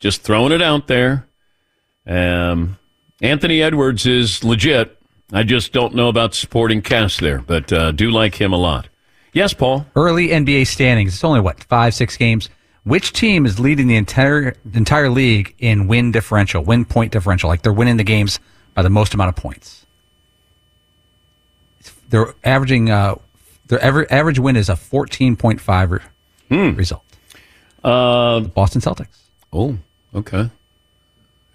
Just 0.00 0.22
throwing 0.22 0.52
it 0.52 0.62
out 0.62 0.86
there. 0.86 1.26
Um, 2.06 2.78
Anthony 3.20 3.62
Edwards 3.62 4.06
is 4.06 4.44
legit. 4.44 4.96
I 5.32 5.42
just 5.42 5.72
don't 5.72 5.94
know 5.94 6.08
about 6.08 6.34
supporting 6.34 6.80
cast 6.82 7.20
there, 7.20 7.40
but 7.40 7.72
uh, 7.72 7.92
do 7.92 8.10
like 8.10 8.40
him 8.40 8.52
a 8.52 8.56
lot. 8.56 8.88
Yes, 9.32 9.52
Paul. 9.52 9.86
Early 9.94 10.28
NBA 10.28 10.66
standings. 10.66 11.14
It's 11.14 11.24
only 11.24 11.40
what 11.40 11.62
five, 11.64 11.94
six 11.94 12.16
games. 12.16 12.48
Which 12.84 13.12
team 13.12 13.44
is 13.44 13.60
leading 13.60 13.86
the 13.86 13.96
entire 13.96 14.56
entire 14.72 15.10
league 15.10 15.54
in 15.58 15.86
win 15.88 16.12
differential, 16.12 16.64
win 16.64 16.84
point 16.86 17.12
differential? 17.12 17.48
Like 17.48 17.60
they're 17.62 17.72
winning 17.72 17.98
the 17.98 18.04
games 18.04 18.40
by 18.74 18.82
the 18.82 18.88
most 18.90 19.12
amount 19.12 19.28
of 19.28 19.36
points. 19.36 19.84
They're 22.08 22.34
averaging. 22.42 22.90
Uh, 22.90 23.16
their 23.66 23.84
aver- 23.84 24.10
average 24.10 24.38
win 24.38 24.56
is 24.56 24.70
a 24.70 24.76
fourteen 24.76 25.36
point 25.36 25.60
five 25.60 25.90
re- 25.90 26.00
result. 26.50 27.02
Uh, 27.84 28.40
Boston 28.40 28.80
Celtics. 28.80 29.18
Oh, 29.52 29.76
okay. 30.14 30.48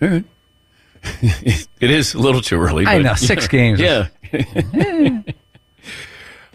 All 0.01 0.07
right. 0.07 0.26
it 1.22 1.89
is 1.89 2.14
a 2.14 2.20
little 2.20 2.41
too 2.41 2.60
early. 2.60 2.86
I 2.86 2.97
but- 2.97 3.04
know, 3.04 3.14
six 3.16 3.47
games. 3.47 3.80
Yeah. 3.80 4.08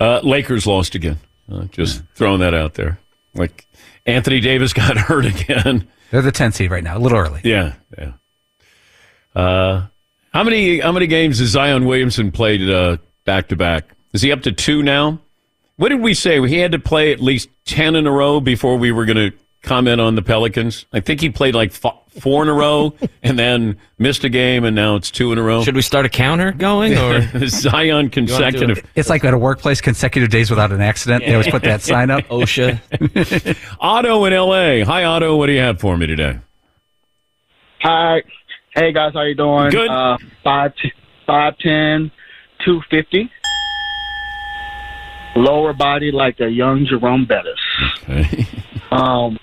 uh, 0.01 0.21
Lakers 0.23 0.67
lost 0.67 0.95
again. 0.95 1.19
Uh, 1.51 1.65
just 1.65 2.03
throwing 2.15 2.41
that 2.41 2.55
out 2.55 2.75
there. 2.75 2.99
Like 3.35 3.67
Anthony 4.07 4.41
Davis 4.41 4.73
got 4.75 4.97
hurt 4.97 5.27
again. 5.27 5.89
They're 6.11 6.23
the 6.23 6.33
10th 6.33 6.55
seed 6.55 6.71
right 6.71 6.83
now. 6.83 6.97
A 6.97 7.01
little 7.01 7.19
early. 7.19 7.41
Yeah, 7.45 7.75
yeah. 7.97 8.13
Uh, 9.35 9.87
how 10.33 10.43
many 10.45 10.81
how 10.81 10.93
many 10.93 11.07
games 11.07 11.39
has 11.39 11.51
Zion 11.51 11.85
Williamson 11.85 12.33
played 12.33 12.69
uh, 12.69 12.97
back 13.25 13.49
to 13.49 13.57
back? 13.57 13.95
Is 14.13 14.23
he 14.23 14.33
up 14.33 14.43
to 14.43 14.53
two 14.53 14.83
now? 14.83 15.21
What 15.77 15.91
did 15.91 16.01
we 16.01 16.15
say? 16.15 16.45
He 16.47 16.59
had 16.59 16.73
to 16.73 16.79
play 16.79 17.13
at 17.13 17.21
least 17.21 17.49
ten 17.65 17.95
in 17.95 18.07
a 18.07 18.11
row 18.11 18.41
before 18.41 18.77
we 18.77 18.91
were 18.91 19.05
going 19.05 19.31
to 19.31 19.37
comment 19.63 20.01
on 20.01 20.15
the 20.15 20.23
Pelicans. 20.23 20.87
I 20.93 21.01
think 21.01 21.21
he 21.21 21.31
played 21.31 21.55
like 21.55 21.71
f- 21.73 21.95
four 22.21 22.43
in 22.43 22.49
a 22.49 22.53
row 22.53 22.95
and 23.23 23.39
then 23.39 23.79
missed 23.99 24.25
a 24.25 24.29
game, 24.29 24.65
and 24.65 24.75
now 24.75 24.97
it's 24.97 25.11
two 25.11 25.33
in 25.33 25.39
a 25.39 25.43
row. 25.43 25.63
Should 25.63 25.75
we 25.77 25.83
start 25.83 26.07
a 26.07 26.09
counter 26.09 26.53
going 26.53 26.97
or 26.97 27.21
Zion 27.49 28.11
consecutive? 28.11 28.85
It's 28.95 29.09
like 29.09 29.25
at 29.25 29.35
a 29.35 29.39
workplace, 29.39 29.81
consecutive 29.81 30.31
days 30.31 30.51
without 30.51 30.73
an 30.73 30.81
accident. 30.81 31.25
They 31.25 31.33
always 31.33 31.49
put 31.49 31.63
that 31.63 31.83
sign 31.83 32.11
up. 32.11 32.25
OSHA. 32.29 33.57
Otto 33.81 34.25
in 34.25 34.33
L.A. 34.33 34.83
Hi, 34.83 35.05
Otto. 35.05 35.37
What 35.37 35.47
do 35.47 35.53
you 35.53 35.61
have 35.61 35.81
for 35.81 35.97
me 35.97 36.07
today? 36.07 36.39
Hi. 37.81 38.23
Hey 38.75 38.93
guys, 38.93 39.13
how 39.15 39.23
you 39.23 39.35
doing? 39.35 39.71
Good. 39.71 39.89
Uh, 39.89 40.19
five, 40.45 40.73
five 41.27 41.57
ten, 41.59 42.11
two 42.65 42.81
fifty. 42.91 43.31
lower 45.37 45.73
body 45.73 46.11
like 46.11 46.41
a 46.41 46.49
young 46.49 46.85
Jerome 46.87 47.25
Bettis. 47.27 47.61
um, 48.91 49.39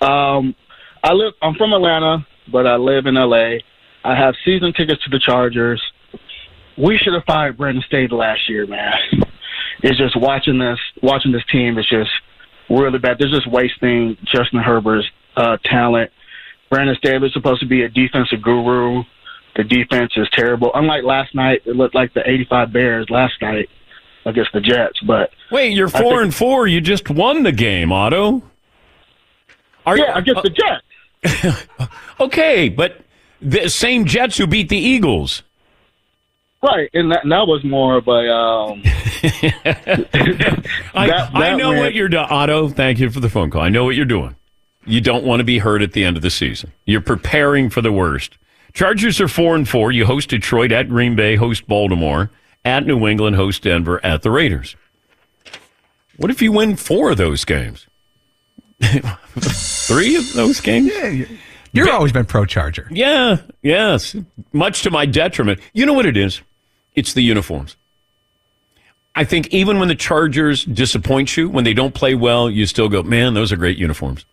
um, 0.00 0.54
I 1.02 1.12
live. 1.12 1.32
I'm 1.42 1.54
from 1.54 1.72
Atlanta, 1.72 2.26
but 2.50 2.66
I 2.66 2.76
live 2.76 3.06
in 3.06 3.14
LA. 3.14 3.58
I 4.04 4.14
have 4.14 4.34
season 4.44 4.72
tickets 4.72 5.02
to 5.04 5.10
the 5.10 5.18
Chargers. 5.18 5.82
We 6.76 6.98
should 6.98 7.14
have 7.14 7.24
fired 7.24 7.58
Brandon 7.58 7.82
Staley 7.86 8.08
last 8.08 8.48
year, 8.48 8.66
man. 8.66 8.92
It's 9.82 9.98
just 9.98 10.16
watching 10.16 10.58
this, 10.58 10.78
watching 11.02 11.32
this 11.32 11.44
team 11.50 11.78
is 11.78 11.86
just 11.88 12.10
really 12.68 12.98
bad. 12.98 13.18
They're 13.18 13.28
just 13.30 13.50
wasting 13.50 14.16
Justin 14.24 14.60
Herbert's 14.60 15.06
uh, 15.36 15.56
talent. 15.64 16.10
Brandon 16.70 16.96
Staley 16.96 17.28
is 17.28 17.32
supposed 17.32 17.60
to 17.60 17.66
be 17.66 17.82
a 17.82 17.88
defensive 17.88 18.42
guru. 18.42 19.02
The 19.56 19.64
defense 19.64 20.12
is 20.16 20.28
terrible. 20.32 20.70
Unlike 20.74 21.04
last 21.04 21.34
night, 21.34 21.62
it 21.66 21.76
looked 21.76 21.94
like 21.94 22.14
the 22.14 22.22
'85 22.28 22.72
Bears 22.72 23.10
last 23.10 23.34
night 23.42 23.68
against 24.24 24.52
the 24.52 24.60
Jets. 24.60 25.00
But 25.00 25.30
Wait, 25.50 25.72
you're 25.72 25.88
four 25.88 26.00
think- 26.00 26.22
and 26.22 26.34
four. 26.34 26.66
You 26.66 26.80
just 26.80 27.10
won 27.10 27.42
the 27.42 27.52
game, 27.52 27.90
Otto. 27.90 28.42
Are, 29.86 29.96
yeah, 29.96 30.16
against 30.16 30.42
the 30.42 30.50
Jets. 30.50 30.84
Okay, 32.20 32.68
but 32.68 33.00
the 33.40 33.68
same 33.70 34.04
Jets 34.04 34.36
who 34.36 34.46
beat 34.46 34.68
the 34.68 34.76
Eagles. 34.76 35.42
Right, 36.62 36.90
and 36.92 37.10
that, 37.10 37.22
and 37.22 37.32
that 37.32 37.46
was 37.46 37.64
more 37.64 37.96
of 37.96 38.06
a. 38.08 38.30
Um, 38.30 38.82
I, 40.94 41.06
That- 41.06 41.30
I 41.34 41.56
know 41.56 41.70
went- 41.70 41.80
what 41.80 41.94
you're 41.94 42.08
doing, 42.08 42.26
Otto. 42.28 42.68
Thank 42.68 42.98
you 42.98 43.10
for 43.10 43.20
the 43.20 43.30
phone 43.30 43.50
call. 43.50 43.62
I 43.62 43.68
know 43.70 43.84
what 43.84 43.96
you're 43.96 44.04
doing. 44.04 44.36
You 44.86 45.00
don't 45.00 45.24
want 45.24 45.40
to 45.40 45.44
be 45.44 45.58
hurt 45.58 45.82
at 45.82 45.92
the 45.92 46.04
end 46.04 46.16
of 46.16 46.22
the 46.22 46.30
season. 46.30 46.72
You're 46.84 47.00
preparing 47.00 47.70
for 47.70 47.80
the 47.80 47.92
worst. 47.92 48.36
Chargers 48.72 49.20
are 49.20 49.28
four 49.28 49.54
and 49.56 49.68
four. 49.68 49.92
You 49.92 50.06
host 50.06 50.30
Detroit 50.30 50.72
at 50.72 50.88
Green 50.88 51.16
Bay, 51.16 51.36
host 51.36 51.66
Baltimore 51.66 52.30
at 52.64 52.86
New 52.86 53.06
England, 53.06 53.36
host 53.36 53.62
Denver 53.62 54.04
at 54.04 54.22
the 54.22 54.30
Raiders. 54.30 54.76
What 56.16 56.30
if 56.30 56.42
you 56.42 56.52
win 56.52 56.76
four 56.76 57.10
of 57.10 57.16
those 57.16 57.44
games? 57.44 57.86
Three 59.40 60.16
of 60.16 60.32
those 60.32 60.60
games? 60.60 60.90
You've 61.72 61.88
always 61.88 62.12
been 62.12 62.24
pro 62.26 62.44
Charger. 62.46 62.88
Yeah, 62.90 63.38
yes. 63.62 64.16
Much 64.52 64.82
to 64.82 64.90
my 64.90 65.06
detriment. 65.06 65.60
You 65.72 65.86
know 65.86 65.92
what 65.92 66.06
it 66.06 66.16
is? 66.16 66.40
It's 66.94 67.12
the 67.12 67.22
uniforms. 67.22 67.76
I 69.14 69.24
think 69.24 69.48
even 69.48 69.78
when 69.78 69.88
the 69.88 69.94
Chargers 69.94 70.64
disappoint 70.64 71.36
you, 71.36 71.48
when 71.48 71.64
they 71.64 71.74
don't 71.74 71.94
play 71.94 72.14
well, 72.14 72.48
you 72.50 72.66
still 72.66 72.88
go, 72.88 73.02
man, 73.02 73.34
those 73.34 73.52
are 73.52 73.56
great 73.56 73.76
uniforms. 73.78 74.24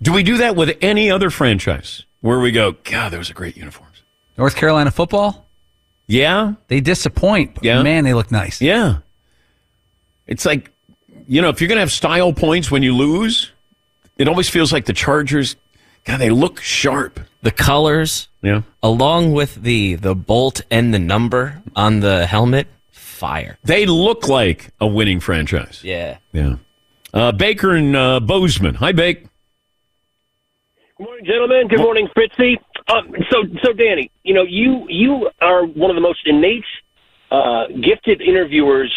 Do 0.00 0.12
we 0.12 0.22
do 0.22 0.38
that 0.38 0.56
with 0.56 0.76
any 0.82 1.10
other 1.10 1.30
franchise 1.30 2.04
where 2.20 2.40
we 2.40 2.50
go, 2.50 2.72
God, 2.84 3.12
those 3.12 3.30
are 3.30 3.34
great 3.34 3.56
uniforms? 3.56 4.02
North 4.36 4.56
Carolina 4.56 4.90
football? 4.90 5.46
Yeah. 6.08 6.54
They 6.68 6.80
disappoint, 6.80 7.54
but 7.54 7.64
Yeah. 7.64 7.82
man, 7.82 8.04
they 8.04 8.12
look 8.14 8.32
nice. 8.32 8.60
Yeah. 8.60 8.98
It's 10.26 10.44
like, 10.44 10.70
you 11.28 11.40
know, 11.40 11.50
if 11.50 11.60
you're 11.60 11.68
going 11.68 11.76
to 11.76 11.80
have 11.82 11.92
style 11.92 12.32
points 12.32 12.70
when 12.70 12.82
you 12.82 12.94
lose, 12.96 13.51
it 14.18 14.28
always 14.28 14.48
feels 14.48 14.72
like 14.72 14.84
the 14.86 14.92
Chargers, 14.92 15.56
God, 16.04 16.18
they 16.18 16.30
look 16.30 16.60
sharp. 16.60 17.20
The 17.42 17.50
colors, 17.50 18.28
Yeah. 18.42 18.62
along 18.82 19.32
with 19.32 19.62
the 19.62 19.96
the 19.96 20.14
bolt 20.14 20.60
and 20.70 20.94
the 20.94 20.98
number 21.00 21.60
on 21.74 22.00
the 22.00 22.26
helmet, 22.26 22.68
fire. 22.92 23.58
They 23.64 23.84
look 23.86 24.28
like 24.28 24.70
a 24.80 24.86
winning 24.86 25.18
franchise. 25.20 25.80
Yeah. 25.82 26.18
Yeah. 26.32 26.56
Uh, 27.12 27.32
Baker 27.32 27.74
and 27.74 27.94
uh, 27.96 28.20
Bozeman. 28.20 28.76
Hi, 28.76 28.92
Bake. 28.92 29.26
Good 30.98 31.04
morning, 31.04 31.24
gentlemen. 31.26 31.68
Good 31.68 31.80
morning, 31.80 32.08
Fritzy. 32.14 32.58
Um, 32.88 33.12
so, 33.30 33.42
so 33.64 33.72
Danny, 33.72 34.10
you 34.22 34.34
know, 34.34 34.44
you 34.44 34.86
you 34.88 35.30
are 35.40 35.64
one 35.64 35.90
of 35.90 35.96
the 35.96 36.00
most 36.00 36.20
innate, 36.26 36.64
uh, 37.30 37.66
gifted 37.80 38.20
interviewers 38.20 38.92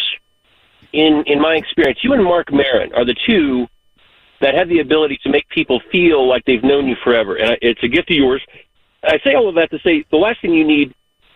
in 0.92 1.24
in 1.26 1.40
my 1.40 1.54
experience. 1.56 1.98
You 2.02 2.12
and 2.12 2.22
Marc 2.22 2.52
Maron 2.52 2.92
are 2.94 3.04
the 3.04 3.16
two 3.26 3.66
that 4.40 4.54
have 4.54 4.68
the 4.68 4.80
ability 4.80 5.18
to 5.22 5.30
make 5.30 5.48
people 5.48 5.80
feel 5.90 6.28
like 6.28 6.44
they've 6.44 6.62
known 6.62 6.86
you 6.86 6.96
forever, 7.02 7.36
and 7.36 7.56
it's 7.62 7.82
a 7.82 7.88
gift 7.88 8.10
of 8.10 8.16
yours. 8.16 8.42
I 9.02 9.18
say 9.24 9.34
all 9.34 9.48
of 9.48 9.54
that 9.54 9.70
to 9.70 9.78
say 9.80 10.04
the 10.10 10.16
last 10.16 10.40
thing 10.42 10.52
you 10.52 10.66
need 10.66 10.94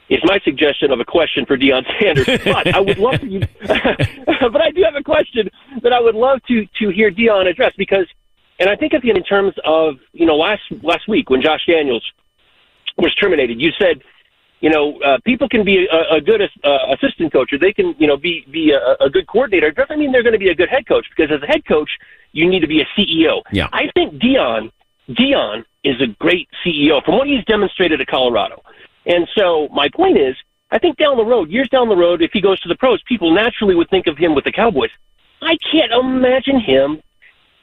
is 0.09 0.19
my 0.25 0.41
suggestion 0.41 0.91
of 0.91 0.99
a 0.99 1.05
question 1.05 1.47
for 1.47 1.57
Deion 1.57 1.85
Sanders. 2.01 2.27
But 2.45 2.75
I 2.75 2.81
would 2.81 2.99
love 2.99 3.21
for 3.21 3.27
you. 3.27 3.41
but 3.61 4.61
I 4.61 4.71
do 4.73 4.83
have 4.83 4.97
a 4.97 5.05
question 5.05 5.49
that 5.83 5.93
I 5.93 6.01
would 6.01 6.17
love 6.17 6.41
to 6.49 6.67
to 6.81 6.89
hear 6.91 7.11
Deion 7.11 7.49
address 7.49 7.73
because, 7.79 8.07
and 8.59 8.69
I 8.69 8.77
think 8.77 8.93
it 8.93 9.05
in 9.05 9.23
terms 9.23 9.55
of 9.65 9.95
you 10.13 10.27
know 10.27 10.37
last 10.37 10.63
last 10.83 11.09
week 11.09 11.31
when 11.31 11.41
Josh 11.41 11.65
Daniels 11.67 12.05
was 12.99 13.15
terminated, 13.15 13.61
you 13.61 13.71
said. 13.79 14.03
You 14.61 14.71
know, 14.71 15.01
uh, 15.01 15.19
people 15.25 15.49
can 15.49 15.65
be 15.65 15.87
a, 15.87 16.17
a 16.17 16.21
good 16.21 16.43
uh, 16.43 16.79
assistant 16.95 17.33
coach, 17.33 17.53
or 17.53 17.59
they 17.59 17.73
can, 17.73 17.95
you 17.99 18.07
know, 18.07 18.17
be 18.17 18.45
be 18.51 18.73
a, 18.73 19.05
a 19.05 19.09
good 19.09 19.27
coordinator. 19.27 19.69
It 19.69 19.77
doesn't 19.77 19.99
mean 19.99 20.13
they're 20.13 20.23
going 20.23 20.35
to 20.35 20.39
be 20.39 20.51
a 20.51 20.55
good 20.55 20.69
head 20.69 20.87
coach 20.87 21.07
because 21.15 21.35
as 21.35 21.43
a 21.43 21.47
head 21.47 21.65
coach, 21.67 21.91
you 22.33 22.49
need 22.49 22.61
to 22.61 22.67
be 22.67 22.81
a 22.81 22.87
CEO. 22.97 23.43
Yeah. 23.53 23.69
I 23.73 23.91
think 23.95 24.15
Deion 24.15 24.71
Deion 25.09 25.65
is 25.83 26.01
a 26.01 26.07
great 26.19 26.49
CEO 26.65 27.03
from 27.05 27.17
what 27.17 27.27
he's 27.27 27.45
demonstrated 27.45 28.01
at 28.01 28.07
Colorado. 28.07 28.63
And 29.07 29.27
so 29.37 29.69
my 29.73 29.89
point 29.95 30.19
is, 30.19 30.37
I 30.71 30.79
think 30.79 30.99
down 30.99 31.17
the 31.17 31.25
road, 31.25 31.51
years 31.51 31.69
down 31.69 31.89
the 31.89 31.97
road, 31.97 32.23
if 32.23 32.31
he 32.33 32.41
goes 32.41 32.61
to 32.61 32.69
the 32.69 32.77
pros, 32.77 33.03
people 33.09 33.35
naturally 33.35 33.75
would 33.75 33.91
think 33.91 34.07
of 34.07 34.17
him 34.17 34.35
with 34.35 34.45
the 34.45 34.53
Cowboys. 34.53 34.91
I 35.43 35.57
can't 35.73 35.91
imagine 35.91 36.61
him 36.61 37.03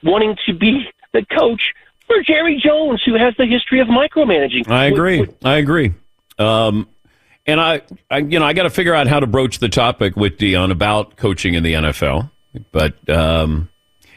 wanting 0.02 0.36
to 0.46 0.52
be 0.52 0.88
the 1.12 1.24
coach 1.26 1.62
for 2.06 2.22
Jerry 2.22 2.60
Jones, 2.62 3.02
who 3.04 3.14
has 3.14 3.34
the 3.38 3.46
history 3.46 3.80
of 3.80 3.88
micromanaging. 3.88 4.68
I 4.68 4.86
agree. 4.86 5.26
I 5.44 5.56
agree. 5.56 5.94
Um, 6.38 6.88
and 7.46 7.60
I, 7.60 7.82
I, 8.10 8.18
you 8.18 8.38
know, 8.38 8.44
I 8.44 8.52
got 8.52 8.64
to 8.64 8.70
figure 8.70 8.94
out 8.94 9.06
how 9.06 9.20
to 9.20 9.26
broach 9.26 9.58
the 9.58 9.68
topic 9.68 10.16
with 10.16 10.36
Deion 10.36 10.70
about 10.70 11.16
coaching 11.16 11.54
in 11.54 11.62
the 11.62 11.72
NFL. 11.74 12.30
But 12.72 13.08
um, 13.08 13.68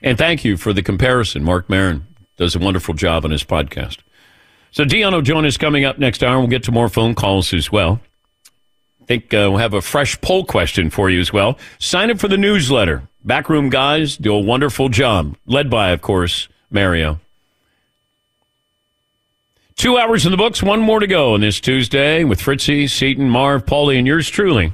and 0.02 0.18
thank 0.18 0.44
you 0.44 0.58
for 0.58 0.74
the 0.74 0.84
comparison. 0.84 1.44
Marc 1.44 1.70
Maron 1.70 2.06
does 2.38 2.56
a 2.56 2.60
wonderful 2.60 2.94
job 2.94 3.24
on 3.24 3.32
his 3.32 3.44
podcast. 3.44 3.98
So 4.72 4.84
Deion 4.84 5.12
will 5.14 5.22
join 5.22 5.46
us 5.46 5.58
coming 5.58 5.86
up 5.86 6.00
next 6.00 6.24
hour. 6.24 6.40
We'll 6.40 6.48
get 6.48 6.64
to 6.64 6.72
more 6.72 6.90
phone 6.90 7.14
calls 7.14 7.54
as 7.54 7.72
well. 7.72 8.02
I 9.02 9.06
think 9.06 9.34
uh, 9.34 9.48
we'll 9.50 9.58
have 9.58 9.74
a 9.74 9.82
fresh 9.82 10.20
poll 10.22 10.46
question 10.46 10.90
for 10.90 11.10
you 11.10 11.20
as 11.20 11.34
well. 11.34 11.58
Sign 11.80 12.10
up 12.10 12.20
for 12.20 12.28
the 12.28 12.38
newsletter. 12.38 13.08
Backroom 13.24 13.70
guys 13.70 14.18
do 14.18 14.34
a 14.34 14.40
wonderful 14.40 14.90
job, 14.90 15.36
led 15.46 15.70
by, 15.70 15.92
of 15.92 16.02
course, 16.02 16.48
Mario. 16.70 17.20
Two 19.82 19.98
hours 19.98 20.28
in 20.28 20.32
the 20.32 20.38
books, 20.38 20.62
one 20.62 20.80
more 20.80 21.00
to 21.00 21.08
go 21.08 21.34
on 21.34 21.42
this 21.42 21.60
Tuesday 21.60 22.24
with 22.24 22.40
Fritzy, 22.40 22.88
Seton, 22.88 23.28
Marv, 23.28 23.66
Paulie, 23.66 23.98
and 23.98 24.06
yours 24.06 24.30
truly. 24.30 24.74